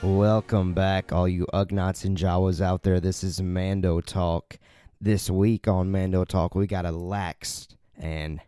Welcome 0.00 0.74
back, 0.74 1.12
all 1.12 1.26
you 1.26 1.44
Ugnaughts 1.52 2.04
and 2.04 2.16
Jawas 2.16 2.60
out 2.60 2.84
there. 2.84 3.00
This 3.00 3.24
is 3.24 3.42
Mando 3.42 4.00
Talk. 4.00 4.56
This 5.00 5.28
week 5.28 5.66
on 5.66 5.90
Mando 5.90 6.24
Talk, 6.24 6.54
we 6.54 6.68
got 6.68 6.86
a 6.86 6.92
laxed 6.92 7.74
and 7.96 8.40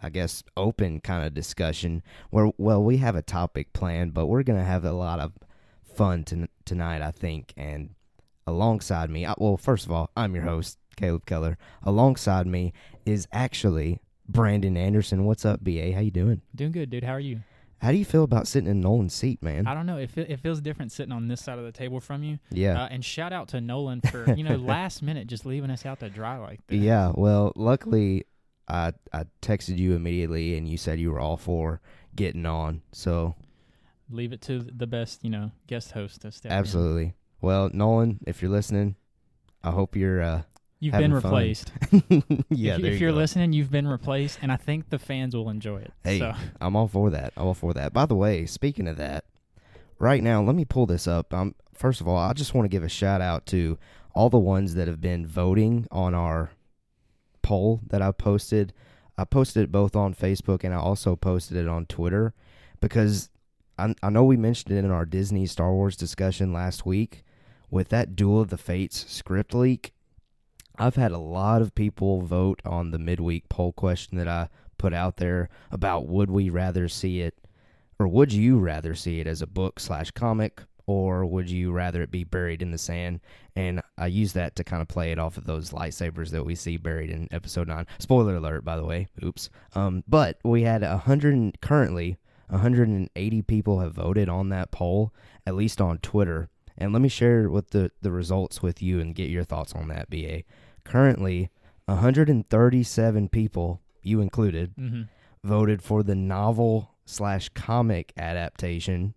I 0.00 0.08
guess 0.08 0.44
open 0.56 1.00
kind 1.00 1.26
of 1.26 1.34
discussion 1.34 2.04
where, 2.30 2.52
well, 2.58 2.80
we 2.80 2.98
have 2.98 3.16
a 3.16 3.22
topic 3.22 3.72
planned, 3.72 4.14
but 4.14 4.26
we're 4.26 4.44
going 4.44 4.60
to 4.60 4.64
have 4.64 4.84
a 4.84 4.92
lot 4.92 5.18
of 5.18 5.32
fun 5.96 6.22
to, 6.26 6.48
tonight, 6.64 7.02
I 7.02 7.10
think. 7.10 7.52
And 7.56 7.96
alongside 8.46 9.10
me, 9.10 9.24
uh, 9.26 9.34
well, 9.36 9.56
first 9.56 9.84
of 9.84 9.90
all, 9.90 10.12
I'm 10.16 10.36
your 10.36 10.44
host, 10.44 10.78
Caleb 10.96 11.26
Keller. 11.26 11.58
Alongside 11.82 12.46
me 12.46 12.72
is 13.04 13.26
actually 13.32 14.00
Brandon 14.28 14.76
Anderson. 14.76 15.24
What's 15.24 15.44
up, 15.44 15.64
BA? 15.64 15.94
How 15.94 16.00
you 16.00 16.12
doing? 16.12 16.42
Doing 16.54 16.70
good, 16.70 16.88
dude. 16.90 17.02
How 17.02 17.14
are 17.14 17.20
you? 17.20 17.40
How 17.80 17.92
do 17.92 17.96
you 17.96 18.04
feel 18.04 18.24
about 18.24 18.48
sitting 18.48 18.68
in 18.68 18.80
Nolan's 18.80 19.14
seat, 19.14 19.42
man? 19.42 19.66
I 19.68 19.74
don't 19.74 19.86
know. 19.86 19.98
It, 19.98 20.10
it 20.16 20.40
feels 20.40 20.60
different 20.60 20.90
sitting 20.90 21.12
on 21.12 21.28
this 21.28 21.40
side 21.42 21.58
of 21.58 21.64
the 21.64 21.70
table 21.72 22.00
from 22.00 22.24
you. 22.24 22.38
Yeah. 22.50 22.82
Uh, 22.82 22.88
and 22.90 23.04
shout 23.04 23.32
out 23.32 23.48
to 23.48 23.60
Nolan 23.60 24.00
for 24.00 24.32
you 24.34 24.42
know 24.42 24.56
last 24.74 25.00
minute 25.02 25.28
just 25.28 25.46
leaving 25.46 25.70
us 25.70 25.86
out 25.86 26.00
to 26.00 26.10
dry 26.10 26.38
like 26.38 26.66
this. 26.66 26.78
Yeah, 26.80 27.12
well, 27.14 27.52
luckily 27.54 28.24
I 28.66 28.92
I 29.12 29.24
texted 29.42 29.78
you 29.78 29.94
immediately 29.94 30.56
and 30.56 30.68
you 30.68 30.76
said 30.76 30.98
you 30.98 31.12
were 31.12 31.20
all 31.20 31.36
for 31.36 31.80
getting 32.16 32.46
on. 32.46 32.82
So, 32.92 33.36
Leave 34.10 34.32
it 34.32 34.40
to 34.42 34.58
the 34.60 34.86
best 34.86 35.22
you 35.22 35.30
know 35.30 35.52
guest 35.66 35.92
host 35.92 36.22
to 36.22 36.32
step 36.32 36.50
in. 36.50 36.58
absolutely. 36.58 37.14
Well, 37.40 37.70
Nolan, 37.72 38.18
if 38.26 38.42
you're 38.42 38.50
listening, 38.50 38.96
I 39.62 39.70
hope 39.70 39.94
you're 39.94 40.20
uh 40.20 40.42
You've 40.80 40.94
been 40.94 41.12
replaced. 41.12 41.72
yeah, 42.50 42.76
if, 42.76 42.82
there 42.82 42.92
if 42.92 43.00
you 43.00 43.06
you're 43.06 43.10
go. 43.10 43.18
listening, 43.18 43.52
you've 43.52 43.70
been 43.70 43.88
replaced, 43.88 44.38
and 44.42 44.52
I 44.52 44.56
think 44.56 44.90
the 44.90 44.98
fans 44.98 45.34
will 45.34 45.50
enjoy 45.50 45.78
it. 45.78 45.92
Hey, 46.04 46.20
So, 46.20 46.32
I'm 46.60 46.76
all 46.76 46.86
for 46.86 47.10
that. 47.10 47.32
I'm 47.36 47.48
all 47.48 47.54
for 47.54 47.74
that. 47.74 47.92
By 47.92 48.06
the 48.06 48.14
way, 48.14 48.46
speaking 48.46 48.86
of 48.86 48.96
that, 48.96 49.24
right 49.98 50.22
now, 50.22 50.40
let 50.40 50.54
me 50.54 50.64
pull 50.64 50.86
this 50.86 51.08
up. 51.08 51.34
Um, 51.34 51.56
first 51.74 52.00
of 52.00 52.06
all, 52.06 52.16
I 52.16 52.32
just 52.32 52.54
want 52.54 52.64
to 52.64 52.68
give 52.68 52.84
a 52.84 52.88
shout 52.88 53.20
out 53.20 53.44
to 53.46 53.76
all 54.14 54.30
the 54.30 54.38
ones 54.38 54.74
that 54.74 54.88
have 54.88 55.00
been 55.00 55.26
voting 55.26 55.86
on 55.90 56.14
our 56.14 56.50
poll 57.42 57.80
that 57.88 58.02
I 58.02 58.12
posted. 58.12 58.72
I 59.16 59.24
posted 59.24 59.64
it 59.64 59.72
both 59.72 59.96
on 59.96 60.14
Facebook 60.14 60.62
and 60.62 60.72
I 60.72 60.78
also 60.78 61.16
posted 61.16 61.56
it 61.56 61.68
on 61.68 61.86
Twitter 61.86 62.34
because 62.80 63.30
I, 63.78 63.94
I 64.02 64.10
know 64.10 64.24
we 64.24 64.36
mentioned 64.36 64.76
it 64.76 64.84
in 64.84 64.90
our 64.90 65.04
Disney 65.04 65.46
Star 65.46 65.72
Wars 65.72 65.96
discussion 65.96 66.52
last 66.52 66.86
week 66.86 67.24
with 67.70 67.88
that 67.88 68.16
Duel 68.16 68.40
of 68.40 68.50
the 68.50 68.58
Fates 68.58 69.04
script 69.08 69.54
leak. 69.54 69.92
I've 70.78 70.96
had 70.96 71.12
a 71.12 71.18
lot 71.18 71.60
of 71.60 71.74
people 71.74 72.22
vote 72.22 72.60
on 72.64 72.90
the 72.90 72.98
midweek 72.98 73.48
poll 73.48 73.72
question 73.72 74.16
that 74.18 74.28
I 74.28 74.48
put 74.78 74.94
out 74.94 75.16
there 75.16 75.48
about 75.72 76.06
would 76.06 76.30
we 76.30 76.50
rather 76.50 76.88
see 76.88 77.20
it 77.20 77.34
or 77.98 78.06
would 78.06 78.32
you 78.32 78.58
rather 78.58 78.94
see 78.94 79.18
it 79.18 79.26
as 79.26 79.42
a 79.42 79.46
book 79.46 79.80
slash 79.80 80.12
comic 80.12 80.62
or 80.86 81.26
would 81.26 81.50
you 81.50 81.72
rather 81.72 82.02
it 82.02 82.10
be 82.10 82.24
buried 82.24 82.62
in 82.62 82.70
the 82.70 82.78
sand? 82.78 83.20
And 83.56 83.82
i 83.98 84.06
use 84.06 84.32
that 84.34 84.54
to 84.56 84.64
kind 84.64 84.80
of 84.80 84.86
play 84.86 85.10
it 85.10 85.18
off 85.18 85.36
of 85.36 85.44
those 85.44 85.70
lightsabers 85.70 86.30
that 86.30 86.44
we 86.44 86.54
see 86.54 86.76
buried 86.76 87.10
in 87.10 87.28
episode 87.32 87.66
9 87.66 87.86
spoiler 87.98 88.36
alert 88.36 88.64
by 88.64 88.76
the 88.76 88.84
way 88.84 89.08
oops. 89.22 89.50
Um, 89.74 90.04
but 90.06 90.38
we 90.44 90.62
had 90.62 90.84
a 90.84 90.90
100 90.90 91.60
currently 91.60 92.18
180 92.50 93.42
people 93.42 93.80
have 93.80 93.94
voted 93.94 94.28
on 94.28 94.48
that 94.50 94.70
poll 94.70 95.12
at 95.44 95.56
least 95.56 95.80
on 95.80 95.98
twitter. 95.98 96.48
And 96.80 96.92
let 96.92 97.02
me 97.02 97.08
share 97.08 97.50
what 97.50 97.72
the, 97.72 97.90
the 98.00 98.12
results 98.12 98.62
with 98.62 98.80
you 98.80 99.00
and 99.00 99.12
get 99.12 99.28
your 99.28 99.42
thoughts 99.42 99.72
on 99.72 99.88
that 99.88 100.08
ba 100.08 100.44
currently 100.88 101.50
137 101.86 103.28
people 103.28 103.80
you 104.02 104.20
included 104.20 104.72
hmm 104.78 105.02
voted 105.44 105.80
for 105.80 106.02
the 106.02 106.16
novel 106.16 106.96
slash 107.06 107.48
comic 107.50 108.12
adaptation, 108.16 109.14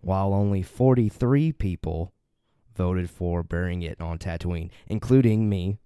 while 0.00 0.32
only 0.32 0.62
43 0.62 1.52
people 1.52 2.12
voted 2.76 3.10
for 3.10 3.42
burying 3.42 3.82
it 3.82 4.00
on 4.00 4.18
Tatooine, 4.18 4.70
including 4.86 5.48
me, 5.48 5.78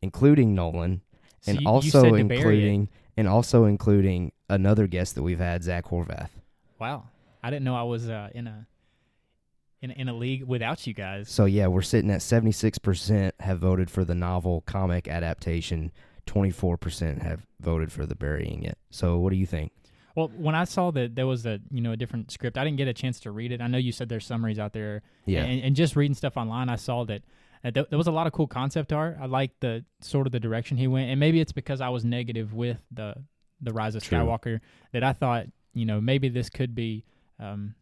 including 0.00 0.54
Nolan, 0.54 1.02
So 1.40 1.50
and 1.50 1.60
you- 1.60 1.64
you 1.64 1.68
also 1.68 2.02
said 2.02 2.16
to 2.16 2.24
bury 2.24 2.38
it. 2.38 2.40
including 2.68 2.88
and 3.16 3.26
also 3.28 3.64
including 3.64 4.30
another 4.48 4.86
guest 4.86 5.16
that 5.16 5.24
we've 5.24 5.40
had, 5.40 5.64
Zach 5.64 5.86
Horvath. 5.86 6.30
wow, 6.78 7.08
I 7.42 7.50
didn't 7.50 7.64
know 7.64 7.74
I 7.74 7.82
was 7.82 8.08
uh, 8.08 8.30
in 8.32 8.46
a 8.46 8.66
in 9.80 9.90
in 9.92 10.08
a 10.08 10.14
league 10.14 10.44
without 10.44 10.86
you 10.86 10.94
guys. 10.94 11.28
So 11.30 11.44
yeah, 11.44 11.66
we're 11.68 11.82
sitting 11.82 12.10
at 12.10 12.20
76% 12.20 13.32
have 13.40 13.58
voted 13.58 13.90
for 13.90 14.04
the 14.04 14.14
novel 14.14 14.62
comic 14.62 15.08
adaptation. 15.08 15.92
24% 16.26 17.22
have 17.22 17.46
voted 17.60 17.90
for 17.90 18.04
the 18.06 18.14
burying 18.14 18.62
it. 18.62 18.76
So 18.90 19.18
what 19.18 19.30
do 19.30 19.36
you 19.36 19.46
think? 19.46 19.72
Well, 20.14 20.30
when 20.36 20.54
I 20.54 20.64
saw 20.64 20.90
that 20.90 21.14
there 21.14 21.26
was 21.26 21.46
a 21.46 21.60
you 21.70 21.80
know 21.80 21.92
a 21.92 21.96
different 21.96 22.30
script, 22.30 22.58
I 22.58 22.64
didn't 22.64 22.76
get 22.76 22.88
a 22.88 22.92
chance 22.92 23.20
to 23.20 23.30
read 23.30 23.52
it. 23.52 23.60
I 23.60 23.66
know 23.68 23.78
you 23.78 23.92
said 23.92 24.08
there's 24.08 24.26
summaries 24.26 24.58
out 24.58 24.72
there, 24.72 25.02
Yeah. 25.26 25.44
and, 25.44 25.62
and 25.62 25.76
just 25.76 25.94
reading 25.96 26.14
stuff 26.14 26.36
online, 26.36 26.68
I 26.68 26.76
saw 26.76 27.04
that 27.04 27.22
uh, 27.64 27.70
th- 27.70 27.86
there 27.88 27.98
was 27.98 28.08
a 28.08 28.12
lot 28.12 28.26
of 28.26 28.32
cool 28.32 28.46
concept 28.48 28.92
art. 28.92 29.16
I 29.20 29.26
liked 29.26 29.60
the 29.60 29.84
sort 30.00 30.26
of 30.26 30.32
the 30.32 30.40
direction 30.40 30.76
he 30.76 30.86
went, 30.88 31.08
and 31.10 31.20
maybe 31.20 31.40
it's 31.40 31.52
because 31.52 31.80
I 31.80 31.88
was 31.90 32.04
negative 32.04 32.52
with 32.52 32.78
the 32.90 33.14
the 33.60 33.72
Rise 33.72 33.94
of 33.94 34.02
True. 34.02 34.18
Skywalker 34.18 34.60
that 34.92 35.04
I 35.04 35.12
thought 35.12 35.46
you 35.72 35.86
know 35.86 36.00
maybe 36.00 36.28
this 36.28 36.50
could 36.50 36.74
be 36.74 37.04
um, 37.38 37.74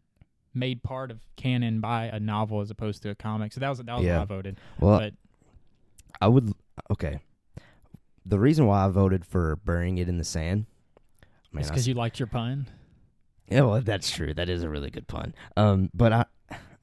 made 0.57 0.83
part 0.83 1.11
of 1.11 1.19
canon 1.35 1.79
by 1.81 2.05
a 2.05 2.19
novel 2.19 2.61
as 2.61 2.69
opposed 2.71 3.01
to 3.03 3.09
a 3.09 3.15
comic. 3.15 3.53
So 3.53 3.59
that 3.59 3.69
was 3.69 3.79
that 3.79 3.95
was 3.95 4.03
Yeah. 4.05 4.17
why 4.17 4.21
I 4.23 4.25
voted. 4.25 4.57
Well, 4.79 4.99
but 4.99 5.13
I 6.21 6.27
would 6.27 6.53
okay. 6.91 7.19
The 8.25 8.39
reason 8.39 8.65
why 8.65 8.85
I 8.85 8.89
voted 8.89 9.25
for 9.25 9.55
burying 9.57 9.97
it 9.99 10.09
in 10.09 10.17
the 10.17 10.23
sand, 10.23 10.65
man, 11.53 11.61
it's 11.61 11.69
I 11.69 11.73
because 11.73 11.87
you 11.87 11.93
liked 11.93 12.19
your 12.19 12.27
pun. 12.27 12.67
Yeah, 13.49 13.61
well, 13.61 13.81
that's 13.81 14.11
true. 14.11 14.33
That 14.33 14.49
is 14.49 14.63
a 14.63 14.69
really 14.69 14.89
good 14.89 15.07
pun. 15.07 15.33
Um, 15.55 15.89
but 15.93 16.11
I, 16.11 16.25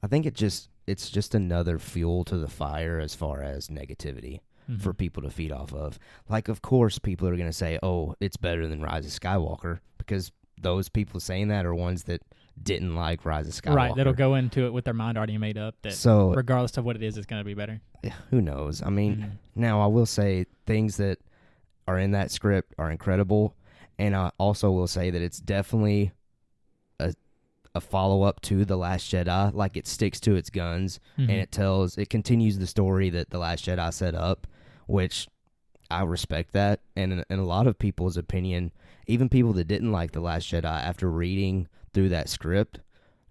I 0.01 0.07
think 0.07 0.25
it 0.25 0.33
just 0.33 0.69
it's 0.87 1.09
just 1.09 1.35
another 1.35 1.77
fuel 1.79 2.23
to 2.25 2.37
the 2.37 2.47
fire 2.47 2.99
as 2.99 3.13
far 3.15 3.41
as 3.43 3.67
negativity 3.69 4.39
Mhm. 4.69 4.81
for 4.81 4.93
people 4.93 5.21
to 5.23 5.29
feed 5.29 5.51
off 5.51 5.73
of. 5.73 5.99
Like, 6.29 6.47
of 6.47 6.61
course, 6.63 6.97
people 6.99 7.27
are 7.27 7.35
going 7.35 7.49
to 7.49 7.53
say, 7.53 7.77
"Oh, 7.83 8.15
it's 8.19 8.37
better 8.37 8.67
than 8.67 8.81
Rise 8.81 9.05
of 9.05 9.11
Skywalker," 9.11 9.79
because 9.99 10.31
those 10.59 10.89
people 10.89 11.19
saying 11.19 11.49
that 11.49 11.65
are 11.67 11.75
ones 11.75 12.03
that 12.05 12.21
didn't 12.61 12.95
like 12.95 13.25
Rise 13.25 13.47
of 13.47 13.53
Skywalker. 13.53 13.75
right. 13.75 13.95
That'll 13.95 14.13
go 14.13 14.35
into 14.35 14.65
it 14.65 14.73
with 14.73 14.85
their 14.85 14.93
mind 14.93 15.17
already 15.17 15.37
made 15.37 15.57
up 15.57 15.75
that 15.83 15.93
So 15.93 16.33
regardless 16.33 16.77
of 16.77 16.85
what 16.85 16.95
it 16.95 17.03
is, 17.03 17.17
it's 17.17 17.27
going 17.27 17.39
to 17.41 17.45
be 17.45 17.53
better. 17.53 17.81
who 18.29 18.41
knows? 18.41 18.81
I 18.83 18.89
mean, 18.89 19.15
Mhm. 19.17 19.31
Now, 19.55 19.81
I 19.81 19.87
will 19.87 20.05
say 20.05 20.45
things 20.65 20.97
that 20.97 21.19
are 21.87 21.97
in 21.99 22.11
that 22.11 22.31
script 22.31 22.73
are 22.77 22.89
incredible, 22.91 23.55
and 23.99 24.15
I 24.15 24.31
also 24.37 24.71
will 24.71 24.87
say 24.87 25.09
that 25.11 25.21
it's 25.21 25.39
definitely 25.39 26.11
a 26.99 27.13
a 27.73 27.81
follow 27.81 28.23
up 28.23 28.39
to 28.41 28.63
the 28.63 28.77
Last 28.77 29.11
Jedi. 29.11 29.53
Like 29.53 29.75
it 29.75 29.85
sticks 29.85 30.21
to 30.21 30.35
its 30.35 30.49
guns, 30.49 30.99
Mhm. 31.17 31.23
and 31.23 31.31
it 31.31 31.51
tells 31.51 31.97
it 31.97 32.09
continues 32.09 32.57
the 32.57 32.67
story 32.67 33.09
that 33.09 33.31
the 33.31 33.37
Last 33.37 33.65
Jedi 33.65 33.91
set 33.93 34.15
up, 34.15 34.47
which 34.87 35.27
I 35.91 36.03
respect 36.03 36.53
that. 36.53 36.79
And 36.95 37.11
in, 37.11 37.25
in 37.29 37.37
a 37.39 37.43
lot 37.43 37.67
of 37.67 37.77
people's 37.77 38.15
opinion, 38.15 38.71
even 39.07 39.27
people 39.27 39.51
that 39.53 39.67
didn't 39.67 39.91
like 39.91 40.11
the 40.13 40.21
Last 40.21 40.49
Jedi, 40.49 40.63
after 40.63 41.11
reading 41.11 41.67
through 41.95 42.09
that 42.09 42.29
script, 42.29 42.81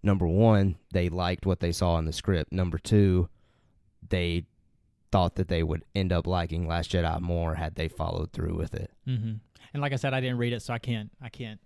number 0.03 0.27
one, 0.27 0.77
they 0.93 1.09
liked 1.09 1.47
what 1.47 1.61
they 1.61 1.71
saw 1.71 1.99
in 1.99 2.05
the 2.07 2.13
script. 2.13 2.53
Number 2.53 2.79
two, 2.79 3.29
they 4.09 4.47
thought 5.13 5.37
that 5.37 5.47
they 5.49 5.63
would 5.63 5.85
end 5.95 6.13
up 6.13 6.27
liking 6.27 6.67
Last 6.67 6.91
Jedi 6.91 7.21
more 7.21 7.55
had 7.55 7.77
they 7.77 7.87
followed 7.87 8.33
through 8.33 8.57
with 8.57 8.75
it. 8.75 8.91
hmm 9.07 9.35
And 9.73 9.81
like 9.83 9.93
I 9.93 9.97
said, 9.97 10.13
I 10.15 10.21
didn't 10.21 10.39
read 10.39 10.53
it, 10.53 10.61
so 10.63 10.75
I 10.75 10.79
can't 10.79 11.11
I 11.23 11.29
can't 11.29 11.61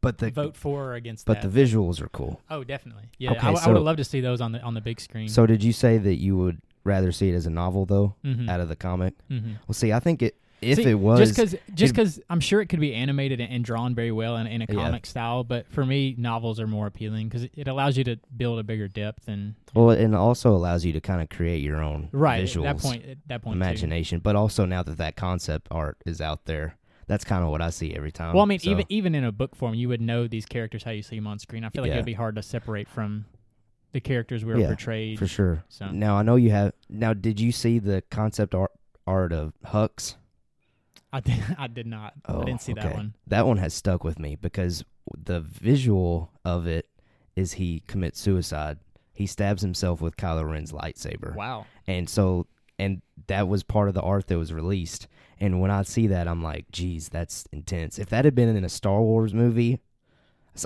But 0.00 0.16
the 0.18 0.30
vote 0.30 0.56
for 0.56 0.86
or 0.86 0.94
against 0.94 1.26
but 1.26 1.42
that. 1.42 1.52
the 1.52 1.60
visuals 1.62 2.00
are 2.00 2.08
cool. 2.08 2.40
oh, 2.48 2.64
definitely. 2.64 3.10
Yeah, 3.18 3.32
Okay, 3.32 3.40
I, 3.40 3.44
w- 3.46 3.58
I 3.60 3.64
so- 3.66 3.72
would 3.74 3.82
love 3.82 3.98
to 3.98 4.04
see 4.04 4.20
those 4.22 4.40
on 4.40 4.52
the 4.52 4.60
on 4.62 4.72
the 4.74 4.80
big 4.80 4.98
screen. 5.00 5.28
So 5.28 5.44
did 5.46 5.62
you 5.62 5.72
say 5.74 5.98
that 5.98 6.14
you 6.16 6.36
would 6.38 6.62
rather 6.84 7.12
see 7.12 7.28
it 7.28 7.34
as 7.34 7.44
a 7.46 7.50
novel 7.50 7.84
though, 7.84 8.14
Mhm. 8.24 8.48
out 8.48 8.60
of 8.60 8.68
the 8.70 8.76
comic? 8.76 9.12
Mhm. 9.28 9.58
Well, 9.68 9.74
see, 9.74 9.92
I 9.92 10.00
think 10.00 10.22
it 10.22 10.40
if 10.62 10.76
See, 10.76 10.84
it 10.84 10.94
was 10.94 11.18
just 11.20 11.34
because 11.34 11.56
just 11.74 11.94
because 11.94 12.20
I'm 12.28 12.40
sure 12.40 12.60
it 12.60 12.66
could 12.66 12.80
be 12.80 12.94
animated 12.94 13.40
and, 13.40 13.52
and 13.52 13.64
drawn 13.64 13.94
very 13.94 14.12
well 14.12 14.36
in, 14.36 14.46
in 14.46 14.62
a 14.62 14.66
Yeah. 14.68 14.74
comic 14.74 15.06
style, 15.06 15.42
but 15.44 15.66
for 15.72 15.84
me, 15.86 16.14
novels 16.18 16.60
are 16.60 16.66
more 16.66 16.86
appealing 16.86 17.28
because 17.28 17.44
it, 17.44 17.52
it 17.56 17.68
allows 17.68 17.96
you 17.96 18.04
to 18.04 18.16
build 18.36 18.58
a 18.58 18.62
bigger 18.62 18.88
depth 18.88 19.28
and 19.28 19.54
well, 19.74 19.90
and 19.90 20.14
also 20.14 20.50
allows 20.50 20.84
you 20.84 20.92
to 20.92 21.00
kind 21.00 21.22
of 21.22 21.28
create 21.28 21.62
your 21.62 21.82
own 21.82 22.08
right 22.12 22.44
visuals, 22.44 22.66
at 22.68 22.76
that 22.76 22.82
point. 22.82 23.04
At 23.06 23.18
that 23.28 23.42
point, 23.42 23.54
too. 23.56 23.62
imagination. 23.64 24.18
But 24.20 24.36
also 24.36 24.64
now 24.66 24.82
that 24.82 24.98
that 24.98 25.16
concept 25.16 25.68
art 25.70 25.96
is 26.04 26.20
out 26.20 26.44
there, 26.46 26.76
that's 27.06 27.24
kind 27.24 27.42
of 27.44 27.50
what 27.50 27.60
I 27.62 27.70
see 27.70 27.94
every 27.94 28.12
time. 28.12 28.34
Well, 28.34 28.42
I 28.42 28.46
mean, 28.46 28.58
So, 28.58 28.70
even 28.70 28.84
even 28.88 29.14
in 29.14 29.24
a 29.24 29.32
book 29.32 29.54
form, 29.56 29.74
you 29.74 29.88
would 29.88 30.00
know 30.00 30.26
these 30.28 30.46
characters 30.46 30.82
how 30.82 30.90
you 30.90 31.02
see 31.02 31.16
them 31.16 31.26
on 31.26 31.38
screen. 31.38 31.64
I 31.64 31.70
feel 31.70 31.82
like 31.82 31.88
Yeah. 31.88 31.94
it'd 31.96 32.06
be 32.06 32.12
hard 32.14 32.36
to 32.36 32.42
separate 32.42 32.88
from 32.88 33.24
the 33.92 34.00
characters 34.00 34.44
we 34.44 34.52
were 34.52 34.60
Yeah, 34.60 34.66
portrayed. 34.68 35.18
for 35.18 35.26
sure. 35.26 35.64
So 35.68 35.90
Now 35.90 36.16
I 36.16 36.22
know 36.22 36.36
you 36.36 36.50
have. 36.50 36.74
Now, 36.88 37.12
did 37.14 37.40
you 37.40 37.50
see 37.50 37.78
the 37.78 38.02
concept 38.10 38.54
art 38.54 38.70
art 39.06 39.32
of 39.32 39.52
Hux? 39.66 40.14
I 41.12 41.20
did, 41.20 41.42
I 41.58 41.66
did 41.66 41.86
not. 41.86 42.14
Oh, 42.26 42.42
I 42.42 42.44
didn't 42.44 42.62
see 42.62 42.72
that 42.74 42.94
one. 42.94 43.14
That 43.26 43.46
one 43.46 43.56
has 43.58 43.74
stuck 43.74 44.04
with 44.04 44.18
me 44.18 44.36
because 44.36 44.84
the 45.16 45.40
visual 45.40 46.30
of 46.44 46.66
it 46.66 46.86
is 47.36 47.52
he 47.54 47.82
commits 47.86 48.20
suicide. 48.20 48.78
He 49.12 49.26
stabs 49.26 49.62
himself 49.62 50.00
with 50.00 50.16
Kylo 50.16 50.48
Ren's 50.50 50.72
lightsaber. 50.72 51.34
Wow. 51.34 51.66
And 51.86 52.08
so 52.08 52.46
and 52.78 53.02
that 53.26 53.46
was 53.48 53.62
part 53.62 53.88
of 53.88 53.94
the 53.94 54.00
art 54.00 54.26
that 54.28 54.38
was 54.38 54.52
released. 54.52 55.06
And 55.38 55.60
when 55.60 55.70
I 55.70 55.82
see 55.82 56.06
that 56.08 56.26
I'm 56.28 56.42
like, 56.42 56.70
geez, 56.70 57.08
that's 57.08 57.44
intense. 57.52 57.98
If 57.98 58.08
that 58.10 58.24
had 58.24 58.34
been 58.34 58.54
in 58.54 58.64
a 58.64 58.68
Star 58.68 59.00
Wars 59.02 59.34
movie, 59.34 59.80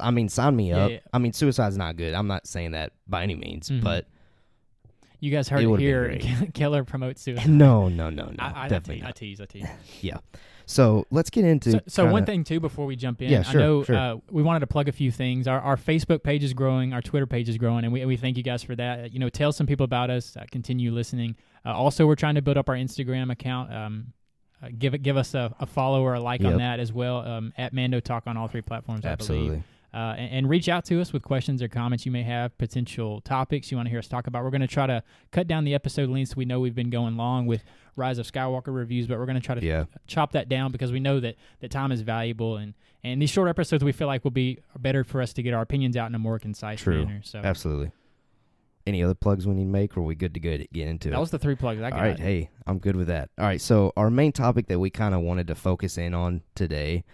I 0.02 0.10
mean, 0.10 0.28
sign 0.28 0.54
me 0.56 0.72
up. 0.72 0.90
yeah. 0.90 0.98
I 1.12 1.18
mean, 1.18 1.32
suicide's 1.32 1.76
not 1.76 1.96
good. 1.96 2.14
I'm 2.14 2.26
not 2.26 2.46
saying 2.46 2.72
that 2.72 2.92
by 3.06 3.22
any 3.22 3.34
means, 3.34 3.68
Mhm. 3.70 3.82
but 3.82 4.06
You 5.24 5.30
guys 5.30 5.48
heard 5.48 5.62
It 5.62 5.70
it, 5.70 5.80
here. 5.80 6.48
Keller 6.54 6.84
promotes 6.84 7.22
suicide. 7.22 7.48
no, 7.48 7.88
no, 7.88 8.10
no, 8.10 8.26
no, 8.26 8.34
I, 8.38 8.64
I, 8.66 8.68
definitely 8.68 9.02
I, 9.02 9.06
not. 9.06 9.16
tease, 9.16 9.40
I 9.40 9.46
tease. 9.46 9.66
Yeah. 10.02 10.18
So 10.66 11.06
let's 11.10 11.30
get 11.30 11.46
into. 11.46 11.70
So, 11.70 11.80
so 11.86 12.04
one 12.04 12.12
kinda- 12.12 12.26
thing 12.26 12.44
too 12.44 12.60
before 12.60 12.84
we 12.84 12.94
jump 12.94 13.22
in, 13.22 13.30
Yeah, 13.30 13.42
I 13.46 13.54
know 13.54 13.84
sure. 13.84 13.96
uh, 13.96 14.16
we 14.30 14.42
wanted 14.42 14.60
to 14.60 14.66
plug 14.66 14.86
a 14.86 14.92
few 14.92 15.10
things. 15.10 15.48
Our, 15.48 15.58
our 15.60 15.78
Facebook 15.78 16.22
page 16.22 16.44
is 16.44 16.52
growing, 16.52 16.92
our 16.92 17.00
Twitter 17.00 17.26
page 17.26 17.48
is 17.48 17.56
growing, 17.56 17.84
and 17.84 17.92
we, 17.92 18.04
we 18.04 18.18
thank 18.18 18.36
you 18.36 18.42
guys 18.42 18.62
for 18.62 18.76
that. 18.76 19.14
You 19.14 19.18
know, 19.18 19.30
tell 19.30 19.50
some 19.50 19.66
people 19.66 19.84
about 19.84 20.10
us. 20.10 20.36
Uh, 20.36 20.44
continue 20.50 20.92
listening. 20.92 21.36
Uh, 21.64 21.72
also, 21.72 22.06
we're 22.06 22.16
trying 22.16 22.34
to 22.34 22.42
build 22.42 22.58
up 22.58 22.68
our 22.68 22.76
Instagram 22.76 23.32
account. 23.32 23.72
Um, 23.72 24.12
uh, 24.62 24.68
give 24.78 24.92
it, 24.92 24.98
give 24.98 25.16
us 25.16 25.32
a, 25.32 25.54
a 25.58 25.64
follow 25.64 26.02
or 26.02 26.14
a 26.14 26.20
like 26.20 26.44
on 26.44 26.58
that 26.58 26.80
as 26.80 26.92
well. 26.92 27.18
Um, 27.18 27.54
at 27.56 27.72
Mando 27.72 28.00
Talk 28.00 28.24
on 28.26 28.36
all 28.36 28.48
three 28.48 28.62
platforms, 28.62 29.06
I 29.06 29.14
believe. 29.14 29.62
Uh, 29.94 30.14
and, 30.18 30.32
and 30.32 30.48
reach 30.48 30.68
out 30.68 30.84
to 30.86 31.00
us 31.00 31.12
with 31.12 31.22
questions 31.22 31.62
or 31.62 31.68
comments 31.68 32.04
you 32.04 32.10
may 32.10 32.24
have, 32.24 32.56
potential 32.58 33.20
topics 33.20 33.70
you 33.70 33.76
want 33.76 33.86
to 33.86 33.90
hear 33.90 34.00
us 34.00 34.08
talk 34.08 34.26
about. 34.26 34.42
We're 34.42 34.50
going 34.50 34.60
to 34.60 34.66
try 34.66 34.88
to 34.88 35.04
cut 35.30 35.46
down 35.46 35.62
the 35.62 35.72
episode 35.72 36.08
lengths. 36.10 36.34
We 36.34 36.44
know 36.44 36.58
we've 36.58 36.74
been 36.74 36.90
going 36.90 37.16
long 37.16 37.46
with 37.46 37.62
Rise 37.94 38.18
of 38.18 38.26
Skywalker 38.30 38.74
reviews, 38.74 39.06
but 39.06 39.18
we're 39.18 39.26
going 39.26 39.40
to 39.40 39.46
try 39.46 39.54
to 39.54 39.64
Yeah. 39.64 39.84
chop 40.08 40.32
that 40.32 40.48
down 40.48 40.72
because 40.72 40.90
we 40.90 40.98
know 40.98 41.20
that, 41.20 41.36
that 41.60 41.70
time 41.70 41.92
is 41.92 42.00
valuable 42.00 42.56
and, 42.56 42.74
and 43.04 43.22
these 43.22 43.30
short 43.30 43.48
episodes 43.48 43.84
we 43.84 43.92
feel 43.92 44.08
like 44.08 44.24
will 44.24 44.32
be 44.32 44.58
better 44.78 45.04
for 45.04 45.22
us 45.22 45.32
to 45.34 45.42
get 45.44 45.54
our 45.54 45.62
opinions 45.62 45.96
out 45.96 46.08
in 46.08 46.14
a 46.16 46.18
more 46.18 46.40
concise 46.40 46.80
True. 46.80 47.04
manner. 47.06 47.20
So 47.22 47.38
Absolutely. 47.38 47.92
Any 48.86 49.02
other 49.04 49.14
plugs 49.14 49.46
we 49.46 49.54
need 49.54 49.62
to 49.64 49.70
make, 49.70 49.96
or 49.96 50.00
are 50.00 50.02
we 50.02 50.14
good 50.16 50.34
to 50.34 50.40
get 50.40 50.70
get 50.72 50.88
into 50.88 51.08
that 51.10 51.16
it? 51.16 51.20
was 51.20 51.30
the 51.30 51.38
three 51.38 51.54
plugs 51.54 51.80
I 51.80 51.88
got. 51.90 52.00
All 52.00 52.04
right, 52.04 52.18
hey, 52.18 52.50
I'm 52.66 52.78
good 52.78 52.96
with 52.96 53.06
that. 53.06 53.30
All 53.38 53.46
right, 53.46 53.60
so 53.60 53.92
our 53.96 54.10
main 54.10 54.32
topic 54.32 54.66
that 54.66 54.78
we 54.78 54.90
kind 54.90 55.14
of 55.14 55.20
wanted 55.22 55.46
to 55.46 55.54
focus 55.54 55.96
in 55.96 56.12
on 56.12 56.42
today 56.54 57.04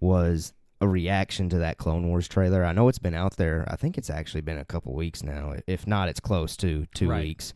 was 0.00 0.52
a 0.80 0.88
reaction 0.88 1.48
to 1.48 1.58
that 1.58 1.78
Clone 1.78 2.08
Wars 2.08 2.28
trailer. 2.28 2.64
I 2.64 2.72
know 2.72 2.88
it's 2.88 2.98
been 2.98 3.14
out 3.14 3.36
there. 3.36 3.64
I 3.68 3.76
think 3.76 3.96
it's 3.96 4.10
actually 4.10 4.42
been 4.42 4.58
a 4.58 4.64
couple 4.64 4.94
weeks 4.94 5.22
now. 5.22 5.54
If 5.66 5.86
not, 5.86 6.08
it's 6.08 6.20
close 6.20 6.56
to 6.58 6.86
two 6.94 7.08
Right. 7.08 7.22
weeks. 7.24 7.54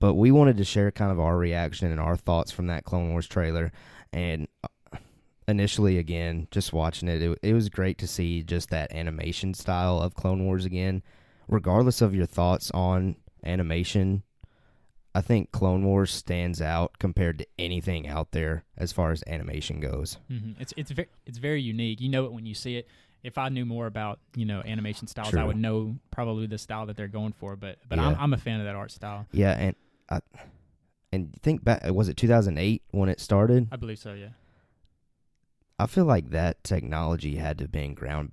But 0.00 0.14
we 0.14 0.30
wanted 0.30 0.56
to 0.58 0.64
share 0.64 0.90
kind 0.90 1.10
of 1.10 1.18
our 1.18 1.36
reaction 1.36 1.90
and 1.90 2.00
our 2.00 2.16
thoughts 2.16 2.52
from 2.52 2.66
that 2.68 2.84
Clone 2.84 3.10
Wars 3.10 3.26
trailer. 3.26 3.72
And 4.12 4.46
uh, 4.62 4.98
initially, 5.48 5.98
again, 5.98 6.46
just 6.50 6.72
watching 6.72 7.08
it, 7.08 7.22
it, 7.22 7.38
it 7.42 7.52
was 7.54 7.68
great 7.68 7.98
to 7.98 8.06
see 8.06 8.42
just 8.42 8.70
that 8.70 8.92
animation 8.92 9.54
style 9.54 9.98
of 10.00 10.14
Clone 10.14 10.44
Wars 10.44 10.64
again. 10.64 11.02
Regardless 11.48 12.02
of 12.02 12.14
your 12.14 12.26
thoughts 12.26 12.70
on 12.72 13.16
animation, 13.44 14.22
I 15.18 15.20
think 15.20 15.50
Clone 15.50 15.84
Wars 15.84 16.12
stands 16.12 16.62
out 16.62 17.00
compared 17.00 17.38
to 17.38 17.46
anything 17.58 18.06
out 18.06 18.30
there 18.30 18.62
as 18.76 18.92
far 18.92 19.10
as 19.10 19.24
animation 19.26 19.80
goes. 19.80 20.16
hmm 20.28 20.52
It's 20.60 20.72
it's 20.76 20.92
very 20.92 21.08
it's 21.26 21.38
very 21.38 21.60
unique. 21.60 22.00
You 22.00 22.08
know 22.08 22.24
it 22.24 22.32
when 22.32 22.46
you 22.46 22.54
see 22.54 22.76
it. 22.76 22.86
If 23.24 23.36
I 23.36 23.48
knew 23.48 23.64
more 23.64 23.86
about 23.86 24.20
you 24.36 24.44
know 24.44 24.60
animation 24.64 25.08
styles, 25.08 25.34
I 25.34 25.42
would 25.42 25.56
know 25.56 25.96
probably 26.12 26.46
the 26.46 26.56
style 26.56 26.86
that 26.86 26.96
they're 26.96 27.08
going 27.08 27.32
for. 27.32 27.56
But 27.56 27.78
but 27.88 27.98
I'm 27.98 28.14
I'm 28.16 28.32
a 28.32 28.36
fan 28.36 28.60
of 28.60 28.66
that 28.66 28.76
art 28.76 28.92
style. 28.92 29.26
Yeah, 29.32 29.58
and 29.58 29.74
I 30.08 30.20
and 31.12 31.34
think 31.42 31.64
back 31.64 31.82
was 31.90 32.08
it 32.08 32.16
2008 32.16 32.82
when 32.92 33.08
it 33.08 33.18
started? 33.18 33.66
I 33.72 33.76
believe 33.76 33.98
so. 33.98 34.12
Yeah. 34.12 34.28
I 35.80 35.86
feel 35.88 36.04
like 36.04 36.30
that 36.30 36.62
technology 36.62 37.36
had 37.36 37.58
to 37.58 37.64
have 37.64 37.72
been 37.72 37.94
ground 37.94 38.30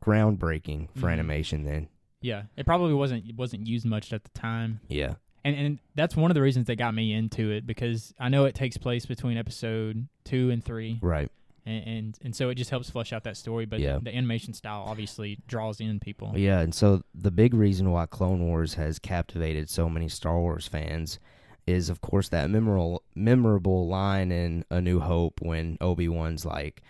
groundbreaking 0.00 0.90
for 0.94 1.08
Mhm. 1.08 1.12
animation 1.12 1.64
then. 1.64 1.88
Yeah. 2.20 2.44
It 2.56 2.66
probably 2.66 2.94
wasn't 2.94 3.26
it 3.28 3.34
wasn't 3.36 3.66
used 3.66 3.84
much 3.84 4.12
at 4.12 4.22
the 4.22 4.30
time. 4.30 4.78
Yeah. 4.88 5.14
And 5.44 5.56
and 5.56 5.78
that's 5.94 6.16
one 6.16 6.30
of 6.30 6.34
the 6.34 6.40
reasons 6.42 6.66
that 6.68 6.76
got 6.76 6.94
me 6.94 7.12
into 7.12 7.50
it 7.50 7.66
because 7.66 8.14
I 8.18 8.28
know 8.30 8.44
it 8.46 8.54
takes 8.54 8.76
place 8.78 9.04
between 9.06 9.36
episode 9.36 10.08
two 10.24 10.50
and 10.50 10.64
three, 10.64 10.98
Right. 11.02 11.30
and 11.66 11.86
and, 11.86 12.18
and 12.24 12.36
so 12.36 12.48
it 12.48 12.54
just 12.54 12.70
helps 12.70 12.88
flesh 12.90 13.12
out 13.12 13.24
that 13.24 13.36
story. 13.36 13.66
But 13.66 13.80
Yeah. 13.80 13.98
the 14.02 14.14
animation 14.16 14.54
style 14.54 14.84
obviously 14.86 15.38
draws 15.46 15.80
in 15.80 16.00
people. 16.00 16.32
Yeah, 16.36 16.60
and 16.60 16.74
so 16.74 17.02
the 17.14 17.30
big 17.30 17.52
reason 17.52 17.90
why 17.90 18.06
Clone 18.06 18.40
Wars 18.46 18.74
has 18.74 18.98
captivated 18.98 19.68
so 19.68 19.88
many 19.90 20.08
Star 20.08 20.38
Wars 20.40 20.66
fans 20.66 21.18
is 21.66 21.88
of 21.90 22.00
course 22.00 22.28
that 22.30 22.48
memorable 22.50 23.02
memorable 23.14 23.86
line 23.86 24.30
in 24.32 24.64
A 24.70 24.80
New 24.80 25.00
Hope 25.00 25.40
when 25.42 25.76
Obi-Wan's 25.80 26.44
like 26.46 26.82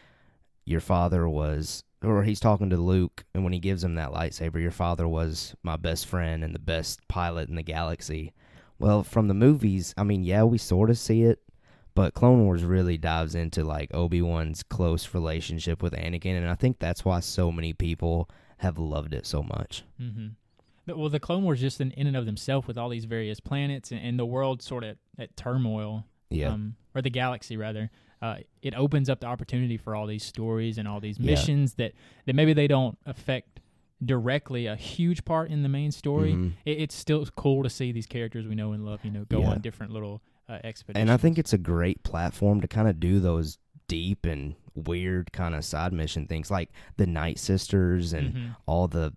your 0.64 0.80
father 0.80 1.28
was 1.28 1.82
or 2.02 2.22
he's 2.22 2.40
talking 2.40 2.70
to 2.70 2.76
Luke 2.76 3.24
and 3.34 3.44
when 3.44 3.52
he 3.52 3.58
gives 3.58 3.82
him 3.82 3.94
that 3.96 4.10
lightsaber 4.12 4.60
your 4.60 4.70
father 4.70 5.06
was 5.08 5.54
my 5.62 5.76
best 5.76 6.06
friend 6.06 6.42
and 6.44 6.54
the 6.54 6.58
best 6.60 7.06
pilot 7.08 7.48
in 7.48 7.54
the 7.54 7.62
galaxy. 7.62 8.32
Well, 8.78 9.02
from 9.02 9.28
the 9.28 9.34
movies, 9.34 9.94
I 9.96 10.04
mean, 10.04 10.24
yeah, 10.24 10.42
we 10.44 10.58
sort 10.58 10.90
of 10.90 10.98
see 10.98 11.22
it, 11.22 11.40
but 11.94 12.12
Clone 12.14 12.44
Wars 12.44 12.64
really 12.64 12.98
dives 12.98 13.34
into 13.34 13.64
like 13.64 13.94
Obi-Wan's 13.94 14.62
close 14.62 15.14
relationship 15.14 15.82
with 15.82 15.92
Anakin 15.92 16.36
and 16.36 16.48
I 16.48 16.54
think 16.54 16.78
that's 16.80 17.04
why 17.04 17.20
so 17.20 17.52
many 17.52 17.72
people 17.72 18.28
have 18.58 18.78
loved 18.78 19.14
it 19.14 19.26
so 19.26 19.42
much. 19.42 19.84
Mm-hmm. 20.00 20.98
Well, 20.98 21.08
the 21.08 21.20
Clone 21.20 21.44
Wars 21.44 21.60
just 21.60 21.80
in, 21.80 21.92
in 21.92 22.06
and 22.06 22.16
of 22.16 22.26
themselves 22.26 22.66
with 22.66 22.76
all 22.76 22.88
these 22.90 23.04
various 23.06 23.40
planets 23.40 23.90
and, 23.90 24.00
and 24.04 24.18
the 24.18 24.26
world 24.26 24.60
sort 24.60 24.84
of 24.84 24.98
at 25.18 25.36
turmoil, 25.36 26.04
Yeah. 26.30 26.48
um, 26.52 26.74
or 26.94 27.00
the 27.00 27.10
galaxy 27.10 27.56
rather. 27.56 27.90
Uh, 28.20 28.36
it 28.62 28.74
opens 28.74 29.08
up 29.08 29.20
the 29.20 29.26
opportunity 29.26 29.76
for 29.76 29.94
all 29.94 30.06
these 30.06 30.24
stories 30.24 30.78
and 30.78 30.86
all 30.88 31.00
these 31.00 31.18
Yeah. 31.18 31.30
missions 31.32 31.74
that, 31.74 31.92
that 32.26 32.34
maybe 32.34 32.52
they 32.52 32.66
don't 32.66 32.98
affect 33.06 33.60
directly 34.04 34.66
a 34.66 34.76
huge 34.76 35.24
part 35.24 35.50
in 35.50 35.62
the 35.62 35.68
main 35.68 35.90
story. 35.92 36.32
Mhm. 36.34 36.52
It, 36.64 36.80
it's 36.80 36.94
still 36.94 37.24
cool 37.36 37.62
to 37.62 37.70
see 37.70 37.92
these 37.92 38.06
characters 38.06 38.46
we 38.46 38.54
know 38.54 38.72
and 38.72 38.84
love, 38.84 39.04
you 39.04 39.10
know, 39.10 39.24
go 39.24 39.40
Yeah. 39.40 39.50
on 39.50 39.60
different 39.60 39.92
little 39.92 40.22
uh, 40.48 40.58
expeditions. 40.62 41.00
And 41.00 41.10
I 41.10 41.16
think 41.16 41.38
it's 41.38 41.52
a 41.54 41.58
great 41.58 42.02
platform 42.02 42.60
to 42.60 42.68
kind 42.68 42.86
of 42.88 43.00
do 43.00 43.18
those 43.20 43.58
deep 43.88 44.26
and 44.26 44.54
weird 44.74 45.32
kind 45.32 45.54
of 45.54 45.64
side 45.64 45.92
mission 45.92 46.26
things 46.26 46.50
like 46.50 46.70
the 46.96 47.06
Night 47.06 47.38
Sisters 47.38 48.12
and 48.12 48.34
Mhm. 48.34 48.56
all 48.66 48.88
the 48.88 49.14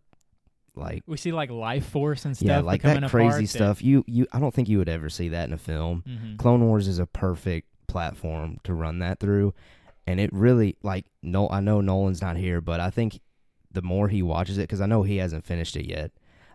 like 0.76 1.04
we 1.08 1.18
see 1.18 1.32
like 1.32 1.50
life 1.50 1.86
force 1.88 2.24
and 2.26 2.38
stuff. 2.38 2.48
yeah, 2.48 2.60
like 2.60 2.84
that 2.84 3.10
crazy 3.10 3.46
stuff. 3.48 3.84
You 3.84 4.04
you 4.08 4.28
I 4.32 4.40
don't 4.40 4.54
think 4.54 4.70
you 4.70 4.78
would 4.78 4.90
ever 4.90 5.10
see 5.10 5.30
that 5.30 5.48
in 5.48 5.54
a 5.54 5.58
film. 5.58 6.04
Mhm. 6.08 6.38
Clone 6.38 6.64
Wars 6.66 6.88
is 6.88 7.00
a 7.00 7.08
perfect 7.08 7.68
platform 7.88 8.60
to 8.64 8.74
run 8.74 9.00
that 9.00 9.20
through. 9.20 9.54
And 10.06 10.20
it 10.20 10.32
really 10.32 10.78
like 10.84 11.06
no 11.24 11.50
I 11.50 11.60
know 11.62 11.82
Nolan's 11.82 12.22
not 12.22 12.38
here, 12.38 12.62
but 12.62 12.80
I 12.80 12.90
think 12.92 13.20
the 13.78 13.82
more 13.84 14.10
he 14.10 14.22
watches 14.24 14.58
it 14.58 14.68
cuz 14.68 14.82
I 14.82 14.88
know 14.88 15.04
he 15.04 15.18
hasn't 15.18 15.46
finished 15.46 15.76
it 15.78 15.86
yet. 15.88 16.12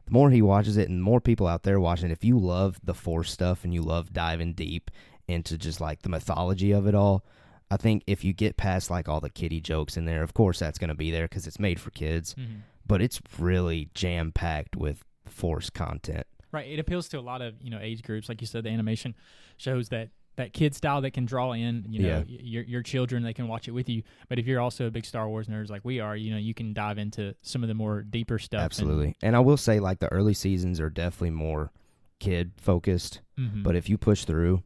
The 0.07 0.11
more 0.13 0.31
he 0.31 0.43
watches 0.43 0.77
it 0.77 0.89
and 0.89 0.99
the 0.99 1.05
more 1.05 1.21
people 1.21 1.47
out 1.47 1.63
there 1.63 1.79
watching 1.79 2.11
it, 2.11 2.13
if 2.13 2.25
you 2.25 2.37
love 2.39 2.81
the 2.83 2.95
force 2.95 3.31
stuff 3.31 3.63
and 3.65 3.73
you 3.73 3.81
love 3.83 4.13
diving 4.13 4.53
deep 4.55 4.91
into 5.29 5.57
just 5.57 5.81
like 5.81 6.03
the 6.03 6.09
mythology 6.09 6.73
of 6.73 6.89
it 6.89 6.95
all, 6.97 7.25
I 7.71 7.77
think 7.77 8.03
if 8.09 8.25
you 8.25 8.33
get 8.33 8.57
past 8.57 8.91
like 8.91 9.09
all 9.09 9.21
the 9.21 9.31
kiddie 9.31 9.61
jokes 9.61 9.97
in 9.97 10.05
there, 10.05 10.25
of 10.25 10.35
course 10.35 10.59
that's 10.59 10.79
going 10.79 10.89
to 10.89 10.95
be 10.97 11.11
there 11.13 11.29
cuz 11.29 11.47
it's 11.47 11.61
made 11.61 11.79
for 11.81 11.91
kids, 11.93 12.35
Mhm. 12.35 12.63
but 12.87 13.01
it's 13.01 13.23
really 13.39 13.89
jam 13.95 14.33
packed 14.33 14.75
with 14.77 15.05
force 15.25 15.71
content. 15.71 16.27
Right. 16.51 16.69
It 16.69 16.79
appeals 16.81 17.09
to 17.11 17.19
a 17.19 17.23
lot 17.23 17.41
of 17.41 17.55
you 17.63 17.71
know 17.71 17.79
age 17.81 18.03
groups, 18.03 18.29
like 18.29 18.41
you 18.41 18.47
said. 18.49 18.65
The 18.65 18.71
animation 18.71 19.15
shows 19.57 19.89
that 19.91 20.11
that 20.37 20.53
kid 20.55 20.75
style 20.75 21.01
that 21.03 21.11
can 21.13 21.25
draw 21.27 21.53
in 21.53 21.85
you 21.89 22.03
know 22.03 22.25
Yeah. 22.27 22.39
your 22.41 22.63
your 22.65 22.83
children. 22.83 23.23
They 23.23 23.35
can 23.35 23.49
watch 23.49 23.69
it 23.69 23.73
with 23.73 23.89
you. 23.89 24.03
But 24.29 24.39
if 24.39 24.47
you're 24.47 24.61
also 24.61 24.87
a 24.87 24.91
big 24.91 25.05
Star 25.05 25.29
Wars 25.29 25.47
nerds 25.49 25.69
like 25.71 25.85
we 25.85 26.01
are, 26.01 26.17
you 26.17 26.31
know 26.31 26.39
you 26.39 26.55
can 26.55 26.73
dive 26.73 26.99
into 26.99 27.35
some 27.43 27.63
of 27.63 27.69
the 27.69 27.75
more 27.75 28.03
deeper 28.03 28.39
stuff. 28.39 28.63
Absolutely. 28.63 29.15
And 29.23 29.37
I 29.37 29.41
will 29.41 29.57
say 29.59 29.79
like 29.81 29.99
the 29.99 30.09
early 30.13 30.35
seasons 30.35 30.81
are 30.81 30.91
definitely 30.91 31.31
more 31.31 31.71
kid 32.19 32.53
focused, 32.57 33.21
Mhm. 33.39 33.63
but 33.63 33.75
if 33.77 33.89
you 33.89 33.99
push 33.99 34.25
through, 34.25 34.63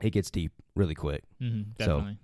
it 0.00 0.10
gets 0.10 0.30
deep 0.30 0.52
really 0.74 0.94
quick. 0.94 1.24
Mhm, 1.40 1.64
so- 1.78 1.86
definitely, 1.86 2.18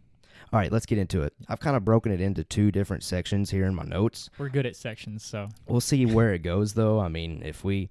All 0.52 0.60
right, 0.60 0.70
let's 0.70 0.86
get 0.86 0.98
into 0.98 1.22
it. 1.22 1.32
I've 1.48 1.58
kind 1.58 1.74
of 1.76 1.84
broken 1.84 2.12
it 2.12 2.20
into 2.20 2.44
two 2.44 2.70
different 2.70 3.02
sections 3.02 3.50
here 3.50 3.64
in 3.66 3.74
my 3.74 3.82
notes. 3.82 4.30
we're 4.38 4.48
good 4.50 4.66
at 4.66 4.76
sections. 4.76 5.24
So 5.24 5.48
We'll 5.66 5.80
see 5.80 6.06
where 6.06 6.32
it 6.34 6.40
goes 6.42 6.74
though. 6.74 7.00
I 7.00 7.08
mean, 7.08 7.42
if 7.44 7.64
we 7.64 7.90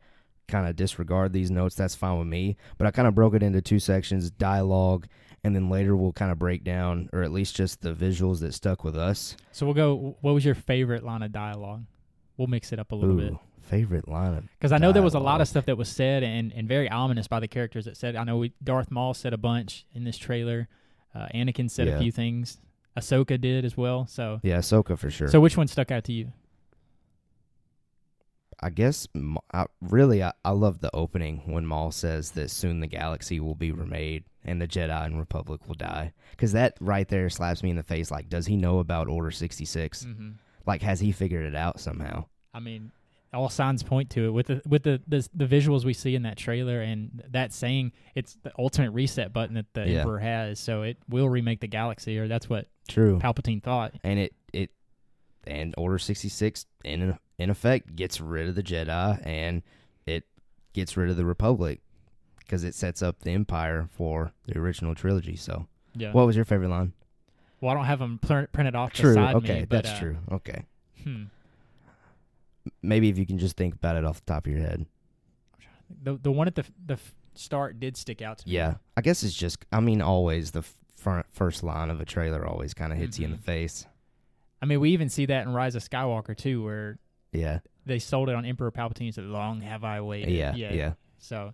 kind 0.53 0.67
of 0.69 0.75
disregard 0.75 1.33
these 1.33 1.49
notes, 1.51 1.75
that's 1.75 1.95
fine 1.95 2.17
with 2.19 2.27
me. 2.27 2.55
But 2.77 2.85
I 2.87 2.91
kind 2.91 3.07
of 3.07 3.15
broke 3.15 3.33
it 3.33 3.41
into 3.43 3.61
two 3.61 3.79
sections, 3.79 4.29
dialogue, 4.31 5.07
and 5.43 5.55
then 5.55 5.69
later 5.69 5.95
we'll 5.95 6.13
kind 6.13 6.31
of 6.31 6.37
break 6.39 6.63
down 6.63 7.09
or 7.11 7.23
at 7.23 7.31
least 7.31 7.55
just 7.55 7.81
the 7.81 7.93
visuals 7.93 8.39
that 8.41 8.53
stuck 8.53 8.83
with 8.83 8.95
us. 8.95 9.35
so 9.51 9.65
we'll 9.65 9.75
go. 9.75 10.15
What 10.21 10.33
was 10.33 10.45
your 10.45 10.55
favorite 10.55 11.03
line 11.03 11.23
of 11.23 11.31
dialogue? 11.31 11.83
We'll 12.37 12.47
mix 12.47 12.71
it 12.71 12.79
up 12.79 12.91
a 12.91 12.95
little 12.95 13.15
bit. 13.15 13.33
Favorite 13.61 14.07
line 14.07 14.33
of 14.35 14.43
Because 14.59 14.71
I 14.71 14.77
know 14.77 14.91
there 14.91 15.01
was 15.03 15.13
a 15.15 15.19
lot 15.19 15.39
of 15.41 15.47
stuff 15.47 15.65
that 15.65 15.77
was 15.77 15.89
said 15.89 16.21
and, 16.23 16.51
and 16.53 16.67
very 16.67 16.89
ominous 16.89 17.27
by 17.27 17.39
the 17.39 17.47
characters 17.47 17.85
that 17.85 17.95
said. 17.97 18.15
I 18.15 18.23
know 18.23 18.37
we, 18.37 18.53
Darth 18.63 18.91
Maul 18.91 19.13
said 19.13 19.33
a 19.33 19.37
bunch 19.37 19.85
in 19.93 20.03
this 20.03 20.17
trailer. 20.17 20.67
Uh, 21.15 21.27
Anakin 21.33 21.69
said 21.69 21.87
Yeah. 21.87 21.95
a 21.95 21.99
few 21.99 22.11
things. 22.11 22.57
Ahsoka 22.97 23.39
did 23.39 23.63
as 23.65 23.75
well. 23.77 24.05
So, 24.07 24.39
Yeah, 24.43 24.57
Ahsoka 24.57 24.97
for 24.97 25.09
sure. 25.09 25.27
so 25.29 25.39
which 25.39 25.55
one 25.57 25.67
stuck 25.67 25.91
out 25.91 26.03
to 26.05 26.13
you? 26.13 26.31
I 28.61 28.69
guess 28.69 29.07
I, 29.53 29.65
really 29.81 30.23
I, 30.23 30.33
I 30.43 30.51
love 30.51 30.79
the 30.79 30.93
opening 30.95 31.41
when 31.45 31.65
Maul 31.65 31.91
says 31.91 32.31
that 32.31 32.49
soon 32.51 32.79
the 32.79 32.87
galaxy 32.87 33.39
will 33.39 33.55
be 33.55 33.71
remade 33.71 34.23
and 34.43 34.61
the 34.61 34.67
Jedi 34.67 35.05
and 35.05 35.17
Republic 35.19 35.67
will 35.67 35.75
die 35.75 36.13
because 36.31 36.51
that 36.53 36.75
right 36.79 37.07
there 37.07 37.29
slaps 37.29 37.63
me 37.63 37.69
in 37.69 37.75
the 37.75 37.83
face. 37.83 38.11
Like, 38.11 38.29
does 38.29 38.45
he 38.47 38.55
know 38.55 38.79
about 38.79 39.07
Order 39.07 39.31
sixty 39.31 39.65
six? 39.65 40.05
Mm-hmm. 40.05 40.31
Like, 40.65 40.81
has 40.81 40.99
he 40.99 41.11
figured 41.11 41.45
it 41.45 41.55
out 41.55 41.79
somehow? 41.79 42.25
I 42.53 42.59
mean, 42.59 42.91
all 43.33 43.49
signs 43.49 43.81
point 43.81 44.09
to 44.11 44.25
it 44.27 44.29
with 44.29 44.47
the 44.47 44.61
with 44.67 44.83
the, 44.83 45.01
the 45.07 45.27
the 45.33 45.45
visuals 45.45 45.85
we 45.85 45.93
see 45.93 46.13
in 46.15 46.21
that 46.23 46.37
trailer 46.37 46.81
and 46.81 47.23
that 47.31 47.51
saying 47.51 47.91
it's 48.13 48.37
the 48.43 48.51
ultimate 48.59 48.91
reset 48.91 49.33
button 49.33 49.55
that 49.55 49.65
the 49.73 49.89
Yeah. 49.89 49.99
Emperor 50.01 50.19
has. 50.19 50.59
So 50.59 50.83
it 50.83 50.97
will 51.09 51.29
remake 51.29 51.59
the 51.59 51.67
galaxy, 51.67 52.19
or 52.19 52.27
that's 52.27 52.49
what 52.49 52.67
True, 52.87 53.19
Palpatine 53.19 53.63
thought. 53.63 53.93
and 54.03 54.19
it 54.19 54.33
it 54.53 54.69
and 55.47 55.73
Order 55.77 55.97
sixty 55.97 56.29
six 56.29 56.65
in 56.85 57.17
in 57.37 57.49
effect 57.49 57.95
gets 57.95 58.19
rid 58.21 58.47
of 58.47 58.55
the 58.55 58.63
Jedi 58.63 59.21
and 59.25 59.61
it 60.05 60.23
gets 60.73 60.95
rid 60.97 61.09
of 61.09 61.17
the 61.17 61.25
Republic 61.25 61.81
because 62.39 62.63
it 62.63 62.75
sets 62.75 63.01
up 63.01 63.19
the 63.21 63.31
Empire 63.31 63.87
for 63.95 64.31
the 64.47 64.57
original 64.57 64.93
trilogy. 64.95 65.35
So, 65.35 65.67
Yeah. 65.95 66.11
what 66.11 66.25
was 66.25 66.35
your 66.35 66.45
favorite 66.45 66.69
line? 66.69 66.93
well, 67.61 67.71
I 67.71 67.75
don't 67.75 67.85
have 67.85 67.99
them 67.99 68.19
pr- 68.19 68.43
printed 68.51 68.75
off 68.75 68.91
True. 68.91 69.11
beside 69.11 69.35
Okay, 69.37 69.59
me. 69.61 69.65
but, 69.65 69.83
that's 69.85 69.97
uh, 69.97 69.99
true. 69.99 70.17
Okay, 70.33 70.65
Hmm. 71.03 71.23
maybe 72.81 73.09
if 73.09 73.17
you 73.17 73.25
can 73.25 73.37
just 73.37 73.55
think 73.57 73.75
about 73.75 73.95
it 73.95 74.05
off 74.05 74.23
the 74.23 74.31
top 74.33 74.45
of 74.45 74.51
your 74.51 74.61
head. 74.61 74.85
The 76.03 76.15
the 76.17 76.31
one 76.31 76.47
at 76.47 76.55
the 76.55 76.65
the 76.85 76.97
start 77.35 77.79
did 77.79 77.95
stick 77.97 78.21
out 78.21 78.39
to 78.39 78.47
me. 78.47 78.55
Yeah, 78.55 78.75
I 78.97 79.01
guess 79.01 79.23
it's 79.23 79.33
just. 79.35 79.65
I 79.71 79.79
mean, 79.79 80.01
always 80.01 80.51
the 80.51 80.63
front 80.95 81.25
first 81.31 81.63
line 81.63 81.89
of 81.89 81.99
a 82.01 82.05
trailer 82.05 82.45
always 82.45 82.73
kind 82.73 82.91
of 82.91 82.97
hits 82.99 83.19
you 83.19 83.25
in 83.25 83.31
Mhm. 83.33 83.37
the 83.37 83.41
face. 83.43 83.85
I 84.61 84.65
mean, 84.65 84.79
we 84.79 84.91
even 84.91 85.09
see 85.09 85.25
that 85.27 85.45
in 85.45 85.53
Rise 85.53 85.75
of 85.75 85.83
Skywalker 85.87 86.35
too, 86.35 86.63
where 86.63 86.97
Yeah, 87.33 87.59
they 87.85 87.99
sold 87.99 88.29
it 88.29 88.35
on 88.35 88.45
Emperor 88.45 88.71
Palpatine. 88.71 89.13
Said, 89.13 89.25
"Long 89.25 89.61
have 89.61 89.83
I 89.83 90.01
waited." 90.01 90.33
yeah, 90.33 90.55
yeah. 90.55 90.73
yeah. 90.73 90.93
So, 91.17 91.53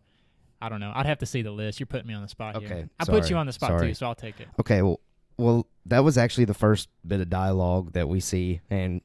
I 0.61 0.69
don't 0.69 0.79
know. 0.79 0.91
I'd 0.93 1.05
have 1.05 1.19
to 1.19 1.25
see 1.25 1.41
the 1.41 1.51
list. 1.51 1.79
You're 1.79 1.87
putting 1.87 2.07
me 2.07 2.13
on 2.13 2.21
the 2.21 2.27
spot 2.27 2.57
here. 2.57 2.65
Okay, 2.65 2.85
I 2.99 3.05
put 3.05 3.29
you 3.29 3.37
on 3.37 3.45
the 3.45 3.53
spot 3.53 3.69
sorry. 3.69 3.89
too, 3.89 3.93
so 3.93 4.07
I'll 4.07 4.15
take 4.15 4.39
it. 4.39 4.47
Okay, 4.59 4.81
well, 4.81 4.99
well, 5.37 5.67
that 5.85 6.03
was 6.03 6.17
actually 6.17 6.45
the 6.45 6.53
first 6.53 6.89
bit 7.07 7.21
of 7.21 7.29
dialogue 7.29 7.93
that 7.93 8.07
we 8.09 8.19
see, 8.19 8.61
and 8.69 9.01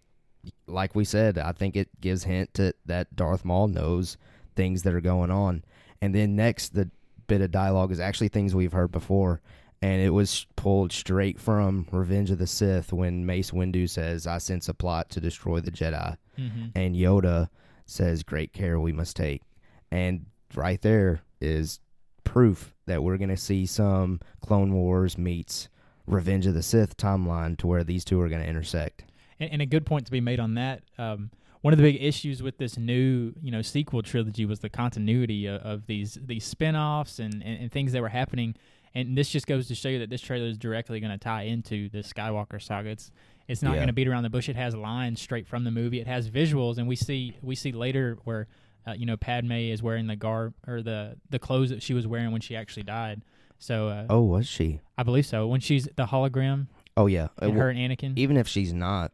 like 0.66 0.94
we 0.94 1.04
said, 1.04 1.38
I 1.38 1.52
think 1.52 1.76
it 1.76 1.88
gives 2.00 2.24
hint 2.24 2.54
to, 2.54 2.74
that 2.86 3.14
Darth 3.14 3.44
Maul 3.44 3.68
knows 3.68 4.16
things 4.56 4.82
that 4.82 4.94
are 4.94 5.00
going 5.00 5.30
on. 5.30 5.64
And 6.00 6.14
then 6.14 6.36
next, 6.36 6.74
the 6.74 6.90
bit 7.26 7.40
of 7.40 7.50
dialogue 7.50 7.90
is 7.92 8.00
actually 8.00 8.28
things 8.28 8.54
we've 8.54 8.72
heard 8.72 8.92
before, 8.92 9.40
and 9.84 10.00
it 10.00 10.10
was 10.10 10.46
pulled 10.56 10.92
straight 10.92 11.38
from 11.38 11.86
Revenge 11.92 12.30
of 12.30 12.38
the 12.38 12.46
Sith 12.46 12.90
when 12.90 13.26
Mace 13.26 13.50
Windu 13.50 13.86
says, 13.86 14.26
"I 14.26 14.38
sense 14.38 14.66
a 14.68 14.74
plot 14.74 15.10
to 15.10 15.20
destroy 15.20 15.60
the 15.60 15.70
Jedi," 15.70 16.16
Mm-hmm. 16.38 16.66
and 16.74 16.96
Yoda 16.96 17.50
says, 17.84 18.22
"Great 18.22 18.54
care 18.54 18.80
we 18.80 18.92
must 18.92 19.14
take," 19.14 19.42
and 19.90 20.24
right 20.54 20.80
there 20.80 21.20
is 21.40 21.80
proof 22.24 22.74
that 22.86 23.02
we're 23.02 23.18
going 23.18 23.28
to 23.28 23.36
see 23.36 23.66
some 23.66 24.20
Clone 24.40 24.72
Wars 24.72 25.18
meets 25.18 25.68
Revenge 26.06 26.46
of 26.46 26.54
the 26.54 26.62
Sith 26.62 26.96
timeline 26.96 27.58
to 27.58 27.66
where 27.66 27.84
these 27.84 28.06
two 28.06 28.18
are 28.20 28.30
going 28.30 28.42
to 28.42 28.48
intersect. 28.48 29.04
And, 29.38 29.52
and 29.52 29.62
a 29.62 29.66
good 29.66 29.84
point 29.84 30.06
to 30.06 30.12
be 30.12 30.22
made 30.22 30.40
on 30.40 30.54
that. 30.54 30.82
Um, 30.96 31.30
one 31.60 31.74
of 31.74 31.78
the 31.78 31.82
big 31.82 32.02
issues 32.02 32.42
with 32.42 32.56
this 32.56 32.78
new, 32.78 33.34
you 33.42 33.50
know, 33.50 33.62
sequel 33.62 34.02
trilogy 34.02 34.46
was 34.46 34.60
the 34.60 34.70
continuity 34.70 35.46
of, 35.46 35.60
of 35.62 35.86
these 35.86 36.18
these 36.22 36.44
spin-offs 36.44 37.18
and, 37.18 37.34
and, 37.42 37.60
and 37.62 37.72
things 37.72 37.92
that 37.92 38.00
were 38.00 38.08
happening. 38.08 38.54
And 38.94 39.18
this 39.18 39.28
just 39.28 39.46
goes 39.46 39.66
to 39.68 39.74
show 39.74 39.88
you 39.88 39.98
that 40.00 40.10
this 40.10 40.20
trailer 40.20 40.46
is 40.46 40.56
directly 40.56 41.00
going 41.00 41.10
to 41.12 41.18
tie 41.18 41.42
into 41.42 41.88
the 41.88 41.98
Skywalker 41.98 42.62
saga. 42.62 42.90
It's 42.90 43.10
it's 43.48 43.62
not 43.62 43.72
Yeah. 43.72 43.78
going 43.78 43.86
to 43.88 43.92
beat 43.92 44.08
around 44.08 44.22
the 44.22 44.30
bush. 44.30 44.48
It 44.48 44.56
has 44.56 44.74
lines 44.74 45.20
straight 45.20 45.46
from 45.46 45.64
the 45.64 45.70
movie. 45.70 46.00
It 46.00 46.06
has 46.06 46.30
visuals, 46.30 46.78
and 46.78 46.86
we 46.88 46.96
see 46.96 47.36
we 47.42 47.54
see 47.56 47.72
later 47.72 48.16
where, 48.24 48.46
uh, 48.86 48.92
you 48.96 49.04
know, 49.04 49.16
Padme 49.16 49.52
is 49.52 49.82
wearing 49.82 50.06
the 50.06 50.16
garb 50.16 50.54
or 50.66 50.80
the 50.82 51.16
the 51.30 51.38
clothes 51.38 51.70
that 51.70 51.82
she 51.82 51.92
was 51.94 52.06
wearing 52.06 52.30
when 52.32 52.40
she 52.40 52.54
actually 52.56 52.84
died. 52.84 53.22
So 53.58 53.88
uh, 53.88 54.06
Oh, 54.08 54.22
was 54.22 54.46
she? 54.46 54.80
I 54.96 55.02
believe 55.02 55.26
so. 55.26 55.46
When 55.46 55.60
she's 55.60 55.88
the 55.96 56.06
hologram, 56.06 56.68
Oh, 56.96 57.06
yeah. 57.06 57.24
Uh, 57.24 57.46
and 57.46 57.50
well, 57.52 57.60
her 57.62 57.70
and 57.70 57.78
Anakin. 57.78 58.16
even 58.16 58.36
if 58.36 58.46
she's 58.46 58.72
not, 58.72 59.10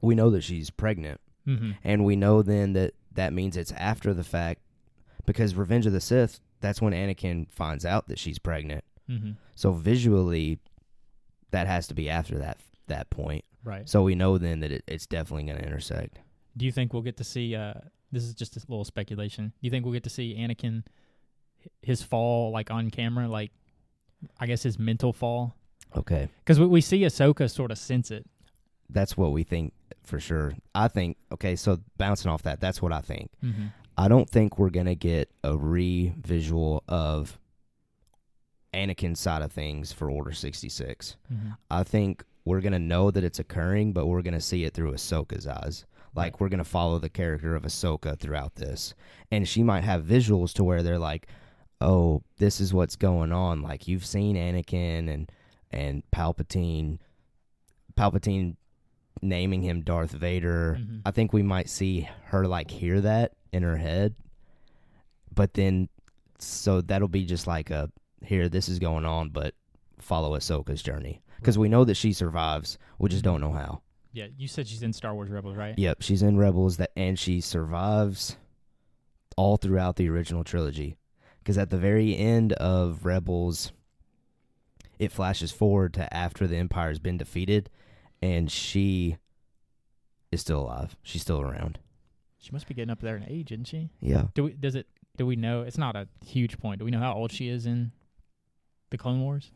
we 0.00 0.14
know 0.14 0.30
that 0.30 0.42
she's 0.44 0.70
pregnant, 0.70 1.20
mm-hmm. 1.46 1.72
and 1.82 2.04
we 2.04 2.14
know 2.16 2.42
then 2.42 2.72
that 2.74 2.94
that 3.12 3.32
means 3.32 3.56
it's 3.56 3.72
after 3.72 4.14
the 4.14 4.24
fact 4.24 4.60
because 5.26 5.54
Revenge 5.54 5.86
of 5.86 5.92
the 5.92 6.00
Sith. 6.00 6.40
That's 6.64 6.80
when 6.80 6.94
Anakin 6.94 7.46
finds 7.50 7.84
out 7.84 8.08
that 8.08 8.18
she's 8.18 8.38
pregnant. 8.38 8.84
Mm-hmm. 9.10 9.32
So 9.54 9.72
visually, 9.72 10.60
that 11.50 11.66
has 11.66 11.86
to 11.88 11.94
be 11.94 12.08
after 12.08 12.38
that 12.38 12.56
that 12.86 13.10
point. 13.10 13.44
Right. 13.62 13.86
So 13.86 14.02
we 14.02 14.14
know 14.14 14.38
then 14.38 14.60
that 14.60 14.72
it, 14.72 14.82
it's 14.86 15.06
definitely 15.06 15.44
going 15.44 15.58
to 15.58 15.64
intersect. 15.64 16.20
Do 16.56 16.64
you 16.64 16.72
think 16.72 16.94
we'll 16.94 17.02
get 17.02 17.18
to 17.18 17.24
see? 17.24 17.54
Uh, 17.54 17.74
this 18.12 18.24
is 18.24 18.32
just 18.32 18.56
a 18.56 18.60
little 18.60 18.84
speculation. 18.86 19.48
Do 19.48 19.58
you 19.60 19.70
think 19.70 19.84
we'll 19.84 19.92
get 19.92 20.04
to 20.04 20.10
see 20.10 20.36
Anakin, 20.38 20.84
his 21.82 22.02
fall 22.02 22.50
like 22.50 22.70
on 22.70 22.90
camera, 22.90 23.28
like 23.28 23.50
I 24.40 24.46
guess 24.46 24.62
his 24.62 24.78
mental 24.78 25.12
fall? 25.12 25.54
Okay. 25.94 26.30
Because 26.38 26.58
we, 26.58 26.64
we 26.66 26.80
see 26.80 27.00
Ahsoka 27.00 27.50
sort 27.50 27.72
of 27.72 27.76
sense 27.76 28.10
it. 28.10 28.24
That's 28.88 29.18
what 29.18 29.32
we 29.32 29.42
think 29.42 29.74
for 30.02 30.18
sure. 30.18 30.54
I 30.74 30.88
think 30.88 31.18
okay, 31.30 31.56
so 31.56 31.78
bouncing 31.98 32.30
off 32.30 32.42
that, 32.44 32.58
that's 32.58 32.80
what 32.80 32.92
I 32.92 33.00
think. 33.02 33.30
Mm-hmm. 33.44 33.66
I 33.96 34.08
don't 34.08 34.28
think 34.28 34.58
we're 34.58 34.70
gonna 34.70 34.94
get 34.94 35.30
a 35.42 35.56
re-visual 35.56 36.82
of 36.88 37.38
Anakin's 38.72 39.20
side 39.20 39.42
of 39.42 39.52
things 39.52 39.92
for 39.92 40.10
Order 40.10 40.32
sixty 40.32 40.68
six. 40.68 41.16
Mm-hmm. 41.32 41.50
I 41.70 41.84
think 41.84 42.24
we're 42.44 42.60
gonna 42.60 42.78
know 42.78 43.10
that 43.10 43.24
it's 43.24 43.38
occurring, 43.38 43.92
but 43.92 44.06
we're 44.06 44.22
gonna 44.22 44.40
see 44.40 44.64
it 44.64 44.74
through 44.74 44.92
Ahsoka's 44.92 45.46
eyes. 45.46 45.84
Like 46.14 46.40
we're 46.40 46.48
gonna 46.48 46.64
follow 46.64 46.98
the 46.98 47.08
character 47.08 47.54
of 47.54 47.62
Ahsoka 47.62 48.18
throughout 48.18 48.56
this, 48.56 48.94
and 49.30 49.46
she 49.48 49.62
might 49.62 49.84
have 49.84 50.02
visuals 50.04 50.52
to 50.54 50.64
where 50.64 50.82
they're 50.82 50.98
like, 50.98 51.28
"Oh, 51.80 52.22
this 52.38 52.60
is 52.60 52.74
what's 52.74 52.96
going 52.96 53.32
on." 53.32 53.62
Like 53.62 53.86
you've 53.88 54.06
seen 54.06 54.36
Anakin 54.36 55.08
and 55.12 55.30
and 55.70 56.02
Palpatine, 56.12 56.98
Palpatine 57.96 58.56
naming 59.22 59.62
him 59.62 59.82
Darth 59.82 60.12
Vader. 60.12 60.78
Mhm. 60.80 61.02
I 61.06 61.10
think 61.10 61.32
we 61.32 61.42
might 61.42 61.68
see 61.68 62.08
her 62.26 62.46
like 62.46 62.70
hear 62.70 63.00
that 63.00 63.32
in 63.54 63.62
her 63.62 63.76
head, 63.76 64.14
but 65.32 65.54
then 65.54 65.88
so 66.38 66.80
that'll 66.80 67.08
be 67.08 67.24
just 67.24 67.46
like 67.46 67.70
a 67.70 67.90
here 68.22 68.48
this 68.48 68.68
is 68.68 68.78
going 68.78 69.04
on, 69.04 69.30
but 69.30 69.54
follow 69.98 70.36
Ahsoka's 70.36 70.82
journey 70.82 71.22
mm-hmm. 71.22 71.36
because 71.38 71.56
we 71.56 71.68
know 71.68 71.84
that 71.84 71.94
she 71.94 72.12
survives. 72.12 72.78
We 72.98 73.08
just 73.08 73.24
don't 73.24 73.40
know 73.40 73.52
how. 73.52 73.80
Yeah, 74.12 74.26
you 74.36 74.48
said 74.48 74.68
she's 74.68 74.82
in 74.82 74.92
Star 74.92 75.14
Wars 75.14 75.30
Rebels, 75.30 75.56
right? 75.56 75.78
Yep, 75.78 76.02
she's 76.02 76.22
in 76.22 76.36
Rebels 76.36 76.76
that 76.76 76.90
and 76.96 77.18
she 77.18 77.40
survives 77.40 78.36
all 79.36 79.56
throughout 79.56 79.96
the 79.96 80.08
original 80.08 80.44
trilogy. 80.44 80.96
Because 81.38 81.58
at 81.58 81.70
the 81.70 81.76
very 81.76 82.16
end 82.16 82.54
of 82.54 83.04
Rebels, 83.04 83.72
it 84.98 85.12
flashes 85.12 85.52
forward 85.52 85.92
to 85.94 86.14
after 86.14 86.46
the 86.46 86.56
Empire's 86.56 86.98
been 86.98 87.18
defeated, 87.18 87.68
and 88.22 88.50
she 88.50 89.18
is 90.32 90.40
still 90.40 90.60
alive. 90.60 90.96
She's 91.02 91.20
still 91.20 91.40
around. 91.40 91.78
She 92.44 92.52
must 92.52 92.66
be 92.68 92.74
getting 92.74 92.90
up 92.90 93.00
there 93.00 93.16
in 93.16 93.24
age, 93.26 93.52
isn't 93.52 93.64
she? 93.66 93.88
Yeah. 94.00 94.24
Do 94.34 94.44
we? 94.44 94.52
Does 94.52 94.74
it? 94.74 94.86
Do 95.16 95.24
we 95.24 95.34
know? 95.34 95.62
It's 95.62 95.78
not 95.78 95.96
a 95.96 96.06
huge 96.24 96.58
point. 96.58 96.78
Do 96.78 96.84
we 96.84 96.90
know 96.90 96.98
how 96.98 97.14
old 97.14 97.32
she 97.32 97.48
is 97.48 97.64
in 97.64 97.92
the 98.90 98.98
Clone 98.98 99.20
Wars? 99.22 99.50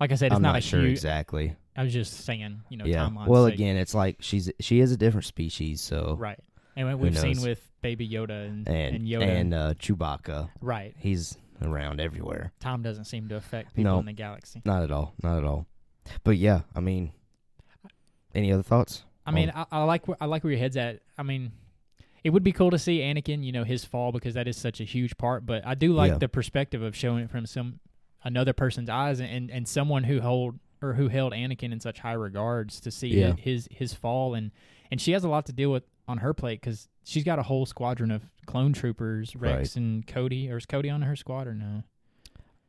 Like 0.00 0.10
I 0.10 0.16
said, 0.16 0.26
it's 0.26 0.36
I'm 0.36 0.42
not, 0.42 0.52
not, 0.52 0.58
a 0.58 0.60
sure 0.62 0.80
huge. 0.80 0.90
exactly. 0.92 1.54
I 1.76 1.84
was 1.84 1.92
just 1.92 2.24
saying, 2.24 2.62
you 2.70 2.76
know, 2.76 2.86
yeah. 2.86 3.08
Well, 3.26 3.46
again, 3.46 3.76
it's 3.76 3.94
like 3.94 4.16
she's 4.20 4.50
she 4.58 4.80
is 4.80 4.90
a 4.90 4.96
different 4.96 5.26
species, 5.26 5.80
so 5.80 6.16
right. 6.18 6.38
And 6.74 6.98
we've 6.98 7.16
seen 7.16 7.40
with 7.40 7.62
Baby 7.82 8.08
Yoda 8.08 8.46
and, 8.46 8.68
and 8.68 8.96
and 8.96 9.06
Yoda, 9.06 9.22
and 9.22 9.54
uh, 9.54 9.74
Chewbacca, 9.74 10.50
right? 10.60 10.94
he's 10.98 11.38
around 11.62 12.00
everywhere. 12.00 12.52
Time 12.60 12.82
doesn't 12.82 13.04
seem 13.04 13.28
to 13.28 13.36
affect 13.36 13.74
people 13.74 13.92
No. 13.92 13.98
in 14.00 14.06
the 14.06 14.12
galaxy. 14.12 14.60
Not 14.64 14.82
at 14.82 14.90
all. 14.90 15.14
Not 15.22 15.38
at 15.38 15.44
all. 15.44 15.66
But 16.24 16.36
yeah, 16.36 16.62
I 16.74 16.80
mean, 16.80 17.12
any 18.34 18.52
other 18.52 18.62
thoughts? 18.62 19.04
I 19.24 19.30
mean, 19.32 19.50
I, 19.54 19.66
I 19.72 19.82
like 19.84 20.06
where, 20.06 20.16
I 20.20 20.26
like 20.26 20.44
where 20.44 20.52
your 20.52 20.60
head's 20.60 20.76
at. 20.76 21.00
I 21.18 21.22
mean, 21.22 21.52
it 22.26 22.30
would 22.30 22.42
be 22.42 22.50
cool 22.52 22.70
to 22.72 22.78
see 22.78 22.98
Anakin, 22.98 23.44
you 23.44 23.52
know, 23.52 23.62
his 23.62 23.84
fall 23.84 24.10
because 24.10 24.34
that 24.34 24.48
is 24.48 24.56
such 24.56 24.80
a 24.80 24.84
huge 24.84 25.16
part. 25.16 25.46
But 25.46 25.64
I 25.64 25.74
do 25.76 25.92
like 25.92 26.10
Yeah. 26.12 26.18
the 26.18 26.28
perspective 26.28 26.82
of 26.82 26.96
showing 26.96 27.22
it 27.24 27.30
from 27.30 27.46
some 27.46 27.78
another 28.24 28.52
person's 28.52 28.88
eyes 28.88 29.20
and, 29.20 29.48
and 29.50 29.68
someone 29.68 30.02
who 30.04 30.20
hold 30.20 30.58
or 30.82 30.94
who 30.94 31.06
held 31.08 31.32
Anakin 31.32 31.70
in 31.72 31.78
such 31.78 32.00
high 32.00 32.14
regards 32.14 32.80
to 32.80 32.90
see 32.90 33.08
Yeah. 33.20 33.34
his 33.36 33.68
his 33.70 33.94
fall 33.94 34.34
and 34.34 34.50
and 34.90 35.00
she 35.00 35.12
has 35.12 35.22
a 35.22 35.28
lot 35.28 35.46
to 35.46 35.52
deal 35.52 35.70
with 35.70 35.84
on 36.08 36.18
her 36.18 36.34
plate 36.34 36.60
because 36.60 36.88
she's 37.04 37.22
got 37.24 37.38
a 37.38 37.42
whole 37.44 37.64
squadron 37.66 38.10
of 38.10 38.22
clone 38.46 38.72
troopers, 38.72 39.36
Rex 39.36 39.76
Right. 39.76 39.76
and 39.76 40.06
Cody. 40.06 40.50
Or 40.50 40.56
is 40.56 40.66
Cody 40.66 40.90
on 40.90 41.02
her 41.02 41.14
squad 41.16 41.46
or 41.46 41.54
no? 41.54 41.84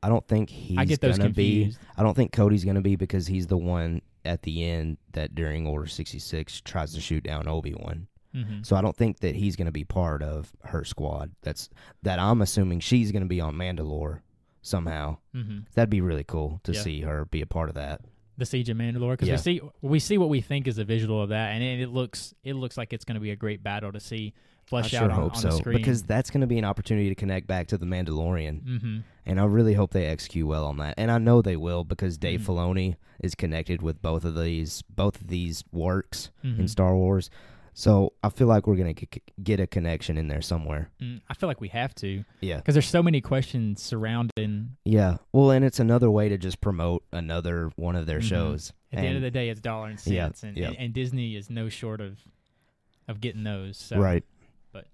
I 0.03 0.09
don't 0.09 0.27
think 0.27 0.49
he's 0.51 0.77
I 0.77 0.85
get 0.85 1.01
those 1.01 1.17
gonna 1.17 1.31
be. 1.31 1.63
confused. 1.63 1.79
I 1.97 2.03
don't 2.03 2.13
think 2.15 2.31
Cody's 2.31 2.63
gonna 2.63 2.81
be 2.81 2.95
because 2.95 3.25
he's 3.27 3.47
the 3.47 3.57
one 3.57 4.01
at 4.23 4.43
the 4.43 4.63
end 4.63 4.97
that 5.13 5.33
during 5.33 5.65
Order 5.65 5.87
sixty 5.87 6.19
six 6.19 6.61
tries 6.61 6.93
to 6.93 7.01
shoot 7.01 7.23
down 7.23 7.47
Obi 7.47 7.73
Wan. 7.73 8.07
Mm-hmm. 8.38 8.63
So 8.63 8.75
I 8.75 8.82
don't 8.82 8.96
think 8.96 9.20
that 9.22 9.36
he's 9.36 9.56
gonna 9.56 9.72
be 9.72 9.84
part 9.84 10.22
of 10.22 10.51
her 10.65 10.84
squad. 10.84 11.32
That's 11.41 11.70
that 12.03 12.20
I'm 12.20 12.41
assuming 12.41 12.79
she's 12.82 13.12
gonna 13.12 13.25
be 13.25 13.41
on 13.41 13.56
Mandalore 13.56 14.20
somehow. 14.62 15.17
Mm-hmm. 15.36 15.60
That'd 15.75 15.89
be 15.89 16.01
really 16.01 16.24
cool 16.24 16.60
to 16.63 16.74
Yeah. 16.74 16.82
see 16.82 17.01
her 17.01 17.25
be 17.25 17.41
a 17.41 17.46
part 17.48 17.70
of 17.70 17.75
that. 17.75 18.01
the 18.39 18.46
Siege 18.46 18.70
of 18.70 18.77
Mandalore 18.77 19.13
because 19.13 19.27
Yeah. 19.29 19.34
we 19.34 19.38
see 19.41 19.62
we 19.82 20.00
see 20.00 20.17
what 20.20 20.29
we 20.29 20.41
think 20.41 20.67
is 20.67 20.77
a 20.77 20.84
visual 20.86 21.24
of 21.24 21.29
that, 21.29 21.53
and 21.53 21.63
it, 21.63 21.79
it 21.82 21.89
looks 21.89 22.36
it 22.44 22.53
looks 22.53 22.77
like 22.77 22.94
it's 22.94 23.03
going 23.03 23.15
to 23.15 23.20
be 23.20 23.32
a 23.32 23.36
great 23.36 23.63
battle 23.63 23.91
to 23.91 24.00
see 24.00 24.34
I 24.72 24.82
sure 24.84 25.00
out 25.03 25.12
on, 25.12 25.15
hope 25.22 25.36
on 25.38 25.41
so 25.41 25.48
the 25.50 25.56
screen. 25.56 25.77
because 25.77 26.03
that's 26.03 26.29
gonna 26.29 26.46
be 26.46 26.60
an 26.60 26.65
opportunity 26.65 27.08
to 27.10 27.15
connect 27.15 27.48
back 27.48 27.67
to 27.70 27.77
the 27.79 27.86
Mandalorian. 27.88 28.82
hmm 28.82 28.98
And 29.25 29.39
I 29.39 29.46
really 29.46 29.74
hope 29.74 29.91
they 29.91 30.06
execute 30.06 30.46
well 30.46 30.65
on 30.65 30.77
that. 30.77 30.94
And 30.98 31.10
I 31.10 31.17
know 31.20 31.41
they 31.41 31.56
will 31.58 31.84
because 31.86 32.17
Dave 32.17 32.41
Mhm. 32.41 32.46
Filoni 32.46 32.96
is 33.24 33.34
connected 33.34 33.82
with 33.82 34.01
both 34.03 34.24
of 34.25 34.36
these 34.36 34.84
both 34.84 35.20
of 35.22 35.27
these 35.29 35.63
works 35.72 36.29
in 36.44 36.67
Star 36.67 36.96
Wars. 36.96 37.29
So 37.79 38.13
I 38.24 38.29
feel 38.29 38.48
like 38.48 38.65
we're 38.65 38.75
gonna 38.75 38.96
get 39.43 39.60
a 39.60 39.67
connection 39.67 40.17
in 40.17 40.27
there 40.29 40.41
somewhere. 40.41 40.89
Mm, 41.00 41.22
I 41.29 41.36
feel 41.36 41.46
like 41.48 41.62
we 41.62 41.67
have 41.67 41.93
to 41.96 42.24
Yeah. 42.41 42.57
because 42.57 42.74
there's 42.74 42.88
so 42.88 43.03
many 43.03 43.22
questions 43.22 43.84
surrounding. 43.84 44.77
Yeah. 44.84 45.17
Well, 45.31 45.51
and 45.51 45.63
it's 45.63 45.79
another 45.79 46.10
way 46.10 46.27
to 46.27 46.39
just 46.39 46.60
promote 46.60 47.03
another 47.13 47.69
one 47.75 47.96
of 47.96 48.07
their 48.07 48.17
Mhm. 48.17 48.24
shows. 48.24 48.74
At 48.91 49.01
the 49.01 49.07
end 49.07 49.17
of 49.17 49.22
the 49.22 49.29
day, 49.29 49.50
it's 49.50 49.62
dollar 49.62 49.89
and 49.89 50.00
Yeah, 50.07 50.24
cents, 50.25 50.41
and, 50.41 50.57
yeah. 50.57 50.69
and 50.69 50.77
and 50.79 50.93
Disney 50.93 51.36
is 51.36 51.51
no 51.51 51.69
short 51.69 52.01
of 52.01 52.17
of 53.07 53.22
getting 53.22 53.43
those. 53.43 53.77
So. 53.77 54.00
Right. 54.00 54.24
But 54.72 54.88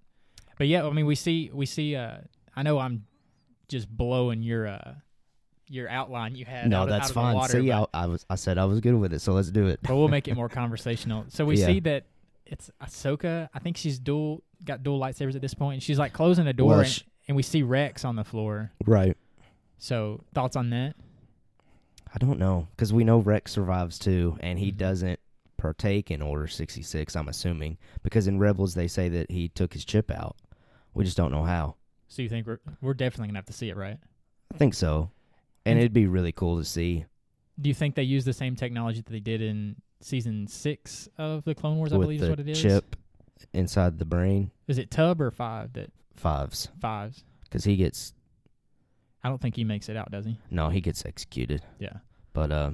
but 0.58 0.68
yeah, 0.68 0.86
I 0.86 0.90
mean, 0.92 1.06
we 1.06 1.16
see 1.16 1.52
we 1.54 1.66
see. 1.66 1.96
Uh, 1.96 2.18
I 2.54 2.64
know 2.64 2.80
I'm 2.80 3.06
just 3.70 3.88
blowing 3.90 4.44
your 4.44 4.68
uh 4.68 4.96
your 5.70 5.90
outline 5.90 6.36
you 6.36 6.44
had. 6.44 6.70
No, 6.70 6.80
out 6.82 6.84
of- 6.84 6.90
that's 6.90 7.10
of 7.12 7.16
fine. 7.16 7.34
water, 7.36 7.62
See, 7.62 7.72
I, 7.72 7.86
I 7.94 8.08
was 8.08 8.26
I 8.30 8.36
said 8.36 8.58
I 8.58 8.66
was 8.66 8.82
good 8.82 8.96
with 8.96 9.14
it, 9.14 9.20
so 9.20 9.32
let's 9.32 9.52
do 9.52 9.68
it. 9.68 9.80
but 9.84 9.96
we'll 9.96 10.10
make 10.10 10.28
it 10.28 10.36
more 10.36 10.50
conversational. 10.50 11.24
So 11.30 11.46
we 11.46 11.58
Yeah. 11.58 11.66
see 11.68 11.80
that 11.80 12.08
it's 12.46 12.70
Ahsoka. 12.82 13.50
I 13.54 13.60
think 13.60 13.78
she's 13.78 14.00
dual 14.00 14.44
got 14.66 14.84
dual 14.84 15.00
lightsabers 15.00 15.36
at 15.36 15.42
this 15.42 15.54
point. 15.54 15.76
And 15.76 15.84
she's 15.84 16.00
like 16.00 16.14
closing 16.14 16.48
a 16.48 16.54
door, 16.54 16.70
Well, 16.70 16.80
and, 16.82 17.04
and 17.28 17.36
we 17.38 17.44
see 17.44 17.64
Rex 17.64 18.06
on 18.06 18.16
the 18.16 18.24
floor. 18.24 18.72
Right. 18.86 19.18
So 19.78 20.24
thoughts 20.34 20.56
on 20.56 20.70
that? 20.72 20.96
I 22.14 22.18
don't 22.20 22.40
know 22.40 22.68
because 22.76 22.94
we 22.94 23.04
know 23.04 23.18
Rex 23.20 23.52
survives 23.52 23.98
too, 23.98 24.38
and 24.42 24.60
he 24.60 24.72
Mhm. 24.72 24.78
doesn't 24.78 25.20
partake 25.58 26.12
in 26.12 26.22
Order 26.22 26.48
sixty 26.48 26.82
six. 26.84 27.16
I'm 27.16 27.28
assuming 27.28 27.78
because 28.04 28.28
in 28.28 28.38
Rebels 28.40 28.74
they 28.76 28.88
say 28.88 29.10
that 29.10 29.32
he 29.32 29.50
took 29.50 29.74
his 29.74 29.84
chip 29.86 30.12
out. 30.12 30.36
We 30.94 31.04
just 31.06 31.18
don't 31.18 31.32
know 31.32 31.44
how. 31.44 31.76
So 32.08 32.22
you 32.22 32.30
think 32.30 32.46
we're 32.46 32.60
we're 32.82 32.94
definitely 32.94 33.28
gonna 33.30 33.40
have 33.40 33.46
to 33.48 33.54
see 33.54 33.70
it, 33.70 33.76
right? 33.78 33.98
I 34.54 34.58
think 34.58 34.74
so, 34.76 35.10
and 35.66 35.72
And- 35.74 35.80
it'd 35.80 35.94
be 35.94 36.06
really 36.08 36.32
cool 36.32 36.58
to 36.58 36.66
see 36.66 37.06
Do 37.60 37.70
you 37.70 37.74
think 37.76 37.94
they 37.96 38.04
use 38.04 38.26
the 38.26 38.34
same 38.34 38.56
technology 38.56 39.02
that 39.02 39.12
they 39.12 39.20
did 39.20 39.42
in 39.42 39.76
season 40.04 40.48
six 40.48 41.08
of 41.18 41.44
the 41.46 41.56
Clone 41.56 41.78
Wars? 41.78 41.94
I 41.94 41.98
with 41.98 42.06
believe 42.06 42.20
the 42.20 42.26
is 42.28 42.30
what 42.30 42.40
it 42.40 42.50
is. 42.50 42.62
chip 42.62 42.96
inside 43.54 44.00
the 44.00 44.06
brain 44.06 44.52
Is 44.68 44.78
it 44.78 44.90
Tup 44.92 45.20
or 45.20 45.32
Five 45.32 45.74
that 45.74 45.92
fives 46.16 46.70
fives? 46.80 47.24
because 47.44 47.64
he 47.64 47.76
gets 47.76 48.14
I 49.24 49.30
don't 49.30 49.42
think 49.42 49.56
he 49.56 49.64
makes 49.64 49.90
it 49.90 49.96
out, 49.98 50.12
does 50.12 50.26
he? 50.26 50.38
no 50.52 50.70
he 50.70 50.82
gets 50.82 51.06
executed. 51.06 51.62
Yeah. 51.80 51.98
But 52.34 52.52
uh, 52.52 52.72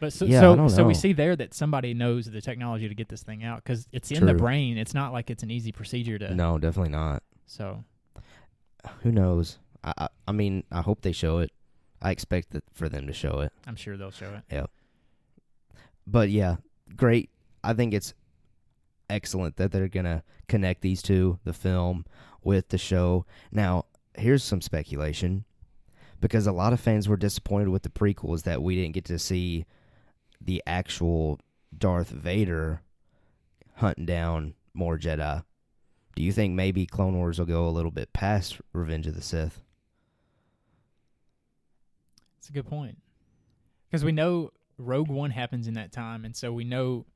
But 0.00 0.12
so 0.12 0.24
Yeah, 0.24 0.38
I 0.38 0.40
so, 0.42 0.56
don't 0.56 0.68
so 0.70 0.84
we 0.84 0.92
know. 0.92 0.98
see 0.98 1.12
there 1.12 1.36
that 1.36 1.54
somebody 1.54 1.94
knows 1.94 2.26
the 2.26 2.40
technology 2.40 2.88
to 2.88 2.94
get 2.94 3.08
this 3.08 3.22
thing 3.22 3.44
out 3.44 3.62
because 3.62 3.86
it's 3.92 4.10
in 4.10 4.26
the 4.26 4.32
True. 4.32 4.40
brain. 4.40 4.76
It's 4.78 4.94
not 4.94 5.12
like 5.12 5.30
it's 5.30 5.42
an 5.42 5.50
easy 5.50 5.72
procedure 5.72 6.18
to. 6.18 6.34
no, 6.34 6.58
definitely 6.58 6.90
not. 6.92 7.22
So 7.46 7.84
Who 9.02 9.12
knows? 9.12 9.58
I, 9.84 9.92
I 9.98 10.08
I 10.28 10.32
mean 10.32 10.64
I 10.72 10.80
hope 10.82 11.02
they 11.02 11.12
show 11.12 11.38
it. 11.38 11.50
I 12.00 12.10
expect 12.10 12.50
that 12.50 12.64
for 12.72 12.88
them 12.88 13.06
to 13.06 13.12
show 13.12 13.40
it. 13.40 13.52
I'm 13.66 13.76
sure 13.76 13.96
they'll 13.96 14.10
show 14.10 14.40
it. 14.50 14.68
But 16.06 16.30
yeah, 16.30 16.56
great. 16.96 17.30
I 17.64 17.74
think 17.74 17.94
it's 17.94 18.14
excellent 19.08 19.56
that 19.56 19.72
they're 19.72 19.88
gonna 19.88 20.22
connect 20.48 20.80
these 20.82 21.02
two, 21.02 21.38
the 21.44 21.52
film 21.52 22.04
with 22.42 22.68
the 22.68 22.78
show. 22.78 23.24
Now, 23.50 23.86
here's 24.16 24.42
some 24.44 24.60
speculation 24.60 25.44
because 26.20 26.46
a 26.46 26.52
lot 26.52 26.72
of 26.72 26.80
fans 26.80 27.08
were 27.08 27.16
disappointed 27.16 27.68
with 27.68 27.82
the 27.82 27.88
prequels 27.88 28.42
that 28.44 28.62
we 28.62 28.76
didn't 28.76 28.94
get 28.94 29.04
to 29.06 29.18
see 29.18 29.66
the 30.40 30.62
actual 30.66 31.40
Darth 31.76 32.10
Vader 32.10 32.82
hunting 33.76 34.06
down 34.06 34.54
more 34.74 34.98
Jedi. 34.98 35.44
Do 36.14 36.22
you 36.22 36.32
think 36.32 36.54
maybe 36.54 36.86
Clone 36.86 37.16
Wars 37.16 37.38
will 37.38 37.46
go 37.46 37.66
a 37.66 37.70
little 37.70 37.90
bit 37.90 38.12
past 38.12 38.60
Revenge 38.72 39.06
of 39.06 39.14
the 39.14 39.22
Sith? 39.22 39.62
It's 42.38 42.48
a 42.48 42.52
good 42.52 42.66
point 42.66 42.98
because 43.88 44.04
we 44.04 44.12
know 44.12 44.50
Rogue 44.84 45.08
One 45.08 45.30
happens 45.30 45.66
in 45.68 45.74
that 45.74 45.92
time, 45.92 46.24
and 46.24 46.34
so 46.36 46.52
we 46.52 46.64
know 46.64 47.06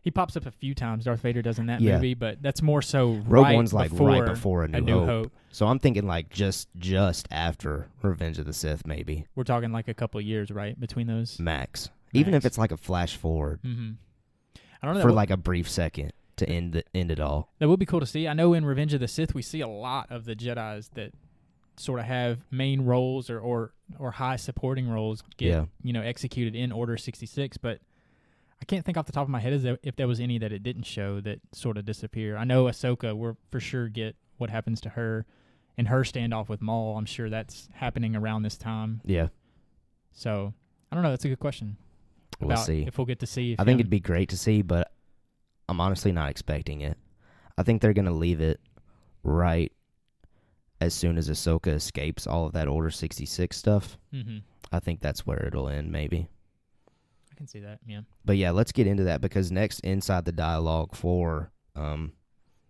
he 0.00 0.10
pops 0.10 0.36
up 0.36 0.44
a 0.46 0.50
few 0.50 0.74
times. 0.74 1.04
Darth 1.06 1.20
Vader 1.20 1.40
does 1.42 1.58
in 1.58 1.66
that 1.66 1.80
Yeah. 1.80 1.94
movie, 1.96 2.14
but 2.14 2.42
that's 2.42 2.60
more 2.60 2.82
so 2.82 3.12
Rogue 3.26 3.44
right 3.46 3.54
One's 3.54 3.72
like 3.72 3.90
before 3.90 4.08
right 4.10 4.26
before 4.26 4.64
A 4.64 4.68
New, 4.68 4.78
A 4.78 4.80
New 4.80 4.98
Hope. 5.00 5.06
Hope. 5.08 5.32
So 5.50 5.66
I'm 5.66 5.78
thinking 5.78 6.06
like 6.06 6.28
just 6.30 6.68
just 6.76 7.26
after 7.30 7.88
Revenge 8.02 8.38
of 8.38 8.44
the 8.46 8.52
Sith, 8.52 8.86
maybe. 8.86 9.26
We're 9.34 9.44
talking 9.44 9.72
like 9.72 9.88
a 9.88 9.94
couple 9.94 10.18
of 10.20 10.26
years, 10.26 10.50
right, 10.50 10.78
between 10.78 11.06
those. 11.06 11.38
max. 11.38 11.90
Even 12.12 12.34
if 12.34 12.44
it's 12.44 12.58
like 12.58 12.70
a 12.70 12.76
flash 12.76 13.16
forward 13.16 13.60
Mm-hmm. 13.64 13.92
I 14.82 14.86
don't 14.86 14.94
know. 14.96 15.00
for 15.00 15.08
would, 15.08 15.14
like 15.16 15.30
a 15.30 15.36
brief 15.36 15.68
second 15.68 16.12
to 16.36 16.48
end 16.48 16.74
the, 16.74 16.84
end 16.94 17.10
it 17.10 17.18
all. 17.20 17.50
that 17.58 17.68
would 17.68 17.80
be 17.80 17.86
cool 17.86 18.00
to 18.00 18.06
see. 18.06 18.28
I 18.28 18.34
know 18.34 18.52
in 18.54 18.64
Revenge 18.66 18.92
of 18.94 19.00
the 19.00 19.08
Sith 19.08 19.34
we 19.34 19.42
see 19.42 19.60
a 19.60 19.68
lot 19.68 20.10
of 20.10 20.24
the 20.26 20.36
Jedi's 20.36 20.88
that 20.94 21.12
sort 21.76 21.98
of 22.00 22.06
have 22.06 22.40
main 22.50 22.82
roles 22.84 23.28
or 23.30 23.40
or, 23.40 23.72
or 23.98 24.10
high 24.12 24.36
supporting 24.36 24.88
roles 24.88 25.22
get 25.36 25.48
Yeah. 25.48 25.64
you 25.82 25.92
know 25.92 26.00
executed 26.02 26.54
in 26.54 26.72
Order 26.72 26.96
sixty 26.96 27.26
six, 27.26 27.56
but. 27.56 27.80
I 28.62 28.64
can't 28.66 28.82
think 28.86 28.96
off 28.96 29.04
the 29.04 29.12
top 29.12 29.24
of 29.24 29.28
my 29.28 29.40
head 29.40 29.52
is 29.52 29.66
if 29.82 29.96
there 29.96 30.08
was 30.08 30.20
any 30.20 30.38
that 30.38 30.50
it 30.50 30.62
didn't 30.62 30.84
show 30.84 31.20
that 31.20 31.40
sort 31.52 31.76
of 31.76 31.84
disappear. 31.84 32.36
I 32.38 32.44
know 32.44 32.64
Ahsoka, 32.64 33.12
we're 33.14 33.34
for 33.50 33.60
sure 33.60 33.88
get 33.88 34.16
what 34.38 34.48
happens 34.48 34.80
to 34.82 34.90
her 34.90 35.26
and 35.76 35.88
her 35.88 36.00
standoff 36.00 36.48
with 36.48 36.62
Maul. 36.62 36.96
I'm 36.96 37.04
sure 37.04 37.28
that's 37.28 37.68
happening 37.74 38.16
around 38.16 38.42
this 38.42 38.56
time. 38.56 39.02
Yeah, 39.04 39.28
So 40.12 40.54
I 40.90 40.94
don't 40.96 41.02
know. 41.02 41.10
That's 41.10 41.26
a 41.26 41.28
good 41.28 41.40
question. 41.40 41.76
we'll 42.40 42.56
see. 42.56 42.84
if 42.86 42.96
we'll 42.96 43.04
get 43.06 43.18
to 43.20 43.26
see. 43.26 43.52
If 43.52 43.60
I 43.60 43.64
think 43.64 43.80
it'd 43.80 43.90
be 43.90 44.00
great 44.00 44.30
to 44.30 44.38
see, 44.38 44.62
but 44.62 44.92
I'm 45.68 45.80
honestly 45.80 46.12
not 46.12 46.30
expecting 46.30 46.80
it. 46.80 46.96
I 47.58 47.64
think 47.64 47.82
they're 47.82 47.92
gonna 47.92 48.12
leave 48.12 48.40
it 48.40 48.60
right 49.24 49.72
as 50.84 50.94
soon 50.94 51.18
as 51.18 51.28
Ahsoka 51.28 51.68
escapes 51.68 52.26
all 52.26 52.46
of 52.46 52.52
that 52.52 52.68
Order 52.68 52.90
66 52.90 53.56
stuff. 53.56 53.98
Mhm. 54.12 54.42
I 54.72 54.80
think 54.80 55.00
that's 55.00 55.26
where 55.26 55.44
it'll 55.46 55.68
end, 55.68 55.90
maybe. 55.92 56.28
I 57.30 57.34
can 57.36 57.46
see 57.46 57.60
that. 57.60 57.80
Yeah. 57.86 58.02
But 58.24 58.36
yeah, 58.36 58.50
let's 58.52 58.72
get 58.72 58.86
into 58.86 59.04
that 59.04 59.20
because 59.20 59.50
next 59.52 59.80
inside 59.80 60.24
the 60.24 60.32
dialogue 60.32 60.94
for 60.94 61.50
um 61.74 62.12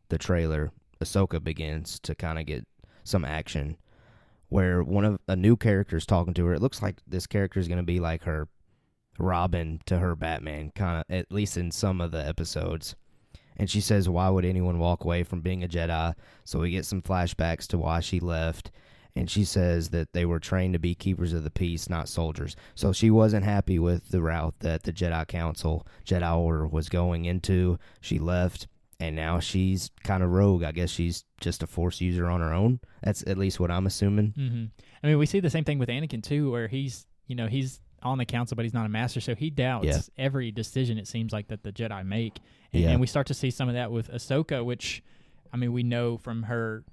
the 0.08 0.18
trailer, 0.18 0.72
Ahsoka 1.02 1.42
begins 1.42 1.98
to 2.00 2.14
kind 2.14 2.38
of 2.38 2.46
get 2.46 2.66
some 3.04 3.24
action 3.24 3.76
where 4.48 4.82
one 4.82 5.04
of 5.04 5.18
a 5.28 5.36
new 5.36 5.56
character 5.56 5.96
is 5.96 6.06
talking 6.06 6.34
to 6.34 6.44
her. 6.46 6.54
It 6.54 6.62
looks 6.62 6.80
like 6.82 7.00
this 7.06 7.26
character 7.26 7.58
is 7.60 7.68
going 7.68 7.78
to 7.78 7.82
be 7.84 8.00
like 8.00 8.22
her 8.24 8.48
Robin 9.18 9.80
to 9.86 9.98
her 9.98 10.14
Batman, 10.14 10.70
kind 10.74 10.98
of 11.00 11.14
at 11.14 11.30
least 11.32 11.56
in 11.56 11.70
some 11.70 12.00
of 12.00 12.10
the 12.10 12.24
episodes. 12.26 12.94
And 13.56 13.70
she 13.70 13.80
says, 13.80 14.08
"Why 14.08 14.28
would 14.28 14.44
anyone 14.44 14.78
walk 14.78 15.04
away 15.04 15.22
from 15.22 15.40
being 15.40 15.62
a 15.62 15.68
Jedi?" 15.68 16.14
So 16.44 16.60
we 16.60 16.70
get 16.70 16.84
some 16.86 17.02
flashbacks 17.02 17.66
to 17.68 17.78
why 17.78 18.00
she 18.00 18.20
left. 18.20 18.70
And 19.16 19.30
she 19.30 19.44
says 19.44 19.90
that 19.90 20.12
they 20.12 20.24
were 20.26 20.40
trained 20.40 20.72
to 20.72 20.80
be 20.80 20.96
keepers 20.96 21.32
of 21.32 21.44
the 21.44 21.50
peace, 21.50 21.88
not 21.88 22.08
soldiers. 22.08 22.56
So 22.74 22.92
she 22.92 23.10
wasn't 23.12 23.44
happy 23.44 23.78
with 23.78 24.08
the 24.08 24.20
route 24.20 24.54
that 24.58 24.82
the 24.82 24.92
Jedi 24.92 25.26
Council, 25.28 25.86
Jedi 26.04 26.36
Order 26.36 26.66
was 26.66 26.88
going 26.88 27.24
into. 27.24 27.78
She 28.00 28.18
left, 28.18 28.66
and 28.98 29.14
now 29.14 29.38
she's 29.38 29.92
kind 30.02 30.24
of 30.24 30.30
rogue. 30.30 30.64
I 30.64 30.72
guess 30.72 30.90
she's 30.90 31.24
just 31.40 31.62
a 31.62 31.68
Force 31.68 32.00
user 32.00 32.26
on 32.28 32.40
her 32.40 32.52
own. 32.52 32.80
That's 33.04 33.22
at 33.28 33.38
least 33.38 33.60
what 33.60 33.70
I'm 33.70 33.86
assuming. 33.86 34.32
hmm 34.36 34.64
I 35.02 35.06
mean, 35.06 35.18
we 35.18 35.26
see 35.26 35.38
the 35.38 35.50
same 35.50 35.64
thing 35.64 35.78
with 35.78 35.90
Anakin 35.90 36.22
too, 36.22 36.50
where 36.50 36.66
he's 36.66 37.06
you 37.28 37.36
know 37.36 37.46
he's 37.46 37.78
on 38.02 38.18
the 38.18 38.24
council, 38.26 38.56
but 38.56 38.64
he's 38.64 38.74
not 38.74 38.84
a 38.84 38.88
master, 38.88 39.20
so 39.20 39.34
he 39.36 39.48
doubts 39.48 39.86
Yeah. 39.86 40.00
every 40.18 40.50
decision. 40.50 40.98
It 40.98 41.06
seems 41.06 41.32
like 41.32 41.46
that 41.48 41.62
the 41.62 41.72
Jedi 41.72 42.04
make, 42.04 42.38
and, 42.74 42.82
Yeah. 42.82 42.90
and 42.90 43.00
we 43.00 43.06
start 43.06 43.26
to 43.28 43.34
see 43.34 43.50
some 43.50 43.68
of 43.68 43.74
that 43.74 43.90
with 43.90 44.10
Ahsoka, 44.10 44.64
which 44.64 45.02
I 45.52 45.56
mean 45.56 45.72
we 45.72 45.82
know 45.82 46.18
from 46.18 46.42
her 46.44 46.84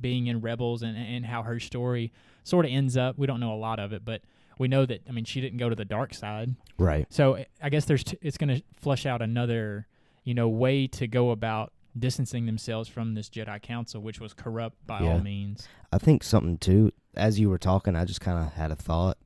being 0.00 0.26
in 0.26 0.40
Rebels 0.40 0.82
and 0.82 0.96
and 0.96 1.26
how 1.26 1.42
her 1.42 1.60
story 1.60 2.12
sort 2.44 2.64
of 2.64 2.72
ends 2.72 2.96
up. 2.96 3.18
We 3.18 3.26
don't 3.26 3.40
know 3.40 3.52
a 3.52 3.56
lot 3.58 3.78
of 3.78 3.92
it, 3.92 4.04
but 4.04 4.22
we 4.58 4.68
know 4.68 4.86
that 4.86 5.02
I 5.08 5.12
mean 5.12 5.24
she 5.24 5.40
didn't 5.40 5.58
go 5.58 5.68
to 5.68 5.74
the 5.76 5.84
dark 5.84 6.14
side. 6.14 6.54
Right. 6.78 7.06
So 7.12 7.44
I 7.62 7.68
guess 7.68 7.84
there's 7.84 8.04
t- 8.04 8.18
it's 8.22 8.36
going 8.38 8.56
to 8.56 8.62
flush 8.80 9.06
out 9.06 9.22
another 9.22 9.86
you 10.24 10.34
know 10.34 10.48
way 10.48 10.86
to 10.86 11.06
go 11.06 11.30
about 11.30 11.72
distancing 11.98 12.46
themselves 12.46 12.88
from 12.88 13.14
this 13.14 13.28
Jedi 13.28 13.60
Council, 13.60 14.00
which 14.00 14.18
was 14.20 14.32
corrupt 14.32 14.76
by 14.86 15.00
Yeah. 15.02 15.12
all 15.12 15.20
means. 15.20 15.68
I 15.92 15.98
think 15.98 16.22
something 16.24 16.56
too. 16.58 16.90
As 17.14 17.38
you 17.38 17.50
were 17.50 17.58
talking, 17.58 17.94
I 17.94 18.04
just 18.06 18.20
kind 18.22 18.38
of 18.38 18.52
had 18.54 18.70
a 18.70 18.76
thought. 18.76 19.18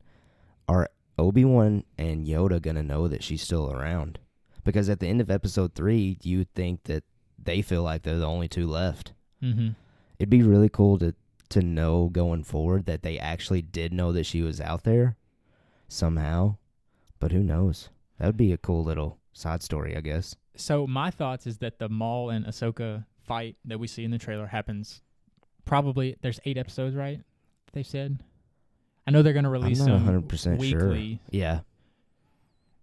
Are 0.69 0.89
Obi 1.19 1.45
Wan 1.45 1.85
and 1.97 2.27
Yoda 2.27 2.61
gonna 2.61 2.83
know 2.83 3.07
that 3.09 3.23
she's 3.23 3.41
still 3.43 3.71
around? 3.73 4.19
Because 4.67 4.91
at 4.91 5.01
the 5.01 5.07
end 5.07 5.21
of 5.21 5.31
Episode 5.31 5.75
three, 5.75 6.19
you 6.23 6.45
think 6.45 6.83
that 6.85 7.05
they 7.43 7.63
feel 7.63 7.83
like 7.83 8.03
they're 8.03 8.19
the 8.19 8.27
only 8.27 8.49
two 8.49 8.67
left. 8.67 9.13
Mm-hmm. 9.43 9.71
It'd 10.19 10.29
be 10.29 10.43
really 10.43 10.69
cool 10.69 10.99
to 10.99 11.15
to 11.49 11.63
know 11.63 12.09
going 12.13 12.43
forward 12.43 12.87
that 12.87 13.03
they 13.03 13.19
actually 13.21 13.63
did 13.63 13.93
know 13.93 14.13
that 14.13 14.27
she 14.27 14.43
was 14.43 14.61
out 14.61 14.83
there 14.83 15.17
somehow. 15.87 16.57
But 17.21 17.31
who 17.31 17.45
knows? 17.45 17.89
That 18.19 18.27
would 18.27 18.37
be 18.37 18.53
a 18.53 18.59
cool 18.59 18.83
little 18.83 19.19
side 19.33 19.63
story, 19.63 19.97
I 19.97 20.01
guess. 20.01 20.35
So 20.57 20.87
my 20.87 21.13
thoughts 21.13 21.47
is 21.47 21.59
that 21.59 21.79
the 21.79 21.89
Maul 21.89 22.31
and 22.31 22.45
Ahsoka 22.45 23.05
fight 23.23 23.55
that 23.65 23.79
we 23.79 23.87
see 23.87 24.03
in 24.03 24.11
the 24.11 24.19
trailer 24.19 24.49
happens 24.49 25.01
probably. 25.65 26.17
There's 26.23 26.41
eight 26.45 26.59
episodes, 26.59 26.97
right? 26.97 27.21
They 27.73 27.85
said. 27.85 28.21
I 29.07 29.13
know 29.13 29.23
they're 29.23 29.33
going 29.33 29.45
to 29.45 29.51
release 29.51 29.81
I'm 29.81 30.05
not 30.05 30.05
them 30.05 30.23
100% 30.23 30.43
sure. 30.43 30.59
weekly. 30.59 31.21
Yeah, 31.31 31.61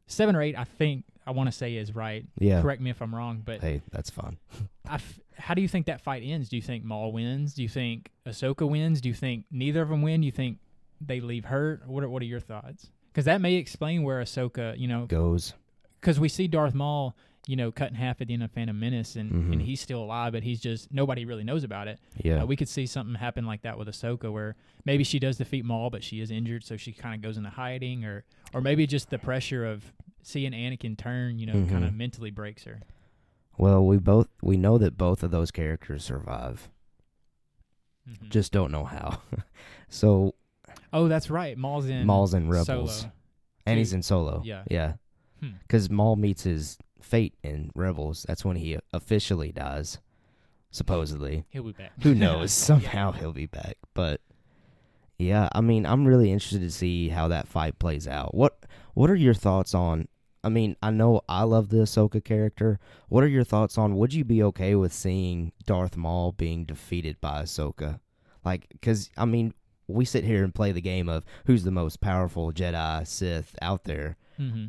Seven 0.07 0.35
or 0.35 0.41
eight, 0.41 0.57
I 0.57 0.63
think. 0.63 1.05
I 1.25 1.31
want 1.31 1.47
to 1.47 1.51
say 1.51 1.75
is 1.75 1.93
right. 1.95 2.25
yeah. 2.39 2.61
Correct 2.61 2.81
me 2.81 2.89
if 2.89 3.01
I'm 3.01 3.13
wrong, 3.15 3.41
but 3.45 3.61
Hey, 3.61 3.81
that's 3.91 4.09
fun. 4.09 4.37
I 4.87 4.95
f- 4.95 5.19
how 5.37 5.53
do 5.53 5.61
you 5.61 5.67
think 5.67 5.85
that 5.87 6.01
fight 6.01 6.21
ends? 6.25 6.49
Do 6.49 6.55
you 6.55 6.61
think 6.61 6.83
Maul 6.83 7.11
wins? 7.11 7.53
Do 7.53 7.63
you 7.63 7.69
think 7.69 8.09
Ahsoka 8.25 8.67
wins? 8.69 9.01
Do 9.01 9.09
you 9.09 9.15
think 9.15 9.45
neither 9.51 9.81
of 9.81 9.89
them 9.89 10.01
win? 10.01 10.21
Do 10.21 10.25
you 10.25 10.31
think 10.31 10.57
they 11.01 11.19
leave 11.21 11.45
hurt? 11.45 11.87
What 11.87 12.03
are, 12.03 12.09
what 12.09 12.21
are 12.21 12.25
your 12.25 12.39
thoughts? 12.39 12.87
Because 13.11 13.25
that 13.25 13.41
may 13.41 13.55
explain 13.55 14.03
where 14.03 14.21
Ahsoka, 14.21 14.77
you 14.77 14.87
know, 14.87 15.05
Goes. 15.05 15.53
because 16.01 16.19
we 16.19 16.27
see 16.29 16.47
Darth 16.47 16.73
Maul, 16.73 17.15
you 17.45 17.55
know, 17.55 17.71
cut 17.71 17.89
in 17.89 17.95
half 17.95 18.21
at 18.21 18.27
the 18.27 18.33
end 18.33 18.41
of 18.43 18.51
Phantom 18.51 18.79
Menace, 18.79 19.15
and 19.15 19.31
Mhm. 19.31 19.51
and 19.53 19.61
he's 19.61 19.81
still 19.81 20.01
alive, 20.03 20.31
but 20.33 20.43
he's 20.43 20.59
just 20.61 20.91
nobody 20.93 21.25
really 21.25 21.43
knows 21.43 21.63
about 21.63 21.87
it. 21.87 21.99
Yeah. 22.23 22.43
Uh, 22.43 22.45
we 22.45 22.55
could 22.55 22.69
see 22.69 22.85
something 22.85 23.15
happen 23.15 23.45
like 23.45 23.61
that 23.63 23.77
with 23.77 23.87
Ahsoka, 23.87 24.31
where 24.31 24.55
maybe 24.85 25.03
she 25.03 25.19
does 25.19 25.37
defeat 25.37 25.65
Maul, 25.65 25.89
but 25.89 26.03
she 26.03 26.21
is 26.21 26.31
injured, 26.31 26.63
so 26.63 26.77
she 26.77 26.91
kind 26.93 27.13
of 27.15 27.21
goes 27.21 27.37
into 27.37 27.49
hiding, 27.49 28.05
or 28.05 28.23
or 28.53 28.61
maybe 28.61 28.85
just 28.87 29.09
the 29.09 29.17
pressure 29.19 29.65
of 29.65 29.91
seeing 30.23 30.51
Anakin 30.53 30.97
turn, 30.97 31.37
you 31.39 31.45
know, 31.45 31.65
kind 31.69 31.83
of 31.85 31.93
mentally 31.93 32.31
breaks 32.31 32.63
her. 32.63 32.81
well, 33.57 33.85
we 33.85 33.97
both 33.97 34.27
we 34.41 34.57
know 34.57 34.77
that 34.79 34.97
both 34.97 35.21
of 35.23 35.29
those 35.31 35.51
characters 35.51 36.03
survive. 36.03 36.69
Mhm. 38.09 38.29
Just 38.29 38.51
don't 38.51 38.71
know 38.71 38.83
how. 38.85 39.21
so 39.89 40.33
oh, 40.91 41.07
that's 41.07 41.29
right, 41.29 41.57
Maul's 41.57 41.85
in 41.87 42.05
Maul's 42.05 42.33
in 42.33 42.49
Rebels, 42.49 42.97
Solo. 43.01 43.11
and 43.65 43.77
he's 43.77 43.93
in 43.93 44.01
Solo. 44.03 44.41
Yeah. 44.43 44.63
Yeah. 44.69 44.93
Hmm. 45.39 45.51
Because 45.61 45.89
Maul 45.89 46.15
meets 46.15 46.43
his 46.43 46.77
fate 47.01 47.35
in 47.43 47.71
Rebels. 47.75 48.25
That's 48.27 48.43
when 48.43 48.57
he 48.57 48.77
officially 48.91 49.51
dies, 49.51 49.99
supposedly. 50.71 51.45
He'll 51.49 51.63
be 51.63 51.71
back. 51.71 51.91
Who 52.01 52.13
knows? 52.15 52.51
Somehow 52.53 53.11
he'll 53.13 53.33
be 53.33 53.45
back. 53.45 53.77
But 53.93 54.19
yeah, 55.17 55.47
I 55.53 55.61
mean, 55.61 55.85
I'm 55.85 56.05
really 56.05 56.31
interested 56.31 56.61
to 56.61 56.71
see 56.71 57.09
how 57.09 57.27
that 57.29 57.47
fight 57.47 57.79
plays 57.79 58.07
out. 58.07 58.33
What 58.35 58.57
What 58.95 59.09
are 59.09 59.15
your 59.15 59.33
thoughts 59.33 59.73
on? 59.73 60.07
I 60.43 60.49
mean, 60.49 60.75
I 60.81 60.91
know 60.91 61.21
I 61.29 61.43
love 61.43 61.69
the 61.69 61.77
Ahsoka 61.77 62.23
character. 62.23 62.79
What 63.09 63.23
are 63.23 63.27
your 63.27 63.43
thoughts 63.45 63.77
on? 63.77 63.95
Would 63.97 64.13
you 64.13 64.23
be 64.25 64.43
okay 64.43 64.75
with 64.75 64.91
seeing 64.93 65.53
Darth 65.65 65.95
Maul 65.95 66.31
being 66.33 66.65
defeated 66.65 67.21
by 67.21 67.43
Ahsoka? 67.43 67.99
Like, 68.43 68.67
because 68.71 69.09
I 69.17 69.25
mean, 69.25 69.53
we 69.87 70.05
sit 70.05 70.23
here 70.23 70.43
and 70.43 70.53
play 70.53 70.71
the 70.71 70.81
game 70.81 71.07
of 71.07 71.23
who's 71.45 71.63
the 71.63 71.71
most 71.71 72.01
powerful 72.01 72.51
Jedi 72.51 73.07
Sith 73.07 73.55
out 73.61 73.85
there. 73.85 74.17
hmm 74.37 74.65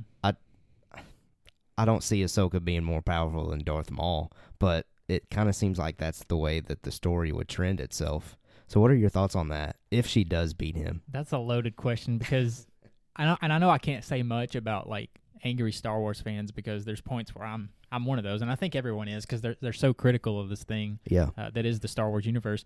I 1.76 1.84
don't 1.84 2.04
see 2.04 2.22
Ahsoka 2.22 2.64
being 2.64 2.84
more 2.84 3.02
powerful 3.02 3.48
than 3.50 3.64
Darth 3.64 3.90
Maul, 3.90 4.30
but 4.58 4.86
it 5.08 5.28
kind 5.30 5.48
of 5.48 5.56
seems 5.56 5.78
like 5.78 5.96
that's 5.96 6.22
the 6.24 6.36
way 6.36 6.60
that 6.60 6.84
the 6.84 6.92
story 6.92 7.32
would 7.32 7.48
trend 7.48 7.80
itself. 7.80 8.36
So, 8.68 8.80
what 8.80 8.92
are 8.92 8.96
your 8.96 9.10
thoughts 9.10 9.34
on 9.34 9.48
that? 9.48 9.76
If 9.90 10.06
she 10.06 10.24
does 10.24 10.54
beat 10.54 10.76
him, 10.76 11.02
That's 11.10 11.32
a 11.32 11.38
loaded 11.38 11.74
question 11.74 12.18
because 12.18 12.66
I 13.16 13.24
know, 13.24 13.36
and 13.42 13.52
I 13.52 13.58
know 13.58 13.70
I 13.70 13.78
can't 13.78 14.04
say 14.04 14.22
much 14.22 14.54
about 14.54 14.88
like 14.88 15.10
angry 15.44 15.72
Star 15.72 16.00
Wars 16.00 16.20
fans 16.20 16.50
because 16.50 16.84
there's 16.84 17.00
points 17.00 17.34
where 17.34 17.46
I'm 17.46 17.70
I'm 17.92 18.04
one 18.06 18.18
of 18.18 18.24
those, 18.24 18.42
and 18.42 18.50
I 18.50 18.54
think 18.56 18.74
everyone 18.74 19.08
is 19.08 19.24
because 19.24 19.40
they're 19.40 19.56
they're 19.60 19.72
so 19.72 19.92
critical 19.94 20.40
of 20.40 20.48
this 20.48 20.64
thing 20.64 20.98
yeah, 21.06 21.28
uh, 21.38 21.50
that 21.50 21.64
is 21.66 21.80
the 21.80 21.88
Star 21.88 22.08
Wars 22.10 22.26
universe. 22.26 22.64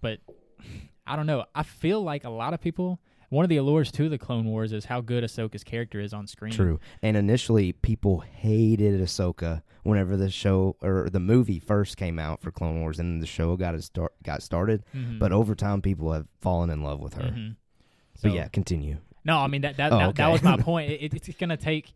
But 0.00 0.20
I 1.06 1.16
don't 1.16 1.26
know. 1.26 1.44
I 1.54 1.62
feel 1.62 2.02
like 2.02 2.24
a 2.24 2.30
lot 2.30 2.54
of 2.54 2.60
people. 2.60 3.00
One 3.30 3.44
of 3.44 3.48
the 3.48 3.58
allures 3.58 3.92
to 3.92 4.08
the 4.08 4.18
Clone 4.18 4.44
Wars 4.46 4.72
is 4.72 4.86
how 4.86 5.00
good 5.00 5.22
Ahsoka's 5.22 5.62
character 5.62 6.00
is 6.00 6.12
on 6.12 6.26
screen. 6.26 6.52
true. 6.52 6.80
And 7.00 7.16
initially, 7.16 7.70
people 7.70 8.18
hated 8.20 9.00
Ahsoka 9.00 9.62
whenever 9.84 10.16
the 10.16 10.30
show 10.30 10.74
or 10.82 11.08
the 11.08 11.20
movie 11.20 11.60
first 11.60 11.96
came 11.96 12.18
out 12.18 12.42
for 12.42 12.50
Clone 12.50 12.80
Wars, 12.80 12.98
and 12.98 13.22
the 13.22 13.26
show 13.26 13.56
got 13.56 13.76
it 13.76 13.84
start 13.84 14.14
got 14.24 14.42
started. 14.42 14.82
Mhm. 14.94 15.20
But 15.20 15.30
over 15.32 15.54
time, 15.54 15.80
people 15.80 16.12
have 16.12 16.26
fallen 16.40 16.70
in 16.70 16.82
love 16.82 16.98
with 17.00 17.14
her. 17.14 17.30
Mhm. 17.30 17.54
But 18.20 18.30
So- 18.30 18.34
yeah, 18.34 18.48
continue. 18.48 18.96
No, 19.24 19.36
I 19.38 19.46
mean 19.46 19.60
that 19.62 19.76
that 19.76 19.92
Oh, 19.92 19.98
that, 19.98 20.16
that 20.16 20.28
was 20.32 20.42
my 20.42 20.56
point. 20.70 20.90
It, 20.90 21.14
it's 21.14 21.28
gonna 21.38 21.56
take 21.56 21.92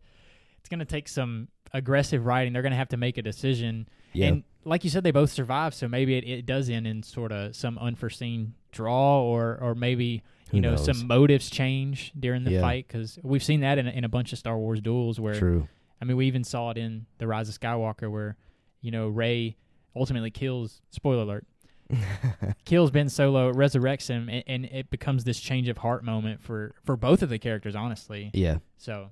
it's 0.65 0.69
gonna 0.71 0.83
take 0.83 1.07
some 1.07 1.47
aggressive 1.73 2.25
writing. 2.25 2.51
They're 2.51 2.63
gonna 2.63 2.75
have 2.75 2.89
to 2.89 2.97
make 2.97 3.19
a 3.19 3.21
decision. 3.21 3.87
Yeah, 4.13 4.29
And 4.29 4.43
like 4.63 4.83
you 4.83 4.89
said, 4.89 5.03
they 5.03 5.11
both 5.11 5.29
survive, 5.31 5.75
so 5.75 5.87
maybe 5.87 6.17
it, 6.17 6.23
it 6.27 6.45
does 6.47 6.71
end 6.71 6.87
in 6.87 7.03
sort 7.03 7.31
of 7.31 7.55
some 7.55 7.77
unforeseen 7.77 8.55
draw, 8.71 9.21
or 9.21 9.59
or 9.61 9.75
maybe 9.75 10.23
Who 10.49 10.57
you 10.57 10.61
know 10.61 10.71
knows? 10.71 10.83
some 10.85 11.05
motives 11.05 11.51
change 11.51 12.13
during 12.19 12.45
the 12.45 12.53
Yeah. 12.53 12.61
fight 12.61 12.87
because 12.87 13.19
we've 13.21 13.43
seen 13.43 13.59
that 13.59 13.77
in 13.77 13.87
a, 13.87 13.91
in 13.91 14.03
a 14.05 14.09
bunch 14.09 14.33
of 14.33 14.39
Star 14.39 14.57
Wars 14.57 14.81
duels 14.81 15.19
where 15.19 15.35
true. 15.35 15.67
I 16.01 16.05
mean 16.05 16.17
we 16.17 16.25
even 16.25 16.43
saw 16.43 16.71
it 16.71 16.79
in 16.79 17.05
the 17.19 17.27
Rise 17.27 17.47
of 17.47 17.59
Skywalker 17.59 18.09
where 18.11 18.37
you 18.81 18.89
know 18.89 19.07
Rey 19.09 19.55
ultimately 19.95 20.31
kills. 20.31 20.81
Spoiler 20.89 21.21
alert. 21.21 21.45
kills 22.65 22.89
Ben 22.89 23.07
Solo, 23.09 23.53
resurrects 23.53 24.07
him, 24.07 24.27
and, 24.29 24.43
and 24.47 24.65
it 24.65 24.89
becomes 24.89 25.23
this 25.25 25.39
change 25.39 25.69
of 25.69 25.77
heart 25.77 26.03
moment 26.03 26.41
for 26.41 26.73
for 26.83 26.97
both 26.97 27.21
of 27.21 27.29
the 27.29 27.37
characters, 27.37 27.75
honestly. 27.75 28.31
yeah, 28.33 28.57
So 28.77 29.11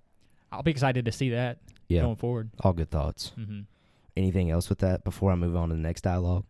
I'll 0.53 0.63
be 0.63 0.71
excited 0.71 1.05
to 1.05 1.11
see 1.11 1.29
that 1.31 1.59
yeah. 1.87 2.01
going 2.01 2.15
forward. 2.15 2.51
All 2.61 2.73
good 2.73 2.89
thoughts. 2.91 3.31
hmm 3.35 3.61
Anything 4.15 4.51
else 4.51 4.69
with 4.69 4.77
that 4.79 5.03
before 5.03 5.31
I 5.31 5.35
move 5.35 5.55
on 5.55 5.69
to 5.69 5.75
the 5.75 5.81
next 5.81 6.01
dialogue? 6.01 6.45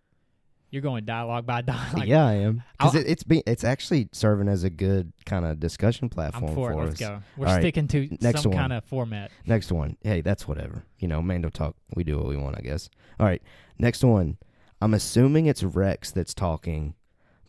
You're 0.69 0.81
going 0.81 1.05
dialogue 1.05 1.45
by 1.45 1.61
dialogue. 1.61 2.07
yeah, 2.07 2.25
I 2.25 2.33
am 2.33 2.63
because 2.77 2.95
it, 2.95 3.07
it's 3.07 3.23
be, 3.23 3.41
it's 3.45 3.63
actually 3.63 4.09
serving 4.11 4.47
as 4.49 4.63
a 4.63 4.69
good 4.69 5.13
kind 5.25 5.45
of 5.45 5.59
discussion 5.59 6.05
I'm 6.05 6.09
platform 6.09 6.55
for 6.55 6.71
it. 6.71 6.73
for 6.73 6.85
Let's 6.85 7.01
us. 7.01 7.07
go. 7.07 7.19
We're 7.37 7.47
All 7.47 7.53
right, 7.53 7.61
sticking 7.61 7.87
to 7.89 8.17
next 8.19 8.41
some 8.41 8.51
one. 8.51 8.59
kind 8.59 8.73
of 8.73 8.83
format. 8.83 9.31
Next 9.45 9.71
one, 9.71 9.97
hey, 10.01 10.21
that's 10.21 10.45
whatever. 10.47 10.83
You 10.99 11.07
know, 11.07 11.21
Mando 11.21 11.49
talk. 11.49 11.75
We 11.95 12.03
do 12.03 12.17
what 12.17 12.27
we 12.27 12.35
want, 12.37 12.57
I 12.57 12.61
guess. 12.61 12.89
All 13.19 13.25
right, 13.25 13.41
next 13.77 14.03
one. 14.03 14.37
I'm 14.81 14.93
assuming 14.93 15.45
it's 15.45 15.63
Rex 15.63 16.11
that's 16.11 16.33
talking, 16.33 16.95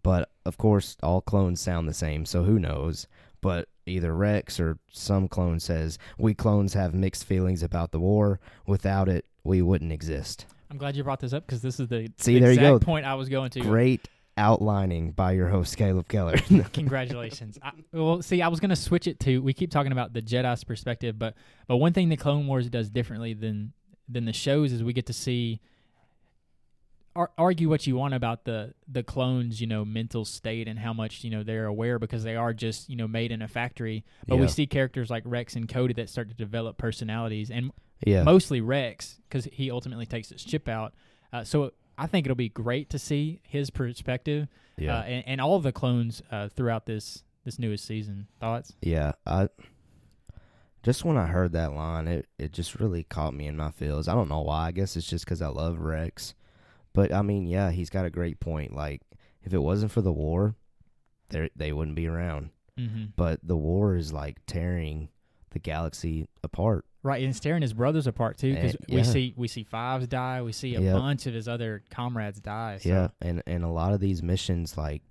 but 0.04 0.30
of 0.44 0.58
course, 0.58 0.96
all 1.02 1.20
clones 1.20 1.60
sound 1.60 1.88
the 1.88 1.94
same, 1.94 2.26
so 2.26 2.44
who 2.44 2.60
knows? 2.60 3.08
But 3.40 3.68
either 3.86 4.14
Rex 4.14 4.58
or 4.60 4.78
some 4.90 5.28
clone 5.28 5.60
says, 5.60 5.98
"We 6.18 6.34
clones 6.34 6.74
have 6.74 6.94
mixed 6.94 7.24
feelings 7.24 7.62
about 7.62 7.92
the 7.92 8.00
war. 8.00 8.40
Without 8.66 9.08
it, 9.08 9.24
we 9.42 9.62
wouldn't 9.62 9.92
exist." 9.92 10.46
I'm 10.70 10.78
glad 10.78 10.96
you 10.96 11.04
brought 11.04 11.20
this 11.20 11.32
up 11.32 11.46
because 11.46 11.62
this 11.62 11.78
is 11.78 11.88
the 11.88 12.10
See, 12.18 12.38
there 12.40 12.50
you 12.50 12.54
exact 12.58 12.80
go. 12.80 12.84
point 12.84 13.06
I 13.06 13.14
was 13.14 13.28
going 13.28 13.50
to. 13.50 13.60
Great 13.60 14.08
outlining 14.36 15.12
by 15.12 15.32
your 15.32 15.48
host 15.48 15.76
Caleb 15.76 16.08
Keller. 16.08 16.36
Congratulations. 16.72 17.58
I, 17.62 17.70
well, 17.92 18.22
see, 18.22 18.42
I 18.42 18.48
was 18.48 18.60
going 18.60 18.70
to 18.70 18.76
switch 18.76 19.06
it 19.06 19.20
to. 19.20 19.38
We 19.40 19.52
keep 19.52 19.70
talking 19.70 19.92
about 19.92 20.12
the 20.12 20.22
Jedi's 20.22 20.64
perspective, 20.64 21.18
but 21.18 21.34
but 21.66 21.76
one 21.76 21.92
thing 21.92 22.08
the 22.08 22.16
Clone 22.16 22.46
Wars 22.46 22.68
does 22.68 22.90
differently 22.90 23.34
than 23.34 23.72
than 24.08 24.24
the 24.24 24.32
shows 24.32 24.72
is 24.72 24.82
we 24.82 24.92
get 24.92 25.06
to 25.06 25.12
see. 25.12 25.60
Ar- 27.16 27.30
argue 27.38 27.68
what 27.68 27.86
you 27.86 27.96
want 27.96 28.14
about 28.14 28.44
the 28.44 28.74
the 28.88 29.02
clones, 29.02 29.60
you 29.60 29.66
know, 29.66 29.84
mental 29.84 30.24
state 30.24 30.66
and 30.66 30.78
how 30.78 30.92
much 30.92 31.22
you 31.22 31.30
know 31.30 31.42
they're 31.42 31.66
aware 31.66 31.98
because 31.98 32.24
they 32.24 32.36
are 32.36 32.52
just 32.52 32.88
you 32.88 32.96
know 32.96 33.06
made 33.06 33.30
in 33.30 33.42
a 33.42 33.48
factory. 33.48 34.04
But 34.26 34.36
we 34.36 34.48
see 34.48 34.66
characters 34.66 35.10
like 35.10 35.22
Rex 35.24 35.54
and 35.54 35.68
Cody 35.68 35.94
that 35.94 36.08
start 36.10 36.28
to 36.28 36.34
develop 36.34 36.76
personalities, 36.76 37.50
and 37.50 37.70
yeah, 38.04 38.22
mostly 38.22 38.60
Rex 38.60 39.20
because 39.28 39.44
he 39.44 39.70
ultimately 39.70 40.06
takes 40.06 40.30
his 40.30 40.42
chip 40.42 40.68
out. 40.68 40.94
Uh, 41.32 41.44
so 41.44 41.72
I 41.96 42.06
think 42.06 42.26
it'll 42.26 42.34
be 42.34 42.48
great 42.48 42.90
to 42.90 42.98
see 42.98 43.40
his 43.44 43.70
perspective 43.70 44.48
yeah. 44.76 44.98
uh, 44.98 45.02
and, 45.02 45.24
and 45.26 45.40
all 45.40 45.60
the 45.60 45.72
clones 45.72 46.22
uh, 46.30 46.48
throughout 46.48 46.86
this 46.86 47.22
this 47.44 47.58
newest 47.58 47.86
season. 47.86 48.26
Thoughts? 48.40 48.72
Yeah, 48.80 49.12
I 49.26 49.48
just 50.82 51.04
when 51.04 51.16
I 51.16 51.26
heard 51.26 51.52
that 51.52 51.72
line, 51.72 52.08
it 52.08 52.26
it 52.38 52.52
just 52.52 52.80
really 52.80 53.04
caught 53.04 53.34
me 53.34 53.46
in 53.46 53.56
my 53.56 53.70
feels. 53.70 54.08
I 54.08 54.14
don't 54.14 54.28
know 54.28 54.42
why. 54.42 54.68
I 54.68 54.72
guess 54.72 54.96
it's 54.96 55.08
just 55.08 55.24
because 55.24 55.42
I 55.42 55.48
love 55.48 55.78
Rex, 55.78 56.34
but 56.94 57.12
I 57.12 57.20
mean, 57.22 57.46
yeah, 57.46 57.70
he's 57.70 57.90
got 57.90 58.06
a 58.06 58.10
great 58.10 58.40
point. 58.40 58.74
Like, 58.74 59.02
if 59.42 59.52
it 59.52 59.58
wasn't 59.62 59.92
for 59.92 60.00
the 60.00 60.12
war, 60.12 60.54
they 61.28 61.50
they 61.54 61.72
wouldn't 61.72 61.96
be 61.96 62.06
around. 62.06 62.50
Mm-hmm. 62.78 63.04
But 63.16 63.40
the 63.42 63.56
war 63.56 63.94
is 63.96 64.12
like 64.12 64.38
tearing 64.46 65.08
the 65.50 65.58
galaxy 65.58 66.26
apart. 66.42 66.84
Right, 67.02 67.20
and 67.22 67.30
it's 67.30 67.38
tearing 67.40 67.60
his 67.62 67.74
brothers 67.74 68.06
apart 68.06 68.38
too 68.38 68.54
because 68.54 68.74
Eh, 68.74 68.78
we 68.88 68.96
yeah. 68.96 69.02
see 69.02 69.34
we 69.36 69.46
see 69.46 69.62
Fives 69.62 70.06
die, 70.08 70.40
we 70.42 70.52
see 70.52 70.74
a 70.74 70.80
Yep. 70.80 70.96
bunch 70.96 71.26
of 71.26 71.34
his 71.34 71.46
other 71.48 71.82
comrades 71.90 72.40
die. 72.40 72.78
So. 72.78 72.88
Yeah, 72.88 73.08
and 73.20 73.42
and 73.46 73.62
a 73.62 73.68
lot 73.68 73.92
of 73.92 74.00
these 74.00 74.22
missions, 74.22 74.78
like 74.78 75.02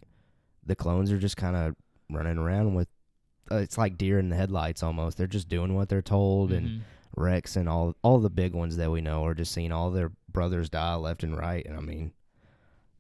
the 0.66 0.76
clones 0.76 1.12
are 1.12 1.20
just 1.20 1.38
kind 1.38 1.56
of 1.56 1.76
running 2.10 2.38
around 2.38 2.74
with. 2.74 2.88
Uh, 3.52 3.58
it's 3.58 3.78
like 3.78 3.98
deer 3.98 4.18
in 4.20 4.30
the 4.30 4.36
headlights 4.36 4.82
almost. 4.82 5.18
They're 5.18 5.28
just 5.28 5.50
doing 5.50 5.76
what 5.76 5.88
they're 5.90 6.02
told, 6.02 6.52
and 6.52 6.68
Mhm. 6.68 6.82
Rex 7.16 7.56
and 7.56 7.70
all 7.70 7.96
all 8.02 8.20
the 8.20 8.30
big 8.30 8.54
ones 8.56 8.78
that 8.78 8.90
we 8.90 9.00
know 9.02 9.24
are 9.26 9.36
just 9.36 9.52
seeing 9.52 9.72
all 9.72 9.92
their 9.92 10.12
brothers 10.34 10.70
die 10.70 10.96
left 10.96 11.24
and 11.24 11.38
right. 11.38 11.66
And 11.66 11.78
I 11.78 11.80
mean, 11.82 12.12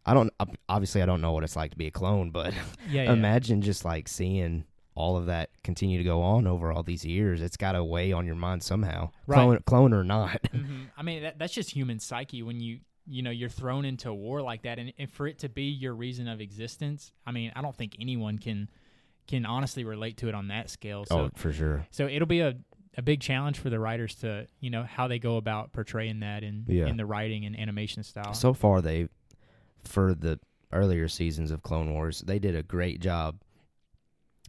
I 0.06 0.13
don't 0.13 0.32
obviously 0.69 1.02
I 1.02 1.06
don't 1.06 1.22
know 1.22 1.32
what 1.32 1.43
it's 1.43 1.56
like 1.56 1.72
to 1.72 1.78
be 1.78 1.88
a 1.88 1.91
clone, 1.91 2.32
but 2.32 2.54
yeah, 2.89 3.04
yeah. 3.04 3.13
imagine 3.13 3.62
just 3.62 3.84
like 3.86 4.08
seeing 4.08 4.65
all 4.96 5.17
of 5.17 5.26
that 5.26 5.50
continue 5.63 5.98
to 5.98 6.04
go 6.04 6.22
on 6.22 6.46
over 6.46 6.72
all 6.72 6.84
these 6.84 7.04
years. 7.04 7.41
It's 7.41 7.58
got 7.58 7.72
to 7.72 7.84
weigh 7.84 8.12
on 8.12 8.28
your 8.28 8.36
mind 8.36 8.62
somehow, 8.62 9.10
Right. 9.26 9.38
clone, 9.38 9.60
clone 9.65 9.93
or 9.93 10.04
not. 10.04 10.39
Mhm. 10.54 10.86
I 10.96 11.02
mean, 11.02 11.24
that, 11.24 11.39
that's 11.39 11.54
just 11.54 11.72
human 11.72 12.00
psyche 12.00 12.43
when 12.43 12.60
you 12.60 12.80
you 13.06 13.22
know 13.22 13.32
you're 13.32 13.50
thrown 13.50 13.84
into 13.86 14.10
a 14.10 14.13
war 14.13 14.41
like 14.41 14.62
that, 14.63 14.80
and, 14.80 14.93
and 14.98 15.12
for 15.12 15.28
it 15.28 15.39
to 15.39 15.50
be 15.50 15.63
your 15.63 15.93
reason 15.93 16.28
of 16.28 16.39
existence. 16.39 17.12
I 17.26 17.32
mean, 17.32 17.52
I 17.56 17.62
don't 17.62 17.76
think 17.76 17.98
anyone 18.00 18.38
can 18.38 18.69
can 19.28 19.46
honestly 19.46 19.84
relate 19.84 20.17
to 20.17 20.28
it 20.30 20.36
on 20.36 20.50
that 20.50 20.69
scale. 20.69 21.06
So 21.06 21.19
oh, 21.19 21.30
for 21.36 21.52
sure. 21.52 21.88
so 21.91 22.08
it'll 22.08 22.28
be 22.28 22.41
a 22.41 22.56
a 22.98 23.02
big 23.02 23.20
challenge 23.22 23.58
for 23.60 23.70
the 23.70 23.80
writers 23.80 24.16
to 24.16 24.48
you 24.60 24.70
know 24.70 24.84
how 24.84 25.08
they 25.08 25.20
go 25.20 25.38
about 25.38 25.72
portraying 25.74 26.20
that 26.22 26.44
in 26.44 26.66
Yeah. 26.68 26.88
in 26.88 26.98
the 26.98 27.06
writing 27.06 27.46
and 27.46 27.58
animation 27.60 28.04
style. 28.04 28.34
So 28.34 28.54
far, 28.54 28.82
they 28.82 29.08
for 29.84 30.14
the 30.14 30.40
earlier 30.72 31.08
seasons 31.08 31.52
of 31.52 31.62
Clone 31.64 31.94
Wars, 31.94 32.22
they 32.22 32.40
did 32.40 32.56
a 32.56 32.64
great 32.64 33.00
job 33.02 33.42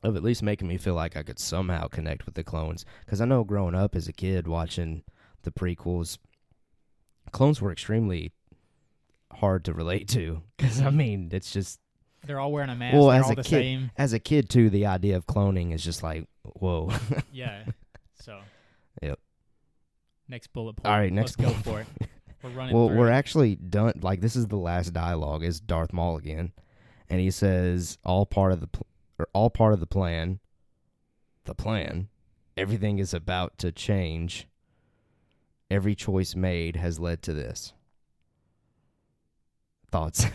of 0.03 0.17
at 0.17 0.23
least 0.23 0.43
making 0.43 0.69
me 0.69 0.77
feel 0.77 0.95
like 0.95 1.17
I 1.17 1.23
could 1.23 1.39
somehow 1.39 1.89
connect 1.89 2.27
with 2.27 2.35
the 2.35 2.45
clones. 2.45 2.85
Because 3.05 3.21
I 3.21 3.25
know 3.25 3.45
growing 3.45 3.75
up 3.75 3.95
as 3.97 4.07
a 4.09 4.13
kid 4.13 4.47
watching 4.47 5.03
the 5.43 5.51
prequels, 5.51 6.19
clones 7.33 7.61
were 7.61 7.73
extremely 7.73 8.33
hard 9.33 9.65
to 9.65 9.73
relate 9.73 10.09
to. 10.09 10.43
Because 10.57 10.81
I 10.81 10.91
mean, 10.91 11.31
it's 11.33 11.51
just 11.53 11.81
They're 12.27 12.39
all 12.41 12.53
wearing 12.53 12.71
a 12.71 12.75
mask. 12.77 12.95
Well, 12.95 13.09
they're 13.09 13.21
as 13.21 13.27
all 13.27 13.33
a 13.33 13.37
the 13.37 13.43
kid- 13.43 13.51
same. 13.51 13.91
as 13.97 14.13
a 14.13 14.19
kid 14.19 14.49
too. 14.49 14.71
The 14.71 14.87
idea 14.87 15.17
of 15.17 15.27
cloning 15.27 15.73
is 15.75 15.83
just 15.83 16.03
like 16.03 16.27
whoa. 16.43 16.91
Yeah. 17.33 17.65
So 18.25 18.41
Yep. 19.03 19.19
next 20.29 20.53
bullet 20.55 20.77
point. 20.77 20.87
All 20.87 20.99
right, 20.99 21.13
next 21.13 21.39
Let's 21.39 21.55
go 21.57 21.61
bullet 21.63 21.87
for 21.89 22.03
it. 22.03 22.09
We're 22.43 22.51
running. 22.51 22.75
Well, 22.75 22.89
through 22.89 22.99
we're 22.99 23.11
actually 23.11 23.57
done. 23.57 24.01
Like 24.03 24.21
this 24.21 24.35
is 24.37 24.47
the 24.47 24.57
last 24.57 24.93
dialogue. 24.93 25.45
Is 25.45 25.61
Darth 25.61 25.93
Maul 25.93 26.17
again, 26.17 26.53
and 27.11 27.21
he 27.21 27.31
says 27.31 27.99
all 28.05 28.25
part 28.27 28.53
of 28.53 28.61
the 28.61 28.67
pl- 28.67 28.87
or 29.19 29.29
all 29.33 29.51
part 29.51 29.73
of 29.75 29.81
the 29.81 29.87
plan. 29.87 30.41
The 31.45 31.55
plan, 31.55 32.09
everything 32.57 32.99
is 32.99 33.13
about 33.15 33.59
to 33.59 33.73
change. 33.73 34.47
Every 35.71 35.95
choice 35.95 36.35
made 36.35 36.77
has 36.77 36.99
led 37.01 37.23
to 37.23 37.33
this. 37.35 37.73
Thoughts? 39.95 40.27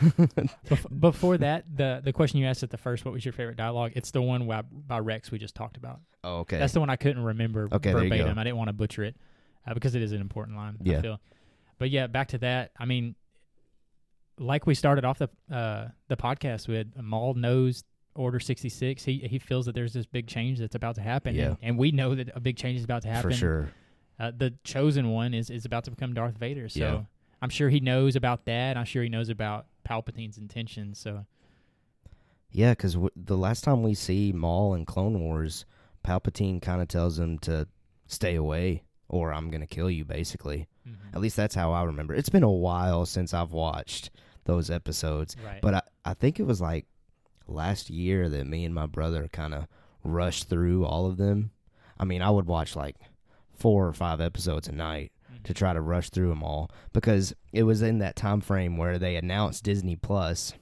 Before 1.00 1.38
that, 1.38 1.66
the 1.76 2.00
the 2.02 2.14
question 2.14 2.40
you 2.40 2.46
asked 2.46 2.64
at 2.64 2.70
the 2.70 2.78
first, 2.78 3.04
what 3.04 3.14
was 3.14 3.26
your 3.26 3.34
favorite 3.34 3.58
dialogue? 3.58 3.92
It's 3.94 4.12
the 4.12 4.22
one 4.22 4.48
by, 4.48 4.62
by 4.62 5.00
Rex 5.00 5.32
we 5.32 5.38
just 5.38 5.54
talked 5.54 5.76
about. 5.76 6.00
oh, 6.24 6.38
okay. 6.40 6.58
That's 6.58 6.72
the 6.72 6.80
one 6.80 6.90
I 6.90 6.96
couldn't 6.96 7.24
remember 7.24 7.68
Okay, 7.70 7.92
verbatim. 7.92 8.40
I 8.40 8.44
didn't 8.46 8.56
want 8.56 8.70
to 8.70 8.74
butcher 8.74 9.04
it 9.04 9.18
uh, 9.68 9.74
because 9.74 9.96
it 9.96 10.02
is 10.02 10.14
an 10.14 10.22
important 10.22 10.56
line. 10.56 10.78
Yeah. 10.82 11.00
I 11.00 11.02
feel. 11.02 11.20
But 11.78 11.90
yeah, 11.90 12.08
back 12.08 12.30
to 12.30 12.38
that. 12.38 12.72
I 12.80 12.86
mean, 12.86 13.16
like 14.38 14.66
we 14.66 14.76
started 14.76 15.04
off 15.04 15.18
the 15.20 15.30
uh, 15.52 15.90
the 16.08 16.16
podcast 16.16 16.70
with, 16.70 16.88
Maul 17.02 17.34
knows 17.34 17.84
Order 18.16 18.40
sixty 18.40 18.70
six. 18.70 19.04
He 19.04 19.18
he 19.20 19.40
feels 19.40 19.66
that 19.66 19.76
there's 19.76 19.92
this 19.94 20.06
big 20.06 20.28
change 20.28 20.60
that's 20.60 20.76
about 20.76 20.96
to 20.96 21.02
happen. 21.02 21.36
Yeah. 21.36 21.48
and, 21.48 21.58
and 21.62 21.78
we 21.78 21.92
know 21.92 22.16
that 22.16 22.30
a 22.34 22.40
big 22.40 22.56
change 22.56 22.78
is 22.78 22.84
about 22.86 23.02
to 23.04 23.10
happen. 23.10 23.32
for 23.32 23.36
sure. 23.38 23.72
Uh, 24.18 24.32
the 24.36 24.54
chosen 24.64 25.10
one 25.10 25.34
is 25.34 25.50
is 25.50 25.66
about 25.66 25.84
to 25.84 25.92
become 25.92 26.14
Darth 26.14 26.38
Vader. 26.38 26.70
So 26.70 26.80
Yeah. 26.80 27.02
I'm 27.42 27.50
sure 27.50 27.70
he 27.70 27.80
knows 27.80 28.16
about 28.16 28.46
that. 28.46 28.78
I'm 28.78 28.86
sure 28.86 29.04
he 29.04 29.10
knows 29.10 29.30
about 29.30 29.66
Palpatine's 29.88 30.38
intentions. 30.38 31.00
So 31.00 31.26
Yeah, 32.52 32.72
because 32.72 32.94
w- 32.94 33.12
the 33.16 33.38
last 33.38 33.64
time 33.64 33.84
we 33.84 33.94
see 33.94 34.32
Maul 34.32 34.74
in 34.74 34.86
Clone 34.86 35.20
Wars, 35.20 35.66
Palpatine 36.04 36.62
kind 36.62 36.82
of 36.82 36.88
tells 36.88 37.20
him 37.20 37.40
to 37.40 37.68
stay 38.08 38.36
away, 38.36 38.84
or 39.08 39.34
I'm 39.34 39.50
gonna 39.50 39.68
kill 39.68 39.90
you. 39.90 40.06
Basically, 40.06 40.68
mhm. 40.88 41.14
at 41.14 41.22
least 41.22 41.38
that's 41.38 41.56
how 41.56 41.72
I 41.72 41.84
remember. 41.84 42.14
It's 42.14 42.30
been 42.30 42.44
a 42.44 42.50
while 42.52 43.06
since 43.06 43.34
I've 43.34 43.52
watched 43.52 44.10
those 44.46 44.70
episodes, 44.70 45.36
right. 45.46 45.62
but 45.62 45.74
I, 45.76 45.82
I 46.06 46.14
think 46.14 46.40
it 46.40 46.46
was 46.48 46.60
like 46.60 46.86
last 47.48 47.90
year 47.90 48.30
that 48.30 48.48
me 48.48 48.66
and 48.66 48.74
my 48.74 48.86
brother 48.86 49.28
kind 49.32 49.54
of 49.54 49.68
rushed 50.04 50.50
through 50.50 50.86
all 50.86 51.06
of 51.06 51.18
them. 51.18 51.52
I 52.00 52.06
mean, 52.06 52.22
I 52.22 52.30
would 52.30 52.48
watch 52.48 52.76
like 52.76 52.96
four 53.54 53.88
or 53.88 53.94
five 53.94 54.22
episodes 54.22 54.68
a 54.68 54.72
night. 54.72 55.12
To 55.44 55.54
try 55.54 55.74
to 55.74 55.82
rush 55.82 56.10
through 56.10 56.30
them 56.30 56.44
all 56.44 56.70
because 56.94 57.34
it 57.54 57.64
was 57.64 57.82
in 57.82 58.00
that 58.00 58.16
time 58.16 58.42
frame 58.42 58.78
where 58.78 58.98
they 58.98 59.16
announced 59.16 59.64
Disney 59.64 59.96
Plus 59.96 60.54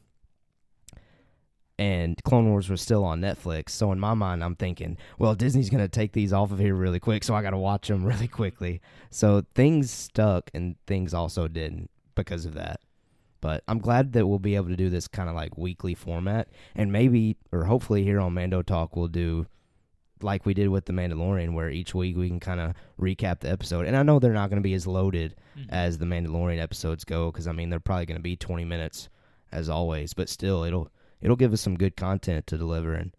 and 1.80 2.22
Clone 2.24 2.50
Wars 2.50 2.70
was 2.70 2.82
still 2.82 3.04
on 3.04 3.22
Netflix. 3.22 3.70
So 3.70 3.92
in 3.92 4.00
my 4.00 4.14
mind, 4.14 4.44
I'm 4.44 4.56
thinking, 4.56 4.98
well, 5.20 5.36
Disney's 5.36 5.70
going 5.70 5.84
to 5.84 5.88
take 5.88 6.14
these 6.14 6.34
off 6.34 6.52
of 6.52 6.60
here 6.60 6.74
really 6.74 7.00
quick, 7.00 7.24
so 7.24 7.36
I 7.36 7.42
got 7.42 7.52
to 7.52 7.58
watch 7.58 7.88
them 7.88 8.04
really 8.06 8.28
quickly. 8.28 8.82
So 9.10 9.44
things 9.54 9.92
stuck 9.92 10.50
and 10.54 10.76
things 10.88 11.14
also 11.14 11.48
didn't 11.48 11.90
because 12.16 12.46
of 12.46 12.54
that. 12.56 12.80
But 13.40 13.64
I'm 13.68 13.78
glad 13.78 14.14
that 14.14 14.26
we'll 14.26 14.40
be 14.40 14.56
able 14.56 14.70
to 14.70 14.76
do 14.76 14.90
this 14.90 15.08
kind 15.08 15.30
of 15.30 15.36
like 15.36 15.58
weekly 15.58 15.94
format, 15.94 16.48
and 16.76 16.92
maybe 16.92 17.38
or 17.52 17.66
hopefully 17.66 18.04
here 18.04 18.20
on 18.20 18.34
Mando 18.34 18.64
Talk 18.64 18.96
we'll 18.96 19.08
do 19.08 19.46
like 20.22 20.46
we 20.46 20.54
did 20.54 20.70
with 20.70 20.86
the 20.86 20.94
Mandalorian, 20.94 21.54
where 21.54 21.70
each 21.70 21.94
week 21.96 22.18
we 22.18 22.28
can 22.30 22.40
kind 22.40 22.60
of 22.60 22.74
recap 23.00 23.40
the 23.40 23.50
episode. 23.50 23.86
And 23.86 23.96
I 23.96 24.04
know 24.04 24.20
they're 24.20 24.34
not 24.34 24.50
going 24.50 24.62
to 24.62 24.68
be 24.68 24.74
as 24.74 24.88
loaded 24.88 25.36
Mhm. 25.58 25.66
as 25.70 25.98
the 25.98 26.06
Mandalorian 26.06 26.60
episodes 26.62 27.04
go, 27.04 27.32
because 27.32 27.48
I 27.48 27.52
mean 27.52 27.70
they're 27.70 27.80
probably 27.80 28.06
going 28.06 28.18
to 28.20 28.24
be 28.24 28.36
20 28.36 28.66
minutes 28.66 29.10
as 29.52 29.70
always, 29.70 30.14
but 30.14 30.30
still 30.30 30.64
it'll 30.64 30.90
it'll 31.22 31.36
give 31.36 31.54
us 31.54 31.62
some 31.62 31.76
good 31.78 31.96
content 31.96 32.46
to 32.48 32.58
deliver. 32.58 32.94
And 32.94 33.16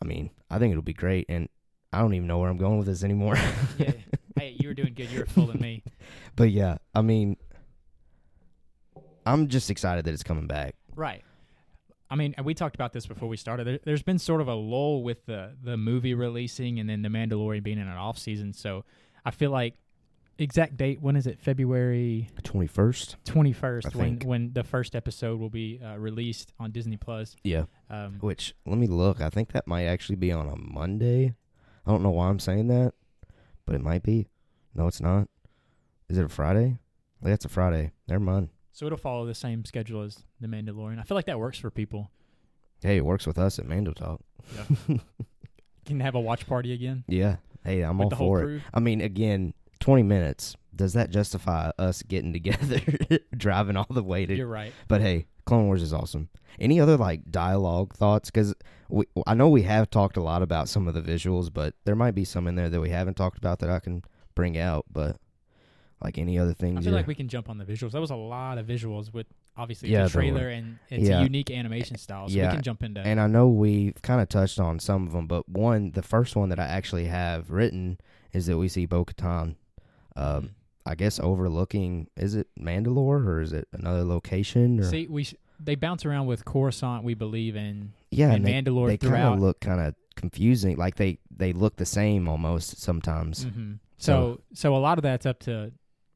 I 0.00 0.04
mean 0.06 0.30
I 0.50 0.58
think 0.58 0.70
it'll 0.72 0.82
be 0.82 0.92
great. 0.94 1.26
And 1.28 1.48
I 1.92 1.98
don't 2.00 2.14
even 2.14 2.26
know 2.28 2.38
where 2.38 2.48
I'm 2.50 2.56
going 2.58 2.78
with 2.78 2.86
this 2.86 3.04
anymore. 3.04 3.36
yeah. 3.78 3.92
Hey, 4.34 4.56
you 4.58 4.68
were 4.68 4.74
doing 4.74 4.94
good. 4.94 5.10
You 5.10 5.20
were 5.20 5.26
fooling 5.26 5.60
me. 5.60 5.82
but 6.36 6.50
yeah, 6.50 6.78
I 6.94 7.02
mean 7.02 7.36
I'm 9.26 9.48
just 9.48 9.70
excited 9.70 10.04
that 10.06 10.12
it's 10.14 10.22
coming 10.22 10.46
back. 10.46 10.74
Right. 10.96 11.22
I 12.12 12.14
mean, 12.14 12.34
and 12.36 12.44
we 12.44 12.52
talked 12.52 12.74
about 12.74 12.92
this 12.92 13.06
before 13.06 13.26
we 13.26 13.38
started. 13.38 13.66
There, 13.66 13.78
there's 13.84 14.02
been 14.02 14.18
sort 14.18 14.42
of 14.42 14.48
a 14.48 14.54
lull 14.54 15.02
with 15.02 15.24
the 15.24 15.52
the 15.62 15.78
movie 15.78 16.12
releasing, 16.12 16.78
and 16.78 16.86
then 16.88 17.00
the 17.00 17.08
Mandalorian 17.08 17.62
being 17.62 17.78
in 17.78 17.88
an 17.88 17.96
off 17.96 18.18
season. 18.18 18.52
So 18.52 18.84
I 19.24 19.30
feel 19.30 19.50
like 19.50 19.76
exact 20.38 20.76
date. 20.76 21.00
When 21.00 21.16
is 21.16 21.26
it? 21.26 21.40
February 21.40 22.28
21st. 22.42 23.16
twenty 23.24 23.50
I 23.50 23.54
first. 23.54 23.94
When 23.94 24.04
think. 24.18 24.24
when 24.24 24.52
the 24.52 24.62
first 24.62 24.94
episode 24.94 25.40
will 25.40 25.48
be 25.48 25.80
uh, 25.82 25.96
released 25.96 26.52
on 26.60 26.70
Disney 26.70 26.98
Plus. 26.98 27.34
Yeah. 27.44 27.64
Um, 27.88 28.18
Which 28.20 28.54
let 28.66 28.76
me 28.76 28.88
look. 28.88 29.22
I 29.22 29.30
think 29.30 29.52
that 29.52 29.66
might 29.66 29.84
actually 29.86 30.16
be 30.16 30.30
on 30.32 30.46
a 30.48 30.56
Monday. 30.56 31.34
I 31.86 31.90
don't 31.90 32.02
know 32.02 32.10
why 32.10 32.28
I'm 32.28 32.38
saying 32.38 32.68
that, 32.68 32.92
but 33.64 33.74
it 33.74 33.80
might 33.80 34.02
be. 34.02 34.28
No, 34.74 34.86
it's 34.86 35.00
not. 35.00 35.28
Is 36.10 36.18
it 36.18 36.26
a 36.26 36.28
Friday? 36.28 36.76
Yeah, 37.24 37.32
it's 37.32 37.46
a 37.46 37.48
Friday. 37.48 37.92
Never 38.06 38.20
mind. 38.20 38.50
So 38.72 38.86
it'll 38.86 38.98
follow 38.98 39.26
the 39.26 39.34
same 39.34 39.64
schedule 39.64 40.02
as 40.02 40.24
the 40.40 40.48
Mandalorian. 40.48 40.98
I 40.98 41.02
feel 41.02 41.14
like 41.16 41.26
that 41.26 41.38
works 41.38 41.58
for 41.58 41.70
people. 41.70 42.10
Hey, 42.82 42.96
it 42.96 43.04
works 43.04 43.26
with 43.26 43.38
us 43.38 43.58
at 43.58 43.66
Mando 43.66 43.92
Talk. 43.92 44.20
Can 45.86 46.00
have 46.00 46.14
a 46.14 46.20
watch 46.20 46.46
party 46.46 46.72
again 46.72 47.04
Yeah. 47.08 47.36
Hey, 47.64 47.82
I'm 47.82 47.98
with 47.98 48.04
all 48.04 48.10
the 48.10 48.16
whole 48.16 48.38
for 48.38 48.50
it. 48.54 48.62
I 48.74 48.80
mean, 48.80 49.00
again, 49.00 49.54
20 49.80 50.02
minutes. 50.02 50.56
Does 50.74 50.94
that 50.94 51.10
justify 51.10 51.70
us 51.78 52.02
getting 52.02 52.32
together, 52.32 52.80
driving 53.36 53.76
all 53.76 53.86
the 53.90 54.02
way 54.02 54.24
to? 54.26 54.34
You're 54.34 54.46
right. 54.46 54.72
But 54.88 55.00
hey, 55.00 55.26
Clone 55.44 55.66
Wars 55.66 55.82
is 55.82 55.92
awesome. 55.92 56.28
Any 56.58 56.80
other 56.80 56.96
like 56.96 57.30
dialogue 57.30 57.94
thoughts? 57.94 58.30
Because 58.30 58.54
we, 58.88 59.04
I 59.26 59.34
know 59.34 59.48
we 59.48 59.62
have 59.62 59.90
talked 59.90 60.16
a 60.16 60.22
lot 60.22 60.42
about 60.42 60.68
some 60.68 60.88
of 60.88 60.94
the 60.94 61.02
visuals, 61.02 61.52
but 61.52 61.74
there 61.84 61.94
might 61.94 62.14
be 62.14 62.24
some 62.24 62.46
in 62.46 62.54
there 62.54 62.70
that 62.70 62.80
we 62.80 62.90
haven't 62.90 63.16
talked 63.16 63.38
about 63.38 63.58
that 63.58 63.70
I 63.70 63.80
can 63.80 64.02
bring 64.34 64.56
out. 64.56 64.86
But 64.90 65.16
like 66.04 66.18
any 66.18 66.38
other 66.38 66.54
things, 66.54 66.78
I 66.78 66.82
feel 66.82 66.92
like 66.92 67.06
we 67.06 67.14
can 67.14 67.28
jump 67.28 67.48
on 67.48 67.58
the 67.58 67.64
visuals. 67.64 67.92
That 67.92 68.00
was 68.00 68.10
a 68.10 68.16
lot 68.16 68.58
of 68.58 68.66
visuals 68.66 69.12
with 69.12 69.26
obviously 69.56 69.90
Yeah, 69.90 70.04
the 70.04 70.10
trailer 70.10 70.48
and 70.48 70.78
it's 70.90 71.08
Yeah. 71.08 71.20
a 71.20 71.22
unique 71.22 71.50
animation 71.50 71.96
style. 71.98 72.28
So 72.28 72.34
Yeah. 72.34 72.48
we 72.48 72.54
can 72.54 72.62
jump 72.62 72.82
into 72.82 73.00
And 73.02 73.20
I 73.20 73.26
know 73.26 73.48
we've 73.48 74.00
kind 74.02 74.20
of 74.20 74.28
touched 74.28 74.58
on 74.58 74.78
some 74.78 75.06
of 75.06 75.12
them, 75.12 75.26
but 75.26 75.48
one, 75.48 75.92
the 75.92 76.02
first 76.02 76.34
one 76.36 76.48
that 76.48 76.58
I 76.58 76.64
actually 76.66 77.06
have 77.06 77.50
written 77.50 77.98
is 78.32 78.46
that 78.46 78.56
we 78.58 78.68
see 78.68 78.86
Bo 78.86 79.04
Katan, 79.04 79.56
um, 80.16 80.42
Mhm. 80.44 80.48
I 80.86 80.94
guess, 80.96 81.20
overlooking, 81.20 82.08
is 82.16 82.34
it 82.34 82.48
Mandalore 82.58 83.24
or 83.26 83.40
is 83.40 83.52
it 83.52 83.68
another 83.72 84.02
location? 84.04 84.80
Or, 84.80 84.84
See, 84.84 85.06
we 85.06 85.24
sh- 85.24 85.34
they 85.60 85.74
bounce 85.76 86.04
around 86.04 86.26
with 86.26 86.44
Coruscant, 86.44 87.04
we 87.04 87.14
believe, 87.14 87.54
in 87.54 87.92
yeah, 88.10 88.26
and 88.32 88.36
and 88.36 88.46
they, 88.46 88.52
Mandalore 88.72 88.86
they 88.88 88.96
kind 88.96 89.22
of 89.34 89.38
look 89.38 89.60
kind 89.60 89.80
of 89.80 89.94
confusing. 90.16 90.76
Like 90.76 90.96
they, 90.96 91.18
they 91.30 91.52
look 91.52 91.76
the 91.76 91.86
same 91.86 92.26
almost 92.28 92.78
sometimes. 92.80 93.44
Mhm. 93.44 93.78
So, 93.98 94.40
so 94.52 94.74
a 94.74 94.78
lot 94.78 94.98
of 94.98 95.02
that's 95.02 95.24
up 95.26 95.38
to 95.40 95.72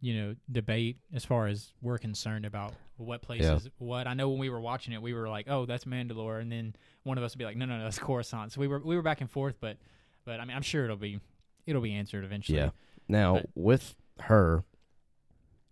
you 0.07 0.15
know 0.15 0.37
debate 0.53 0.99
as 1.13 1.25
far 1.25 1.49
as 1.49 1.73
we're 1.83 1.99
concerned 1.99 2.45
about 2.47 2.73
what 2.97 3.23
places 3.23 3.69
what. 3.79 4.07
I 4.07 4.15
know 4.15 4.29
when 4.29 4.39
we 4.39 4.49
were 4.51 4.61
watching 4.61 4.93
it, 4.95 5.03
we 5.03 5.13
were 5.13 5.29
like, 5.29 5.47
"Oh, 5.49 5.67
that's 5.67 5.85
Mandalore," 5.85 6.41
and 6.41 6.51
then 6.53 6.77
one 7.03 7.19
of 7.19 7.25
us 7.25 7.33
would 7.35 7.39
be 7.41 7.45
like, 7.45 7.57
"No, 7.57 7.67
no, 7.67 7.77
no, 7.79 7.85
that's 7.85 7.99
Coruscant." 7.99 8.53
So 8.53 8.61
we 8.61 8.69
were 8.69 8.79
we 8.79 8.95
were 8.95 9.03
back 9.03 9.21
and 9.21 9.29
forth, 9.31 9.57
but 9.61 9.79
but 10.25 10.39
I 10.39 10.45
mean, 10.45 10.57
I'm 10.57 10.63
sure 10.63 10.85
it'll 10.85 10.97
be 10.97 11.19
it'll 11.67 11.83
be 11.83 11.93
answered 11.95 12.25
eventually. 12.25 12.59
Yeah. 12.59 12.71
Now, 13.09 13.35
But- 13.35 13.47
with 13.57 13.97
her, 14.21 14.63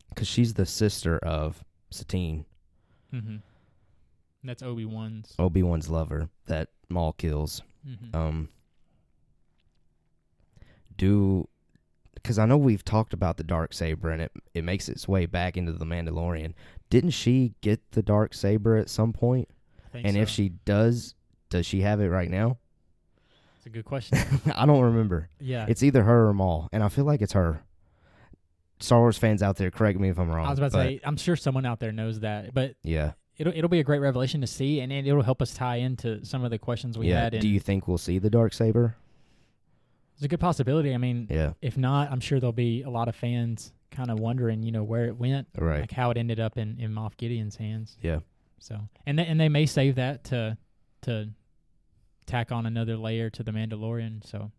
because 0.09 0.27
she's 0.29 0.55
the 0.55 0.66
sister 0.66 1.18
of 1.18 1.62
Satine, 1.90 2.44
hmm 3.12 3.37
That's 4.42 4.62
Obi 4.64 4.85
Wan's. 4.85 5.35
Obi 5.38 5.62
Wan's 5.62 5.88
lover 5.88 6.29
that 6.47 6.70
Maul 6.88 7.12
kills. 7.12 7.62
hmm 7.87 8.16
um 8.16 8.49
do 10.97 11.49
because 12.24 12.38
I 12.38 12.46
know 12.46 12.56
we've 12.56 12.84
talked 12.84 13.12
about 13.12 13.37
the 13.37 13.44
dark 13.44 13.74
saber 13.74 14.10
and 14.10 14.22
it 14.22 14.32
it 14.54 14.64
makes 14.64 14.88
its 14.88 15.06
way 15.06 15.26
back 15.26 15.56
into 15.56 15.72
the 15.72 15.84
Mandalorian. 15.84 16.54
Didn't 16.88 17.10
she 17.10 17.54
get 17.60 17.92
the 17.92 18.02
dark 18.02 18.34
saber 18.34 18.76
at 18.76 18.88
some 18.88 19.12
point? 19.12 19.48
And 19.92 20.16
if 20.16 20.28
she 20.28 20.48
does, 20.48 21.14
does 21.50 21.66
she 21.66 21.82
have 21.82 22.00
it 22.00 22.08
right 22.08 22.28
now? 22.28 22.58
it's 23.64 23.66
a 23.66 23.70
good 23.70 23.84
question. 23.84 24.18
I 24.56 24.66
don't 24.66 24.82
remember. 24.82 25.30
yeah, 25.40 25.66
It's 25.68 25.82
either 25.82 26.02
her 26.02 26.28
or 26.28 26.34
Maul, 26.34 26.68
and 26.70 26.82
I 26.82 26.88
feel 26.88 27.04
like 27.04 27.22
it's 27.22 27.32
her. 27.32 27.62
Star 28.80 28.98
Wars 28.98 29.16
fans 29.16 29.42
out 29.42 29.56
there, 29.56 29.70
correct 29.70 29.98
me 29.98 30.10
if 30.10 30.18
I'm 30.18 30.28
wrong. 30.28 30.46
I 30.46 30.50
was 30.50 30.58
about 30.58 30.72
to 30.72 30.78
say, 30.78 31.00
I'm 31.02 31.16
sure 31.16 31.37
someone 31.37 31.64
out 31.64 31.80
there 31.80 31.92
knows 31.92 32.20
that, 32.20 32.52
but 32.52 32.74
yeah, 32.82 33.12
it'll 33.38 33.54
it'll 33.54 33.70
be 33.70 33.80
a 33.80 33.84
great 33.84 34.00
revelation 34.00 34.42
to 34.42 34.46
see, 34.46 34.80
and 34.80 34.92
it, 34.92 35.06
it'll 35.06 35.22
help 35.22 35.40
us 35.40 35.54
tie 35.54 35.76
into 35.76 36.22
some 36.26 36.44
of 36.44 36.50
the 36.50 36.58
questions 36.58 36.98
we 36.98 37.08
yeah. 37.08 37.22
had. 37.22 37.34
And 37.34 37.40
Do 37.40 37.48
you 37.48 37.60
think 37.60 37.88
we'll 37.88 37.96
see 37.96 38.18
the 38.18 38.28
dark 38.28 38.52
saber? 38.52 38.96
It's 40.14 40.24
a 40.24 40.29
good 40.29 40.40
possibility. 40.40 40.94
I 40.94 40.98
mean, 40.98 41.27
Yeah, 41.31 41.53
if 41.61 41.77
not, 41.77 42.11
I'm 42.11 42.20
sure 42.20 42.40
there'll 42.40 42.53
be 42.53 42.83
a 42.83 42.90
lot 42.90 43.09
of 43.09 43.16
fans 43.16 43.72
kind 43.90 44.11
of 44.11 44.18
wondering, 44.18 44.62
you 44.62 44.72
know, 44.72 44.83
where 44.83 45.05
it 45.05 45.16
went, 45.16 45.48
right. 45.57 45.81
like 45.81 45.92
how 45.92 46.11
it 46.11 46.16
ended 46.16 46.40
up 46.40 46.57
in 46.59 46.79
in 46.79 46.92
Moff 46.92 47.16
Gideon's 47.16 47.57
hands. 47.57 47.96
Yeah, 48.03 48.20
So, 48.59 48.81
and 49.07 49.18
they, 49.18 49.27
and 49.27 49.40
they 49.40 49.48
may 49.48 49.66
save 49.66 49.96
that 49.96 50.24
to 50.24 50.57
to 51.03 51.31
tack 52.27 52.53
on 52.53 52.66
another 52.66 52.96
layer 52.96 53.31
to 53.31 53.42
the 53.42 53.53
Mandalorian. 53.53 54.27
So, 54.27 54.50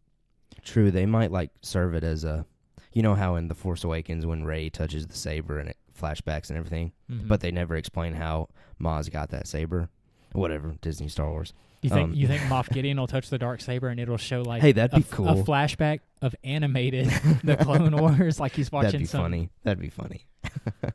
True, 0.64 0.92
they 0.92 1.06
might 1.06 1.32
like 1.32 1.52
serve 1.62 1.94
it 1.96 2.04
as 2.04 2.24
a, 2.24 2.46
you 2.94 3.02
know 3.02 3.16
how 3.16 3.36
in 3.36 3.48
the 3.48 3.56
Force 3.56 3.84
Awakens 3.84 4.26
when 4.26 4.44
Rey 4.44 4.70
touches 4.70 5.08
the 5.08 5.16
saber 5.16 5.60
and 5.60 5.70
it 5.70 5.78
flashbacks 6.00 6.50
and 6.50 6.58
everything, 6.58 6.92
mhm. 7.10 7.28
but 7.28 7.42
they 7.42 7.52
never 7.52 7.76
explain 7.76 8.14
how 8.14 8.50
Maz 8.80 9.10
got 9.12 9.30
that 9.30 9.48
saber. 9.48 9.90
whatever 10.34 10.76
Disney 10.82 11.08
Star 11.08 11.30
Wars. 11.30 11.54
You 11.86 11.90
think 11.92 12.10
Um, 12.10 12.14
you 12.16 12.28
think 12.28 12.42
Moff 12.50 12.70
Gideon 12.70 13.00
will 13.00 13.08
touch 13.08 13.30
the 13.30 13.38
dark 13.38 13.62
saber 13.62 13.88
and 13.90 14.00
it'll 14.00 14.18
show 14.18 14.42
like 14.42 14.62
Hey, 14.62 14.72
that'd 14.74 14.94
a, 14.94 14.98
be 14.98 15.04
f- 15.04 15.12
a 15.14 15.16
cool. 15.16 15.44
flashback 15.44 16.00
of 16.22 16.36
animated 16.44 17.08
the 17.44 17.56
Clone 17.58 17.96
Wars 17.98 18.40
like 18.40 18.54
he's 18.54 18.72
watching 18.72 18.88
That'd 18.88 19.00
be 19.02 19.06
some. 19.06 19.22
funny. 19.22 19.50
That'd 19.64 19.80
be 19.82 19.90
funny. 19.90 20.26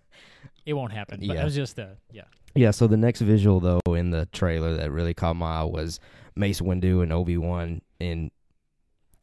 It 0.66 0.74
won't 0.74 0.92
happen. 0.92 1.20
But 1.20 1.34
Yeah. 1.34 1.40
it 1.40 1.44
was 1.44 1.54
just 1.54 1.78
a 1.78 1.96
yeah. 2.12 2.24
Yeah, 2.54 2.70
so 2.70 2.86
the 2.86 2.96
next 2.96 3.20
visual 3.22 3.60
though 3.60 3.94
in 3.94 4.10
the 4.10 4.26
trailer 4.32 4.74
that 4.76 4.90
really 4.92 5.14
caught 5.14 5.36
my 5.36 5.60
eye 5.60 5.64
was 5.64 5.98
Mace 6.36 6.60
Windu 6.60 7.02
and 7.02 7.12
Obi 7.12 7.38
Wan 7.38 7.80
in 7.98 8.30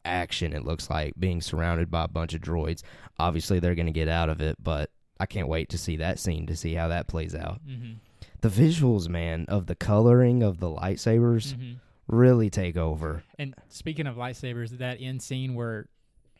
action. 0.04 0.54
It 0.54 0.66
looks 0.66 0.90
like 0.90 1.14
being 1.20 1.42
surrounded 1.42 1.92
by 1.92 2.06
a 2.06 2.08
bunch 2.08 2.34
of 2.34 2.42
droids. 2.42 2.82
Obviously, 3.20 3.60
they're 3.60 3.76
going 3.76 3.86
to 3.86 3.92
get 3.92 4.08
out 4.08 4.30
of 4.30 4.42
it, 4.42 4.56
but 4.62 4.90
I 5.20 5.26
can't 5.26 5.48
wait 5.48 5.70
to 5.70 5.78
see 5.78 5.98
that 5.98 6.20
scene 6.20 6.48
to 6.48 6.56
see 6.56 6.74
how 6.74 6.88
that 6.90 7.08
plays 7.08 7.36
out. 7.36 7.60
Mm-hmm. 7.68 7.94
The 8.42 8.50
visuals, 8.50 9.10
man, 9.10 9.46
of 9.48 9.66
the 9.66 9.76
coloring 9.76 10.44
of 10.44 10.60
the 10.60 10.68
lightsabers 10.68 11.54
Mm-hmm. 11.56 11.74
really 12.08 12.50
take 12.50 12.78
over. 12.78 13.24
And 13.40 13.56
speaking 13.70 14.08
of 14.08 14.16
lightsabers, 14.16 14.78
that 14.78 14.98
end 15.02 15.22
scene 15.22 15.56
where 15.56 15.88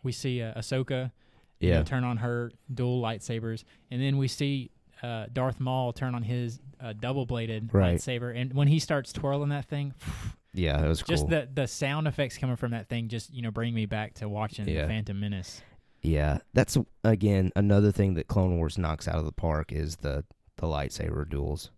we 0.04 0.12
see 0.12 0.42
uh, 0.42 0.54
Ahsoka 0.54 1.12
you 1.60 1.70
Yeah, 1.70 1.78
know, 1.80 1.84
turn 1.84 2.04
on 2.04 2.18
her 2.18 2.52
dual 2.74 3.02
lightsabers, 3.02 3.64
and 3.90 4.00
then 4.02 4.18
we 4.18 4.28
see 4.28 4.70
uh, 5.02 5.26
Darth 5.34 5.60
Maul 5.60 5.92
turn 5.92 6.14
on 6.16 6.22
his 6.24 6.60
uh, 6.80 6.94
double 7.00 7.26
bladed 7.26 7.74
Right. 7.74 7.96
lightsaber. 7.98 8.36
And 8.40 8.54
when 8.54 8.68
he 8.68 8.78
starts 8.80 9.12
twirling 9.12 9.50
that 9.50 9.66
thing, 9.66 9.94
yeah, 10.54 10.84
it 10.84 10.88
was 10.88 11.02
cool. 11.02 11.16
just 11.16 11.28
the 11.30 11.50
the 11.52 11.68
sound 11.68 12.08
effects 12.08 12.38
coming 12.38 12.56
from 12.58 12.72
that 12.72 12.88
thing 12.90 13.08
just 13.08 13.34
you 13.34 13.42
know 13.42 13.50
bring 13.52 13.74
me 13.74 13.86
back 13.88 14.14
to 14.16 14.30
watching 14.30 14.68
Yeah. 14.70 14.86
Phantom 14.88 15.20
Menace. 15.20 15.62
Yeah, 16.04 16.38
that's 16.54 16.78
again 17.04 17.52
another 17.56 17.92
thing 17.92 18.14
that 18.14 18.28
Clone 18.28 18.58
Wars 18.58 18.78
knocks 18.78 19.08
out 19.08 19.16
of 19.18 19.26
the 19.26 19.32
park 19.32 19.72
is 19.72 19.98
the 19.98 20.24
the 20.58 20.68
lightsaber 20.68 21.28
duels. 21.28 21.72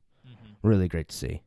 Really 0.62 0.88
great 0.88 1.10
to 1.10 1.16
see. 1.16 1.42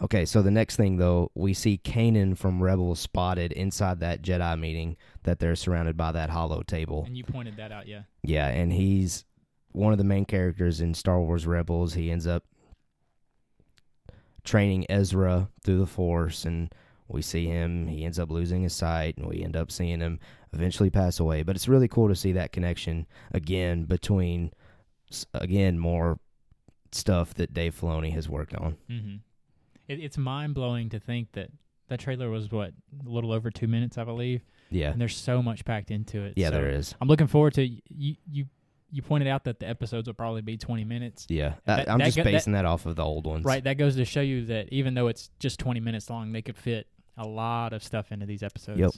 Okay, 0.00 0.24
so 0.24 0.42
the 0.42 0.50
next 0.50 0.76
thing 0.76 0.96
though, 0.96 1.30
we 1.34 1.54
see 1.54 1.78
Kanan 1.82 2.36
from 2.36 2.62
Rebels 2.62 3.00
spotted 3.00 3.52
inside 3.52 4.00
that 4.00 4.22
Jedi 4.22 4.58
meeting 4.58 4.96
that 5.22 5.38
they're 5.38 5.56
surrounded 5.56 5.96
by 5.96 6.12
that 6.12 6.30
holo 6.30 6.62
table. 6.62 7.04
And 7.06 7.16
you 7.16 7.24
pointed 7.24 7.56
that 7.58 7.70
out, 7.70 7.86
yeah. 7.86 8.02
Yeah, 8.22 8.48
and 8.48 8.72
he's 8.72 9.24
one 9.72 9.92
of 9.92 9.98
the 9.98 10.04
main 10.04 10.24
characters 10.24 10.80
in 10.80 10.94
Star 10.94 11.20
Wars 11.20 11.46
Rebels. 11.46 11.94
He 11.94 12.10
ends 12.10 12.26
up 12.26 12.44
training 14.42 14.86
Ezra 14.88 15.48
through 15.62 15.78
the 15.78 15.86
Force, 15.86 16.44
and 16.44 16.72
we 17.08 17.22
see 17.22 17.46
him. 17.46 17.86
He 17.86 18.04
ends 18.04 18.18
up 18.18 18.30
losing 18.30 18.62
his 18.62 18.72
sight, 18.72 19.16
and 19.16 19.26
we 19.26 19.42
end 19.42 19.56
up 19.56 19.70
seeing 19.70 20.00
him 20.00 20.18
eventually 20.52 20.90
pass 20.90 21.20
away. 21.20 21.42
But 21.42 21.56
it's 21.56 21.68
really 21.68 21.88
cool 21.88 22.08
to 22.08 22.14
see 22.14 22.32
that 22.32 22.52
connection 22.52 23.06
again 23.32 23.84
between, 23.84 24.52
again, 25.34 25.78
more 25.78 26.18
stuff 26.94 27.34
that 27.34 27.52
Dave 27.54 27.78
Filoni 27.78 28.12
has 28.12 28.28
worked 28.28 28.54
on. 28.54 28.76
Mm-hmm. 28.90 29.16
It, 29.88 30.00
it's 30.00 30.16
mind 30.18 30.54
blowing 30.54 30.88
to 30.90 30.98
think 31.00 31.32
that 31.32 31.50
that 31.88 32.00
trailer 32.00 32.30
was 32.30 32.50
what 32.50 32.70
a 33.06 33.08
little 33.10 33.32
over 33.32 33.50
two 33.50 33.66
minutes, 33.68 33.98
I 33.98 34.04
believe, 34.04 34.42
Yeah, 34.70 34.90
and 34.90 35.00
there's 35.00 35.16
so 35.16 35.42
much 35.42 35.64
packed 35.64 35.90
into 35.90 36.22
it. 36.24 36.32
yeah, 36.36 36.48
So 36.48 36.54
there 36.54 36.70
is. 36.70 36.94
I'm 37.00 37.08
looking 37.08 37.26
forward 37.26 37.54
to 37.54 37.66
you. 37.66 38.16
You 38.30 38.46
you 38.90 39.02
pointed 39.02 39.26
out 39.28 39.42
that 39.44 39.58
the 39.58 39.68
episodes 39.68 40.06
will 40.06 40.14
probably 40.14 40.40
be 40.40 40.56
20 40.56 40.84
minutes. 40.84 41.26
Yeah, 41.28 41.54
That- 41.66 41.88
I, 41.88 41.92
I'm 41.92 41.98
that 41.98 42.04
just 42.04 42.16
go- 42.16 42.22
that- 42.22 42.30
basing 42.30 42.52
that 42.52 42.64
off 42.64 42.86
of 42.86 42.94
the 42.94 43.04
old 43.04 43.26
ones. 43.26 43.44
Right, 43.44 43.62
that 43.64 43.76
goes 43.76 43.96
to 43.96 44.04
show 44.04 44.20
you 44.20 44.44
that 44.46 44.68
even 44.72 44.94
though 44.94 45.08
it's 45.08 45.30
just 45.40 45.58
20 45.58 45.80
minutes 45.80 46.08
long, 46.08 46.30
they 46.32 46.42
could 46.42 46.56
fit 46.56 46.86
a 47.16 47.26
lot 47.26 47.72
of 47.72 47.82
stuff 47.82 48.12
into 48.12 48.24
these 48.24 48.42
episodes. 48.44 48.78
Yep. 48.78 48.92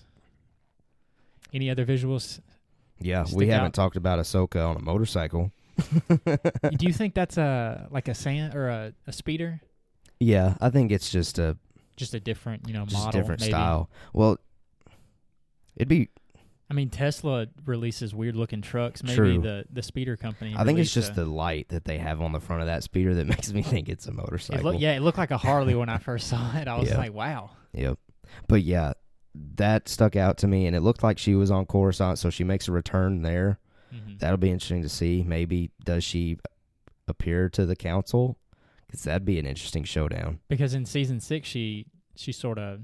Any 1.53 1.71
other 1.71 1.87
visuals? 1.87 2.41
Yeah, 2.99 3.25
we 3.35 3.49
haven't 3.49 3.69
out. 3.69 3.73
talked 3.75 3.97
about 3.97 4.19
Ahsoka 4.19 4.69
on 4.69 4.77
a 4.77 4.81
motorcycle. 4.81 5.51
Do 6.77 6.87
you 6.87 6.93
think 6.93 7.15
that's 7.15 7.37
a 7.39 7.89
like 7.91 8.09
a 8.09 8.15
sand 8.15 8.55
or 8.55 8.69
a, 8.69 8.93
a 9.07 9.13
speeder? 9.13 9.61
Yeah, 10.21 10.55
I 10.61 10.71
think 10.71 10.93
it's 10.93 11.11
just 11.11 11.39
a 11.39 11.57
Just 11.97 12.15
a 12.15 12.21
different, 12.21 12.67
you 12.69 12.75
know, 12.75 12.85
just 12.87 13.05
model. 13.05 13.21
different 13.21 13.41
maybe? 13.41 13.53
style. 13.53 13.91
Well, 14.13 14.39
it'd 15.77 15.89
be. 15.89 16.09
I 16.69 16.75
mean, 16.75 16.91
Tesla 16.91 17.47
releases 17.65 18.13
weird 18.13 18.35
looking 18.35 18.61
trucks. 18.61 19.03
Maybe 19.05 19.15
True. 19.17 19.39
the 19.41 19.67
the 19.71 19.83
speeder 19.83 20.17
company. 20.17 20.55
I 20.57 20.65
think 20.65 20.79
it's 20.79 20.93
just 20.93 21.13
a- 21.13 21.15
the 21.15 21.25
light 21.27 21.69
that 21.69 21.85
they 21.85 21.99
have 21.99 22.21
on 22.21 22.33
the 22.33 22.41
front 22.41 22.63
of 22.63 22.67
that 22.67 22.83
speeder 22.83 23.15
that 23.15 23.27
makes 23.29 23.53
me 23.53 23.63
think 23.63 23.89
it's 23.89 24.07
a 24.07 24.11
It 24.11 24.15
motorcycle. 24.17 24.73
look, 24.73 24.81
yeah, 24.81 24.97
it 24.97 25.01
looked 25.01 25.19
like 25.19 25.31
a 25.31 25.39
Harley 25.39 25.75
when 25.75 25.89
I 25.89 25.99
first 25.99 26.27
saw 26.29 26.57
it. 26.57 26.67
I 26.67 26.77
was 26.79 26.89
Yeah. 26.89 26.99
like, 26.99 27.13
wow. 27.15 27.51
Yep. 27.73 27.99
But 28.49 28.63
yeah, 28.63 28.95
that 29.57 29.89
stuck 29.89 30.17
out 30.17 30.39
to 30.39 30.49
me, 30.49 30.67
and 30.67 30.75
it 30.75 30.81
looked 30.81 31.03
like 31.05 31.19
she 31.19 31.35
was 31.37 31.51
on 31.53 31.67
Coruscant, 31.67 32.19
so 32.19 32.31
she 32.31 32.43
makes 32.43 32.67
a 32.69 32.73
return 32.73 33.23
there. 33.23 33.61
Mhm. 33.95 34.19
That'll 34.19 34.37
be 34.37 34.51
interesting 34.51 34.83
to 34.83 34.89
see. 34.89 35.23
Maybe 35.23 35.71
does 35.85 36.05
she 36.05 36.39
appear 37.09 37.49
to 37.51 37.65
the 37.67 37.77
council? 37.77 38.37
Because 38.87 39.03
that'd 39.05 39.25
be 39.25 39.39
an 39.39 39.47
interesting 39.47 39.85
showdown. 39.85 40.41
Because 40.49 40.75
in 40.75 40.85
season 40.87 41.21
six, 41.21 41.49
she 41.49 41.87
she 42.15 42.33
sort 42.33 42.59
of 42.59 42.81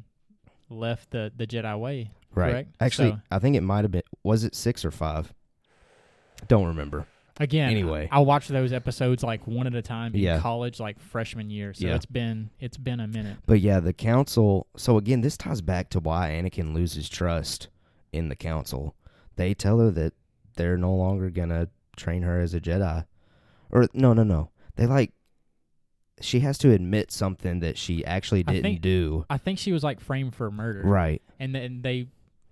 left 0.69 1.11
the 1.11 1.33
the 1.37 1.47
Jedi 1.47 1.79
way. 1.79 2.11
Right. 2.35 2.51
Correct. 2.53 2.77
Actually, 2.81 3.11
So- 3.11 3.21
I 3.31 3.39
think 3.39 3.57
it 3.57 3.61
might 3.63 3.85
have 3.85 3.91
been. 3.91 4.03
Was 4.23 4.45
it 4.45 4.55
six 4.55 4.85
or 4.85 4.91
five? 4.91 5.33
Don't 6.49 6.67
remember. 6.67 7.07
Again, 7.41 7.71
Anyway. 7.71 8.09
I 8.13 8.19
watched 8.21 8.49
those 8.51 8.73
episodes 8.73 9.23
like 9.23 9.47
one 9.47 9.67
at 9.67 9.75
a 9.75 9.81
time 9.83 10.15
in 10.15 10.21
Yeah. 10.21 10.39
college, 10.41 10.79
like 10.79 11.01
freshman 11.01 11.49
year. 11.51 11.73
So 11.73 11.87
Yeah. 11.87 11.95
it's 11.95 12.07
been 12.07 12.51
it's 12.61 12.77
been 12.77 13.01
a 13.01 13.09
minute. 13.09 13.39
But 13.47 13.61
yeah, 13.61 13.81
the 13.81 13.93
council. 13.95 14.67
So 14.77 14.99
again, 14.99 15.23
this 15.23 15.37
ties 15.37 15.61
back 15.63 15.89
to 15.91 16.01
why 16.01 16.31
Anakin 16.31 16.75
loses 16.75 17.09
trust 17.09 17.69
in 18.13 18.29
the 18.29 18.37
council. 18.37 18.95
They 19.37 19.55
tell 19.55 19.79
her 19.79 19.91
that 19.93 20.13
they're 20.55 20.77
no 20.79 20.95
longer 20.95 21.31
gonna 21.31 21.69
train 21.97 22.23
her 22.23 22.41
as 22.41 22.55
a 22.55 22.61
Jedi, 22.61 23.05
or 23.71 23.87
no, 23.93 24.13
no, 24.13 24.23
no. 24.23 24.51
They 24.77 24.87
like 24.87 25.13
she 26.21 26.41
has 26.41 26.57
to 26.59 26.71
admit 26.71 27.11
something 27.11 27.61
that 27.61 27.77
she 27.77 28.05
actually 28.05 28.43
didn't 28.43 28.63
think- 28.63 28.81
do. 28.81 29.25
I 29.29 29.39
think 29.39 29.59
she 29.59 29.73
was 29.73 29.83
like 29.83 29.99
framed 30.01 30.35
for 30.35 30.51
murder, 30.51 30.83
Right. 30.85 31.21
And 31.41 31.55
then 31.55 31.83
they 31.83 32.07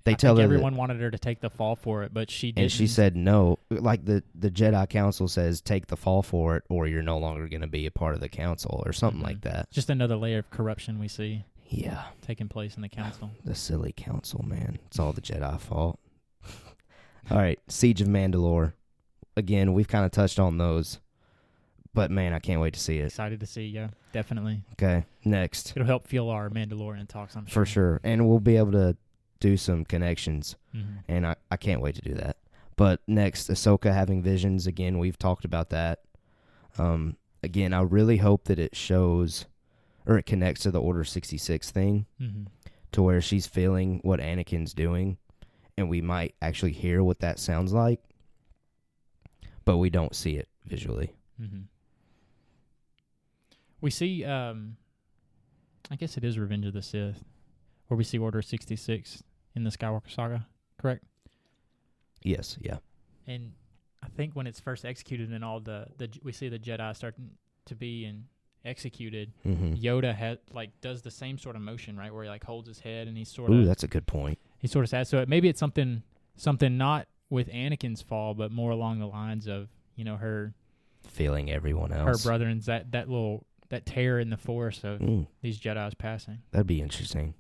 They 0.04 0.12
I 0.12 0.14
tell 0.14 0.36
her 0.36 0.42
everyone 0.42 0.72
that, 0.72 0.78
wanted 0.78 1.00
her 1.00 1.10
to 1.10 1.18
take 1.18 1.40
the 1.40 1.50
fall 1.50 1.76
for 1.76 2.02
it, 2.02 2.12
but 2.12 2.30
she 2.30 2.48
didn't. 2.52 2.62
and 2.64 2.72
she 2.72 2.86
said 2.86 3.14
no. 3.16 3.58
Like 3.70 4.04
the 4.06 4.24
the 4.34 4.50
Jedi 4.50 4.88
Council 4.88 5.28
says, 5.28 5.60
take 5.60 5.86
the 5.88 5.96
fall 5.96 6.22
for 6.22 6.56
it, 6.56 6.64
or 6.68 6.86
you're 6.88 7.02
no 7.02 7.18
longer 7.18 7.46
gonna 7.48 7.68
be 7.68 7.86
a 7.86 7.90
part 7.90 8.14
of 8.14 8.20
the 8.20 8.28
council, 8.28 8.82
or 8.86 8.92
something 8.92 9.20
Mhm. 9.20 9.24
like 9.26 9.40
that. 9.42 9.70
just 9.70 9.90
another 9.90 10.16
layer 10.16 10.38
of 10.38 10.50
corruption 10.50 10.98
we 10.98 11.06
see 11.06 11.44
Yeah. 11.68 12.02
taking 12.22 12.48
place 12.48 12.74
in 12.76 12.82
the 12.82 12.88
council. 12.88 13.30
The 13.44 13.54
silly 13.54 13.92
council, 13.92 14.42
man. 14.44 14.78
It's 14.86 14.98
all 14.98 15.12
the 15.12 15.20
Jedi 15.20 15.60
fault. 15.60 16.00
All 17.30 17.38
right, 17.38 17.58
Siege 17.68 18.00
of 18.00 18.08
Mandalore. 18.08 18.72
Again, 19.36 19.72
we've 19.74 19.88
kind 19.88 20.04
of 20.04 20.10
touched 20.10 20.38
on 20.38 20.58
those, 20.58 20.98
but 21.94 22.10
man, 22.10 22.32
I 22.32 22.38
can't 22.40 22.60
wait 22.60 22.74
to 22.74 22.80
see 22.80 22.98
it. 22.98 23.06
Excited 23.06 23.40
to 23.40 23.46
see, 23.46 23.66
yeah, 23.66 23.88
definitely. 24.12 24.62
Okay, 24.72 25.04
next 25.24 25.72
It'll 25.76 25.86
help 25.86 26.06
fuel 26.06 26.28
our 26.30 26.50
Mandalorian 26.50 27.08
talks, 27.08 27.36
I'm 27.36 27.46
sure 27.46 27.62
for 27.62 27.66
sure, 27.66 28.00
and 28.02 28.28
we'll 28.28 28.40
be 28.40 28.56
able 28.56 28.72
to 28.72 28.96
do 29.38 29.56
some 29.56 29.84
connections, 29.84 30.56
Mhm. 30.74 30.98
and 31.08 31.26
I, 31.26 31.36
I 31.50 31.56
can't 31.56 31.80
wait 31.80 31.94
to 31.96 32.02
do 32.02 32.14
that. 32.14 32.36
But 32.76 33.00
next, 33.06 33.48
Ahsoka 33.48 33.92
having 33.92 34.22
visions 34.22 34.66
again. 34.66 34.98
We've 34.98 35.18
talked 35.18 35.44
about 35.44 35.70
that. 35.70 36.00
Um, 36.78 37.16
again, 37.42 37.72
I 37.74 37.80
really 37.82 38.18
hope 38.18 38.44
that 38.44 38.58
it 38.58 38.74
shows 38.74 39.46
or 40.06 40.16
it 40.18 40.24
connects 40.26 40.62
to 40.62 40.70
the 40.70 40.80
Order 40.80 41.04
sixty 41.04 41.36
six 41.38 41.70
thing. 41.70 42.06
Mhm. 42.20 42.46
to 42.92 43.02
where 43.02 43.20
she's 43.20 43.46
feeling 43.46 44.00
what 44.02 44.18
Anakin's 44.18 44.74
doing, 44.74 45.16
and 45.80 45.88
we 45.88 46.00
might 46.00 46.34
actually 46.42 46.72
hear 46.72 47.02
what 47.02 47.20
that 47.20 47.38
sounds 47.38 47.72
like, 47.72 48.00
but 49.64 49.78
we 49.78 49.90
don't 49.90 50.14
see 50.14 50.36
it 50.36 50.48
visually. 50.66 51.12
hmm 51.38 51.62
We 53.80 53.90
see, 53.90 54.24
um, 54.24 54.76
I 55.90 55.96
guess 55.96 56.16
it 56.16 56.24
is 56.24 56.38
Revenge 56.38 56.66
of 56.66 56.74
the 56.74 56.82
Sith, 56.82 57.24
where 57.88 57.96
we 57.96 58.04
see 58.04 58.18
Order 58.18 58.42
66 58.42 59.22
in 59.56 59.64
the 59.64 59.70
Skywalker 59.70 60.10
saga, 60.10 60.46
correct? 60.80 61.04
Yes, 62.22 62.58
yeah, 62.60 62.76
And 63.26 63.52
I 64.02 64.08
think 64.08 64.34
when 64.36 64.46
it's 64.46 64.60
first 64.60 64.84
executed 64.84 65.32
and 65.32 65.42
all 65.42 65.60
the, 65.60 65.86
the 65.96 66.10
we 66.22 66.32
see 66.32 66.50
the 66.50 66.58
Jedi 66.58 66.94
starting 66.94 67.30
to 67.64 67.74
be 67.74 68.04
in, 68.04 68.26
executed, 68.62 69.32
hmm 69.42 69.72
Yoda 69.72 70.14
had 70.14 70.38
like 70.52 70.78
does 70.82 71.00
the 71.00 71.10
same 71.10 71.38
sort 71.38 71.56
of 71.56 71.62
motion, 71.62 71.96
right, 71.96 72.12
where 72.12 72.24
he 72.24 72.28
like 72.28 72.44
holds 72.44 72.68
his 72.68 72.80
head 72.80 73.08
and 73.08 73.16
he's 73.16 73.30
sort 73.30 73.50
Ooh, 73.50 73.60
of 73.60 73.66
that's 73.66 73.82
a 73.84 73.88
good 73.88 74.06
point. 74.06 74.38
He's 74.60 74.70
sort 74.70 74.84
of 74.84 74.88
sad. 74.88 75.06
So 75.08 75.18
it, 75.18 75.28
maybe 75.28 75.48
it's 75.48 75.58
something 75.60 76.02
something 76.36 76.78
not 76.78 77.08
with 77.28 77.48
Anakin's 77.48 78.02
fall, 78.02 78.34
but 78.34 78.52
more 78.52 78.70
along 78.70 79.00
the 79.00 79.06
lines 79.06 79.46
of 79.48 79.68
you 79.96 80.04
know 80.04 80.16
her 80.16 80.54
Feeling 81.08 81.50
everyone 81.50 81.92
else, 81.92 82.22
her 82.22 82.28
brother's 82.28 82.66
that 82.66 82.92
that 82.92 83.08
little 83.08 83.46
that 83.70 83.86
tear 83.86 84.18
in 84.20 84.30
the 84.30 84.36
force 84.36 84.84
of 84.84 85.00
Mm, 85.00 85.26
these 85.42 85.58
Jedi's 85.58 85.94
passing. 85.94 86.38
that'd 86.52 86.66
be 86.66 86.80
interesting. 86.80 87.34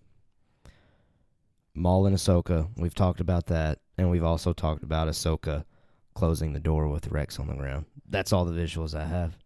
Maul 1.74 2.06
and 2.06 2.16
Ahsoka, 2.16 2.68
we've 2.76 2.94
talked 2.94 3.20
about 3.20 3.46
that, 3.46 3.78
and 3.96 4.10
we've 4.10 4.24
also 4.24 4.52
talked 4.52 4.82
about 4.82 5.08
Ahsoka 5.08 5.64
closing 6.14 6.52
the 6.52 6.60
door 6.60 6.88
with 6.88 7.08
Rex 7.08 7.38
on 7.38 7.46
the 7.46 7.54
ground. 7.54 7.84
That's 8.08 8.32
all 8.32 8.44
the 8.44 8.52
visuals 8.60 8.94
I 8.94 9.04
have. 9.06 9.36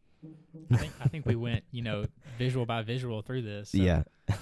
I 0.72 0.76
think 0.76 0.92
I 1.02 1.08
think 1.08 1.26
we 1.26 1.34
went 1.36 1.64
you 1.70 1.82
know 1.82 2.06
visual 2.38 2.64
by 2.66 2.82
visual 2.82 3.20
through 3.22 3.42
this. 3.42 3.70
so 3.70 3.78
yeah, 3.78 4.04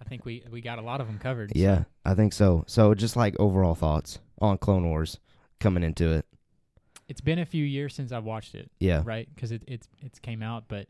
I 0.00 0.04
think 0.04 0.24
we 0.24 0.44
we 0.50 0.60
got 0.60 0.78
a 0.78 0.82
lot 0.82 1.00
of 1.00 1.06
them 1.06 1.18
covered. 1.18 1.52
yeah, 1.54 1.84
I 2.04 2.14
think 2.14 2.32
so. 2.32 2.64
So, 2.66 2.94
just 2.94 3.16
like 3.16 3.34
overall 3.38 3.74
thoughts 3.74 4.18
on 4.40 4.58
Clone 4.58 4.88
Wars 4.88 5.18
coming 5.60 5.82
into 5.82 6.12
it. 6.12 6.26
it's 7.08 7.20
been 7.20 7.38
a 7.38 7.46
few 7.46 7.64
years 7.64 7.94
since 7.94 8.12
I've 8.12 8.24
watched 8.24 8.54
it, 8.54 8.70
Yeah, 8.78 9.02
right? 9.04 9.28
Because 9.34 9.52
it 9.52 9.62
it's 9.66 9.88
it's 10.02 10.18
came 10.18 10.42
out, 10.42 10.64
but 10.68 10.86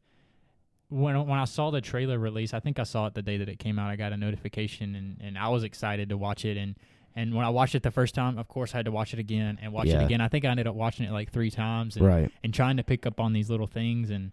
when 0.89 1.17
when 1.27 1.39
I 1.39 1.45
saw 1.45 1.71
the 1.71 1.81
trailer 1.81 2.19
release, 2.19 2.55
I 2.55 2.61
think 2.61 2.79
I 2.79 2.85
saw 2.85 3.07
it 3.07 3.15
the 3.15 3.23
day 3.23 3.39
that 3.39 3.49
it 3.49 3.59
came 3.59 3.79
out. 3.79 3.91
I 3.91 3.97
got 3.97 4.13
a 4.13 4.17
notification 4.17 4.95
and, 4.95 5.17
and 5.21 5.39
I 5.39 5.49
was 5.49 5.65
excited 5.65 6.09
to 6.11 6.17
watch 6.17 6.45
it. 6.45 6.57
And 6.57 6.77
and 7.17 7.35
when 7.35 7.45
I 7.45 7.49
watched 7.49 7.75
it 7.75 7.83
the 7.83 7.91
first 7.91 8.15
time, 8.15 8.39
of 8.39 8.47
course, 8.47 8.75
I 8.75 8.79
had 8.79 8.87
to 8.87 8.93
watch 8.93 9.13
it 9.13 9.19
again 9.19 9.59
and 9.63 9.73
watch 9.73 9.87
Yeah. 9.89 10.03
it 10.03 10.05
again. 10.05 10.21
I 10.21 10.29
think 10.29 10.45
I 10.45 10.49
ended 10.49 10.67
up 10.67 10.75
watching 10.75 11.07
it 11.07 11.13
like 11.13 11.31
three 11.33 11.51
times 11.51 11.97
and, 11.97 12.07
Right. 12.07 12.31
and 12.45 12.53
trying 12.55 12.77
to 12.77 12.85
pick 12.85 13.07
up 13.07 13.19
on 13.21 13.33
these 13.33 13.49
little 13.51 13.67
things. 13.67 14.11
And 14.11 14.33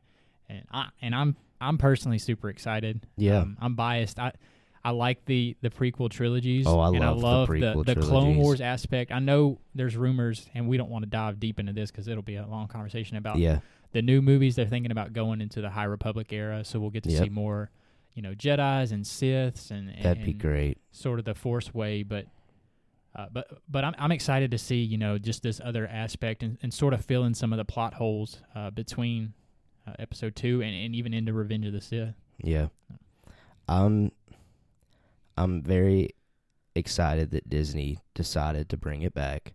and 0.50 0.64
I 0.72 0.90
and 1.02 1.16
I'm 1.16 1.36
I'm 1.60 1.78
personally 1.78 2.18
super 2.20 2.50
excited. 2.50 3.08
Yeah. 3.18 3.40
Um, 3.40 3.58
I'm 3.60 3.74
biased. 3.76 4.20
I 4.20 4.34
I 4.86 4.92
like 4.92 5.24
the 5.26 5.56
the 5.62 5.70
prequel 5.70 6.10
trilogies. 6.10 6.66
Oh, 6.68 6.80
I 6.80 6.88
and 6.90 7.00
love 7.00 7.18
I 7.18 7.22
love 7.22 7.48
the, 7.48 7.54
prequel 7.56 7.86
the 7.86 7.96
Clone. 7.96 8.38
Wars 8.38 8.60
aspect. 8.62 9.12
I 9.12 9.20
know 9.20 9.60
there's 9.74 9.96
rumors, 9.96 10.48
and 10.54 10.68
we 10.68 10.76
don't 10.78 10.90
want 10.90 11.04
to 11.04 11.10
dive 11.10 11.40
deep 11.40 11.60
into 11.60 11.72
this 11.74 11.90
because 11.92 12.08
it'll 12.08 12.22
be 12.24 12.36
a 12.36 12.46
long 12.46 12.68
conversation 12.68 13.16
about 13.18 13.38
Yeah. 13.38 13.60
the 13.94 14.02
new 14.02 14.22
movies. 14.22 14.56
They're 14.58 14.66
thinking 14.66 14.92
about 14.92 15.14
going 15.14 15.40
into 15.40 15.62
the 15.62 15.70
High 15.70 15.86
Republic 15.86 16.34
era, 16.34 16.66
so 16.66 16.80
we'll 16.80 16.90
get 16.90 17.04
to 17.04 17.12
Yep. 17.12 17.24
see 17.24 17.30
more, 17.30 17.72
you 18.14 18.22
know, 18.22 18.34
Jedi's 18.34 18.92
and 18.92 19.06
Siths 19.06 19.72
and, 19.72 19.90
and 19.90 20.04
That'd 20.04 20.26
be 20.26 20.34
great. 20.34 20.78
sort 20.92 21.18
of 21.20 21.24
the 21.26 21.34
Force 21.36 21.74
way. 21.74 22.04
But 22.04 22.26
uh, 23.16 23.28
but 23.32 23.48
but 23.70 23.84
I'm 23.86 23.96
I'm 23.98 24.12
excited 24.12 24.52
to 24.52 24.58
see 24.58 24.82
you 24.82 24.98
know 24.98 25.18
just 25.18 25.44
this 25.44 25.62
other 25.64 25.88
aspect 25.88 26.44
and, 26.44 26.58
and 26.62 26.74
sort 26.74 26.94
of 26.94 27.06
fill 27.06 27.24
in 27.24 27.34
some 27.36 27.54
of 27.54 27.58
the 27.58 27.66
plot 27.66 27.94
holes 27.94 28.42
uh, 28.54 28.70
between 28.72 29.34
uh, 29.88 29.94
Episode 30.00 30.36
Two 30.36 30.62
and, 30.62 30.76
and 30.76 30.94
even 30.94 31.14
into 31.14 31.32
Revenge 31.32 31.68
of 31.68 31.74
the 31.74 31.80
Sith. 31.82 32.16
Yeah. 32.44 32.68
I'm 33.68 34.12
I'm 35.38 35.62
very 35.62 36.10
excited 36.76 37.32
that 37.32 37.50
Disney 37.50 38.00
decided 38.14 38.70
to 38.70 38.78
bring 38.78 39.02
it 39.02 39.14
back. 39.14 39.54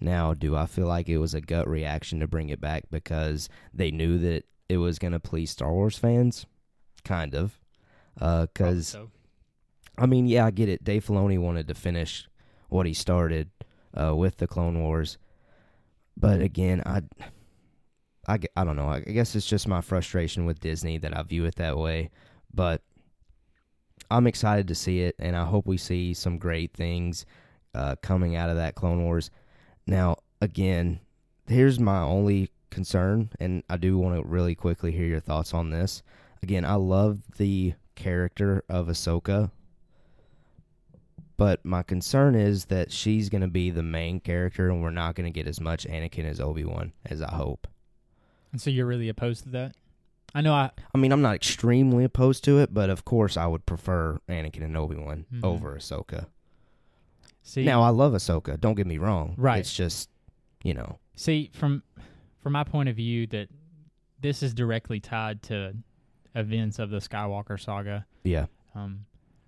Now, 0.00 0.34
do 0.34 0.56
I 0.56 0.66
feel 0.66 0.86
like 0.86 1.08
it 1.08 1.18
was 1.18 1.34
a 1.34 1.40
gut 1.40 1.68
reaction 1.68 2.20
to 2.20 2.26
bring 2.26 2.48
it 2.48 2.60
back 2.60 2.84
because 2.90 3.48
they 3.72 3.90
knew 3.90 4.18
that 4.18 4.44
it 4.68 4.78
was 4.78 4.98
going 4.98 5.12
to 5.12 5.20
please 5.20 5.50
Star 5.50 5.72
Wars 5.72 5.96
fans? 5.96 6.46
Kind 7.04 7.34
of. 7.34 7.58
Uh 8.20 8.46
cuz 8.54 8.88
so. 8.88 9.10
I 9.96 10.06
mean, 10.06 10.26
yeah, 10.26 10.46
I 10.46 10.50
get 10.50 10.68
it. 10.68 10.84
Dave 10.84 11.06
Filoni 11.06 11.38
wanted 11.38 11.68
to 11.68 11.74
finish 11.74 12.28
what 12.68 12.86
he 12.86 12.94
started 12.94 13.50
uh, 13.98 14.14
with 14.16 14.38
the 14.38 14.46
Clone 14.46 14.80
Wars, 14.82 15.18
but 16.16 16.40
again, 16.40 16.82
I, 16.86 17.02
I, 18.26 18.38
I 18.56 18.64
don't 18.64 18.76
know. 18.76 18.88
I 18.88 19.00
guess 19.00 19.34
it's 19.34 19.46
just 19.46 19.68
my 19.68 19.80
frustration 19.80 20.46
with 20.46 20.60
Disney 20.60 20.98
that 20.98 21.16
I 21.16 21.22
view 21.22 21.44
it 21.44 21.56
that 21.56 21.76
way. 21.76 22.10
But 22.52 22.82
I'm 24.12 24.26
excited 24.26 24.68
to 24.68 24.74
see 24.74 25.00
it, 25.00 25.16
and 25.18 25.36
I 25.36 25.44
hope 25.44 25.66
we 25.66 25.76
see 25.76 26.14
some 26.14 26.38
great 26.38 26.72
things 26.72 27.26
uh, 27.74 27.96
coming 28.02 28.36
out 28.36 28.50
of 28.50 28.56
that 28.56 28.74
Clone 28.74 29.04
Wars. 29.04 29.30
Now, 29.86 30.16
again, 30.40 31.00
here's 31.46 31.80
my 31.80 32.00
only 32.00 32.50
concern, 32.70 33.30
and 33.40 33.62
I 33.68 33.76
do 33.76 33.98
want 33.98 34.16
to 34.16 34.28
really 34.28 34.54
quickly 34.54 34.92
hear 34.92 35.06
your 35.06 35.20
thoughts 35.20 35.54
on 35.54 35.70
this. 35.70 36.02
Again, 36.42 36.64
I 36.64 36.74
love 36.74 37.20
the 37.38 37.74
character 37.94 38.64
of 38.68 38.88
Ahsoka 38.88 39.50
but 41.42 41.64
my 41.64 41.82
concern 41.82 42.36
is 42.36 42.66
that 42.66 42.92
she's 42.92 43.28
going 43.28 43.40
to 43.40 43.48
be 43.48 43.70
the 43.70 43.82
main 43.82 44.20
character 44.20 44.70
and 44.70 44.80
we're 44.80 44.90
not 44.90 45.16
going 45.16 45.24
to 45.24 45.36
get 45.36 45.48
as 45.48 45.60
much 45.60 45.84
Anakin 45.88 46.24
as 46.24 46.40
Obi-Wan 46.40 46.92
as 47.04 47.20
I 47.20 47.34
hope. 47.34 47.66
And 48.52 48.60
so 48.60 48.70
you're 48.70 48.86
really 48.86 49.08
opposed 49.08 49.42
to 49.42 49.48
that? 49.50 49.74
I 50.34 50.40
know. 50.40 50.54
I 50.54 50.70
I 50.94 50.98
mean, 50.98 51.12
I'm 51.12 51.22
not 51.22 51.34
extremely 51.34 52.04
opposed 52.04 52.44
to 52.44 52.58
it, 52.58 52.72
but 52.72 52.88
of 52.90 53.04
course 53.04 53.36
I 53.36 53.46
would 53.46 53.66
prefer 53.66 54.18
Anakin 54.28 54.62
and 54.64 54.76
Obi-Wan 54.76 55.26
Mhm. 55.32 55.44
over 55.44 55.76
Ahsoka. 55.76 56.26
see 57.42 57.64
Now, 57.64 57.82
I 57.82 57.88
love 57.90 58.12
Ahsoka, 58.12 58.58
don't 58.60 58.74
get 58.74 58.86
me 58.86 58.98
wrong. 58.98 59.34
Right. 59.36 59.58
It's 59.58 59.74
just, 59.74 60.08
you 60.64 60.74
know, 60.74 60.98
see 61.16 61.50
from 61.52 61.82
from 62.38 62.52
my 62.54 62.64
point 62.64 62.88
of 62.88 62.96
view 62.96 63.26
that 63.28 63.48
this 64.20 64.42
is 64.42 64.54
directly 64.54 65.00
tied 65.00 65.42
to 65.42 65.74
events 66.34 66.78
of 66.78 66.90
the 66.90 66.98
Skywalker 66.98 67.60
saga. 67.60 68.06
yeah. 68.24 68.46
Um, 68.74 69.04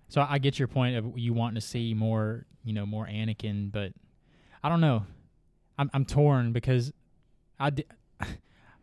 so 0.08 0.24
I 0.28 0.38
get 0.38 0.58
your 0.58 0.68
point 0.68 0.96
of 0.96 1.18
you 1.18 1.32
wanting 1.32 1.54
to 1.54 1.60
see 1.60 1.94
more, 1.94 2.44
you 2.62 2.72
know, 2.74 2.84
more 2.84 3.06
Anakin, 3.06 3.72
but 3.72 3.92
I 4.62 4.68
don't 4.68 4.80
know. 4.82 5.06
I'm 5.78 5.90
I'm 5.94 6.04
torn 6.04 6.52
because 6.52 6.92
I 7.58 7.70
di- 7.70 7.84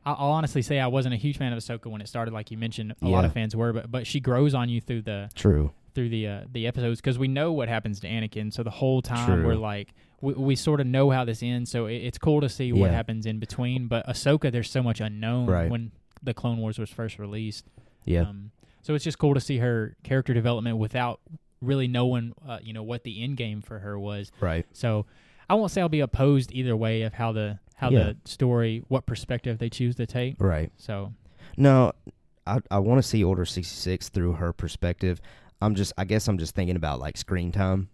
I'll 0.05 0.31
honestly 0.31 0.61
say 0.61 0.79
I 0.79 0.87
wasn't 0.87 1.13
a 1.13 1.17
huge 1.17 1.37
fan 1.37 1.53
of 1.53 1.59
Ahsoka 1.59 1.85
when 1.87 2.01
it 2.01 2.07
started, 2.07 2.33
like 2.33 2.49
you 2.51 2.57
mentioned. 2.57 2.95
A 3.01 3.07
lot 3.07 3.23
of 3.25 3.33
fans 3.33 3.55
were, 3.55 3.71
but 3.73 3.91
but 3.91 4.07
she 4.07 4.19
grows 4.19 4.53
on 4.53 4.67
you 4.69 4.81
through 4.81 5.03
the 5.03 5.29
True. 5.35 5.71
through 5.93 6.09
the 6.09 6.27
uh, 6.27 6.41
the 6.51 6.65
episodes 6.67 6.99
because 7.01 7.19
we 7.19 7.27
know 7.27 7.51
what 7.51 7.69
happens 7.69 7.99
to 8.01 8.07
Anakin. 8.07 8.51
So 8.51 8.63
the 8.63 8.71
whole 8.71 9.01
time 9.01 9.27
True. 9.41 9.45
we're 9.47 9.55
like, 9.55 9.93
we, 10.19 10.33
we 10.33 10.55
sort 10.55 10.79
of 10.81 10.87
know 10.87 11.11
how 11.11 11.23
this 11.25 11.43
ends. 11.43 11.69
So 11.69 11.85
it, 11.85 11.97
it's 11.97 12.17
cool 12.17 12.41
to 12.41 12.49
see 12.49 12.73
what 12.73 12.89
Yeah. 12.89 12.95
happens 12.95 13.25
in 13.25 13.39
between. 13.39 13.87
But 13.87 14.07
Ahsoka, 14.07 14.51
there's 14.51 14.69
so 14.71 14.81
much 14.81 15.01
unknown 15.01 15.45
Right. 15.47 15.69
when 15.69 15.91
the 16.23 16.33
Clone 16.33 16.57
Wars 16.57 16.79
was 16.79 16.89
first 16.89 17.19
released. 17.19 17.65
Yeah. 18.05 18.21
Um, 18.21 18.51
so 18.81 18.95
it's 18.95 19.03
just 19.03 19.19
cool 19.19 19.35
to 19.35 19.39
see 19.39 19.57
her 19.59 19.95
character 20.03 20.33
development 20.33 20.77
without 20.77 21.19
really 21.61 21.87
knowing, 21.87 22.33
uh, 22.47 22.57
you 22.63 22.73
know, 22.73 22.81
what 22.81 23.03
the 23.03 23.21
end 23.23 23.37
game 23.37 23.61
for 23.61 23.77
her 23.79 23.99
was. 23.99 24.31
right. 24.39 24.65
So 24.73 25.05
I 25.47 25.53
won't 25.53 25.69
say 25.69 25.81
I'll 25.81 25.89
be 25.89 25.99
opposed 25.99 26.51
either 26.53 26.75
way 26.75 27.03
of 27.03 27.13
how 27.13 27.31
the 27.33 27.59
how 27.81 27.89
Yeah. 27.89 28.03
the 28.13 28.17
story, 28.29 28.83
what 28.87 29.05
perspective 29.07 29.57
they 29.57 29.69
choose 29.69 29.95
to 29.95 30.05
take. 30.05 30.35
Right. 30.39 30.71
So 30.77 31.13
No, 31.57 31.91
I 32.47 32.59
I 32.69 32.79
want 32.79 32.99
to 33.01 33.07
see 33.07 33.23
Order 33.23 33.43
66 33.45 34.09
through 34.09 34.33
her 34.33 34.53
perspective. 34.53 35.19
I'm 35.61 35.75
just 35.75 35.91
I 35.97 36.05
guess 36.05 36.27
I'm 36.27 36.37
just 36.37 36.55
thinking 36.55 36.75
about 36.75 36.99
like 36.99 37.17
screen 37.17 37.51
time. 37.51 37.89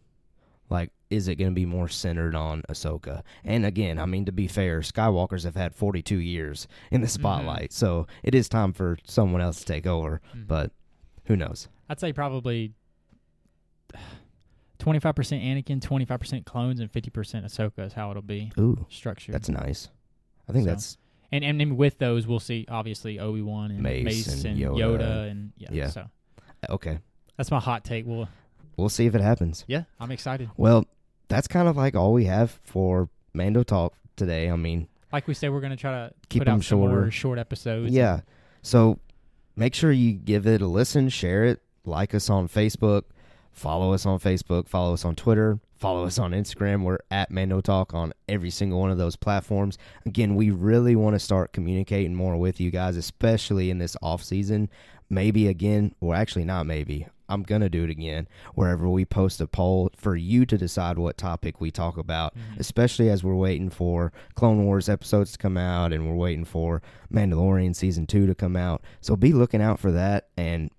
Like 0.69 0.91
is 1.09 1.29
it 1.29 1.35
going 1.35 1.49
to 1.49 1.55
be 1.55 1.65
more 1.65 1.87
centered 1.87 2.35
on 2.35 2.61
Ahsoka? 2.69 3.23
And 3.45 3.65
again, 3.65 3.97
I 3.97 4.05
mean 4.05 4.25
to 4.25 4.33
be 4.33 4.47
fair, 4.47 4.81
Skywalkers 4.81 5.45
have 5.45 5.55
had 5.55 5.73
42 5.73 6.17
years 6.17 6.67
in 6.91 6.99
the 6.99 7.07
spotlight. 7.07 7.71
So 7.71 8.07
it 8.23 8.35
is 8.35 8.49
time 8.49 8.73
for 8.73 8.97
someone 9.05 9.41
else 9.41 9.59
to 9.59 9.65
take 9.65 9.87
over, 9.87 10.19
mhm. 10.35 10.47
but 10.47 10.71
who 11.25 11.37
knows? 11.37 11.69
I'd 11.89 12.01
say 12.01 12.11
probably 12.11 12.73
twenty 14.79 14.99
five 14.99 15.15
percent 15.15 15.43
Anakin, 15.43 15.81
twenty 15.81 16.05
five 16.05 16.19
percent 16.19 16.45
clones, 16.45 16.79
and 16.79 16.91
fifty 16.91 17.09
percent 17.09 17.45
Ahsoka 17.45 17.79
is 17.85 17.93
how 17.93 18.09
it'll 18.11 18.21
be 18.21 18.51
Ooh, 18.59 18.85
structured. 18.89 19.33
that's 19.35 19.49
nice. 19.49 19.89
I 20.49 20.53
think 20.53 20.65
So, 20.65 20.69
that's 20.71 20.97
and, 21.31 21.43
and 21.43 21.61
and 21.61 21.77
with 21.77 21.97
those, 21.99 22.25
we'll 22.27 22.39
see 22.39 22.65
obviously 22.69 23.19
Obi 23.19 23.41
Wan 23.41 23.71
and 23.71 23.81
Mace 23.81 24.03
Mace, 24.05 24.43
and 24.43 24.45
and, 24.45 24.57
Yoda. 24.59 24.77
Yoda. 24.99 25.31
and 25.31 25.51
yeah, 25.57 25.69
Yeah. 25.71 25.87
So 25.89 26.01
uh, 26.01 26.73
okay. 26.73 26.99
that's 27.35 27.51
my 27.51 27.59
hot 27.59 27.83
take. 27.83 28.05
Well, 28.07 28.29
We'll 28.77 28.89
see 28.89 29.07
if 29.07 29.15
it 29.15 29.21
happens. 29.21 29.65
yeah, 29.67 29.83
I'm 29.99 30.11
excited. 30.11 30.49
Well, 30.55 30.85
that's 31.29 31.47
kind 31.47 31.67
of 31.67 31.75
like 31.75 31.95
all 31.95 32.13
we 32.13 32.25
have 32.25 32.59
for 32.63 33.09
Mando 33.33 33.63
talk 33.63 33.93
today. 34.15 34.49
I 34.51 34.55
mean, 34.55 34.87
Like 35.11 35.27
we 35.27 35.33
said, 35.33 35.51
we're 35.51 35.61
gonna 35.61 35.75
try 35.75 35.91
to 35.91 36.13
Keep 36.29 36.41
put 36.41 36.45
them 36.45 36.55
out 36.59 36.63
some 36.63 36.79
more 36.79 36.89
shorter. 36.89 37.11
short 37.11 37.39
episodes. 37.39 37.91
Yeah. 37.91 38.21
So 38.61 38.99
make 39.55 39.73
sure 39.73 39.91
you 39.91 40.13
give 40.13 40.45
it 40.47 40.61
a 40.61 40.67
listen, 40.67 41.09
share 41.09 41.43
it, 41.45 41.61
like 41.85 42.13
us 42.13 42.29
on 42.29 42.47
Facebook, 42.47 43.03
follow 43.57 43.91
us 43.93 44.05
on 44.05 44.19
Facebook, 44.19 44.67
follow 44.69 44.93
us 44.93 45.03
on 45.03 45.15
Twitter, 45.15 45.59
follow 45.75 46.05
us 46.05 46.19
on 46.19 46.31
Instagram. 46.31 46.83
We're 46.83 46.99
at 47.09 47.31
Mando 47.31 47.59
Talk 47.59 47.93
on 47.93 48.13
every 48.29 48.51
single 48.51 48.79
one 48.79 48.91
of 48.91 48.97
those 48.99 49.15
platforms. 49.15 49.77
Again, 50.05 50.35
we 50.35 50.51
really 50.51 50.95
want 50.95 51.15
to 51.15 51.19
start 51.19 51.53
communicating 51.53 52.13
more 52.15 52.37
with 52.37 52.61
you 52.61 52.69
guys, 52.71 52.95
especially 52.97 53.69
in 53.71 53.79
this 53.79 53.97
off 54.01 54.23
season. 54.23 54.69
Maybe 55.09 55.47
again, 55.47 55.95
or 56.01 56.13
actually 56.15 56.45
not 56.45 56.65
maybe. 56.65 57.07
I'm 57.29 57.43
gonna 57.43 57.67
do 57.69 57.83
it 57.83 57.89
again 57.89 58.27
wherever 58.55 58.87
we 58.87 59.03
post 59.03 59.41
a 59.41 59.47
poll 59.47 59.89
for 59.97 60.15
you 60.15 60.45
to 60.45 60.57
decide 60.57 60.97
what 60.97 61.17
topic 61.17 61.59
we 61.59 61.71
talk 61.71 61.97
about 61.97 62.33
Mhm. 62.33 62.59
especially 62.59 63.09
as 63.09 63.21
we're 63.21 63.35
waiting 63.35 63.69
for 63.69 64.13
Clone 64.35 64.63
Wars 64.65 64.87
episodes 64.87 65.33
to 65.33 65.37
come 65.37 65.57
out 65.57 65.91
and 65.91 66.07
we're 66.07 66.15
waiting 66.15 66.45
for 66.45 66.81
Mandalorian 67.11 67.75
season 67.75 68.07
2 68.07 68.27
to 68.27 68.35
come 68.35 68.55
out. 68.55 68.81
So 69.01 69.17
be 69.17 69.33
looking 69.33 69.61
out 69.61 69.77
for 69.77 69.91
that 69.91 70.27
and 70.37 70.69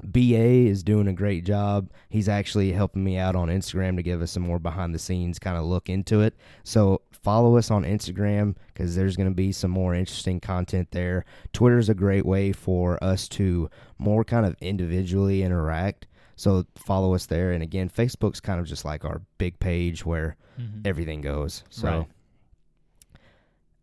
BA 0.00 0.66
is 0.68 0.82
doing 0.82 1.08
a 1.08 1.12
great 1.12 1.44
job. 1.44 1.90
He's 2.08 2.28
actually 2.28 2.72
helping 2.72 3.02
me 3.04 3.16
out 3.18 3.36
on 3.36 3.48
Instagram 3.48 3.96
to 3.96 4.02
give 4.02 4.22
us 4.22 4.30
some 4.32 4.42
more 4.42 4.58
behind 4.58 4.94
the 4.94 4.98
scenes 4.98 5.38
kind 5.38 5.56
of 5.56 5.64
look 5.64 5.88
into 5.88 6.20
it. 6.20 6.34
So 6.64 7.02
follow 7.10 7.56
us 7.56 7.70
on 7.70 7.84
Instagram 7.84 8.56
because 8.68 8.96
there's 8.96 9.16
going 9.16 9.28
to 9.28 9.34
be 9.34 9.52
some 9.52 9.70
more 9.70 9.94
interesting 9.94 10.40
content 10.40 10.88
there. 10.92 11.24
Twitter's 11.52 11.88
a 11.88 11.94
great 11.94 12.24
way 12.26 12.52
for 12.52 13.02
us 13.02 13.28
to 13.30 13.68
more 13.98 14.24
kind 14.24 14.46
of 14.46 14.56
individually 14.60 15.42
interact. 15.42 16.06
So 16.36 16.64
follow 16.76 17.14
us 17.14 17.26
there. 17.26 17.52
And 17.52 17.62
again, 17.62 17.90
Facebook's 17.90 18.40
kind 18.40 18.60
of 18.60 18.66
just 18.66 18.84
like 18.84 19.04
our 19.04 19.20
big 19.38 19.58
page 19.60 20.06
where 20.06 20.36
Mhm. 20.58 20.86
everything 20.86 21.20
goes. 21.20 21.64
So, 21.68 21.88
Right. 21.88 22.06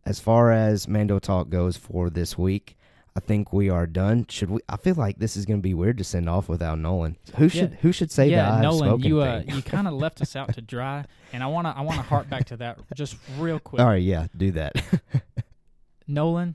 as 0.04 0.20
far 0.20 0.50
as 0.52 0.88
Mando 0.88 1.18
Talk 1.18 1.50
goes 1.50 1.76
for 1.76 2.08
this 2.10 2.38
week, 2.38 2.76
I 3.18 3.20
think 3.20 3.52
we 3.52 3.68
are 3.68 3.84
done. 3.88 4.26
Should 4.28 4.48
we? 4.48 4.60
I 4.68 4.76
feel 4.76 4.94
like 4.94 5.18
this 5.18 5.36
is 5.36 5.44
going 5.44 5.58
to 5.58 5.62
be 5.62 5.74
weird 5.74 5.98
to 5.98 6.04
send 6.04 6.28
off 6.28 6.48
without 6.48 6.78
Nolan. 6.78 7.16
Who 7.36 7.48
should 7.48 7.74
Who 7.80 7.90
should 7.90 8.12
say 8.12 8.28
yeah, 8.28 8.54
I've 8.54 8.62
Nolan, 8.62 9.00
you 9.00 9.20
uh, 9.22 9.42
you 9.44 9.60
kind 9.60 9.88
of 9.88 9.94
left 9.94 10.22
us 10.22 10.36
out 10.36 10.54
to 10.54 10.60
dry, 10.60 11.04
and 11.32 11.42
I 11.42 11.48
wanna 11.48 11.74
I 11.76 11.80
wanna 11.80 12.02
harp 12.02 12.30
back 12.30 12.44
to 12.46 12.56
that 12.58 12.78
just 12.94 13.16
real 13.36 13.58
quick. 13.58 13.80
All 13.82 13.88
right, 13.88 14.00
yeah, 14.00 14.28
do 14.36 14.52
that. 14.52 14.76
Nolan, 16.06 16.54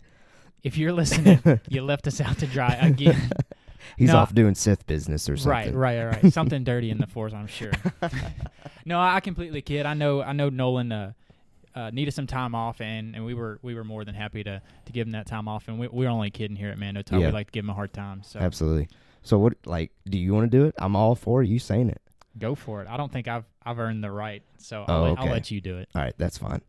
if 0.63 0.77
you're 0.77 0.93
listening, 0.93 1.41
you 1.67 1.81
left 1.81 2.07
us 2.07 2.21
out 2.21 2.37
to 2.37 2.47
dry 2.47 2.75
again. 2.75 3.29
He's 3.97 4.07
No, 4.07 4.19
off 4.19 4.33
doing 4.33 4.55
Sith 4.55 4.87
business 4.87 5.27
or 5.27 5.35
something. 5.35 5.75
Right, 5.75 5.99
right, 5.99 6.23
right. 6.23 6.33
Something 6.33 6.63
dirty 6.63 6.91
in 6.91 6.99
the 6.99 7.07
force, 7.07 7.33
I'm 7.33 7.47
sure. 7.47 7.73
no, 8.85 9.01
I 9.01 9.19
completely 9.19 9.61
kid. 9.61 9.85
I 9.85 9.95
know, 9.95 10.21
I 10.21 10.31
know. 10.31 10.47
Nolan 10.47 10.93
uh, 10.93 11.11
uh, 11.75 11.89
needed 11.91 12.13
some 12.13 12.27
time 12.27 12.53
off, 12.55 12.81
and, 12.81 13.15
and 13.15 13.25
we 13.25 13.33
were 13.33 13.59
we 13.61 13.73
were 13.75 13.83
more 13.83 14.05
than 14.05 14.15
happy 14.15 14.43
to 14.43 14.61
to 14.85 14.91
give 14.91 15.07
him 15.07 15.11
that 15.13 15.25
time 15.27 15.47
off. 15.47 15.67
And 15.67 15.79
we, 15.79 15.87
we're 15.87 16.09
only 16.09 16.29
kidding 16.31 16.55
here 16.55 16.69
at 16.69 16.77
Mando 16.77 17.01
Talk. 17.01 17.19
Yeah. 17.19 17.27
We 17.27 17.33
like 17.33 17.47
to 17.47 17.51
give 17.51 17.65
him 17.65 17.69
a 17.69 17.73
hard 17.73 17.93
time. 17.93 18.21
So 18.23 18.39
Absolutely. 18.39 18.87
So 19.23 19.37
what? 19.39 19.53
Like, 19.65 19.91
do 20.07 20.17
you 20.17 20.33
want 20.33 20.51
to 20.51 20.57
do 20.57 20.65
it? 20.65 20.75
I'm 20.77 20.95
all 20.95 21.15
for 21.15 21.41
you 21.43 21.57
saying 21.59 21.89
it. 21.89 22.01
go 22.37 22.55
for 22.55 22.81
it. 22.81 22.87
I 22.89 22.97
don't 22.97 23.11
think 23.11 23.27
I've 23.27 23.45
I've 23.65 23.79
earned 23.79 24.03
the 24.03 24.11
right, 24.11 24.43
so 24.57 24.83
Oh, 24.87 24.93
I'll, 24.93 25.01
let, 25.09 25.19
I'll 25.19 25.27
let 25.31 25.51
you 25.51 25.61
do 25.61 25.77
it. 25.77 25.89
All 25.95 26.01
right, 26.01 26.13
that's 26.17 26.37
fine. 26.37 26.61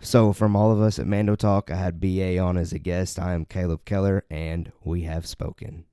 So, 0.00 0.32
from 0.34 0.54
all 0.54 0.70
of 0.70 0.80
us 0.80 0.98
at 0.98 1.06
Mando 1.06 1.34
Talk, 1.36 1.70
I 1.70 1.76
had 1.76 2.00
BA 2.00 2.38
on 2.38 2.58
as 2.58 2.72
a 2.72 2.78
guest. 2.78 3.18
I 3.18 3.32
am 3.32 3.46
Caleb 3.46 3.84
Keller, 3.86 4.24
and 4.30 4.70
we 4.84 5.02
have 5.02 5.26
spoken. 5.26 5.86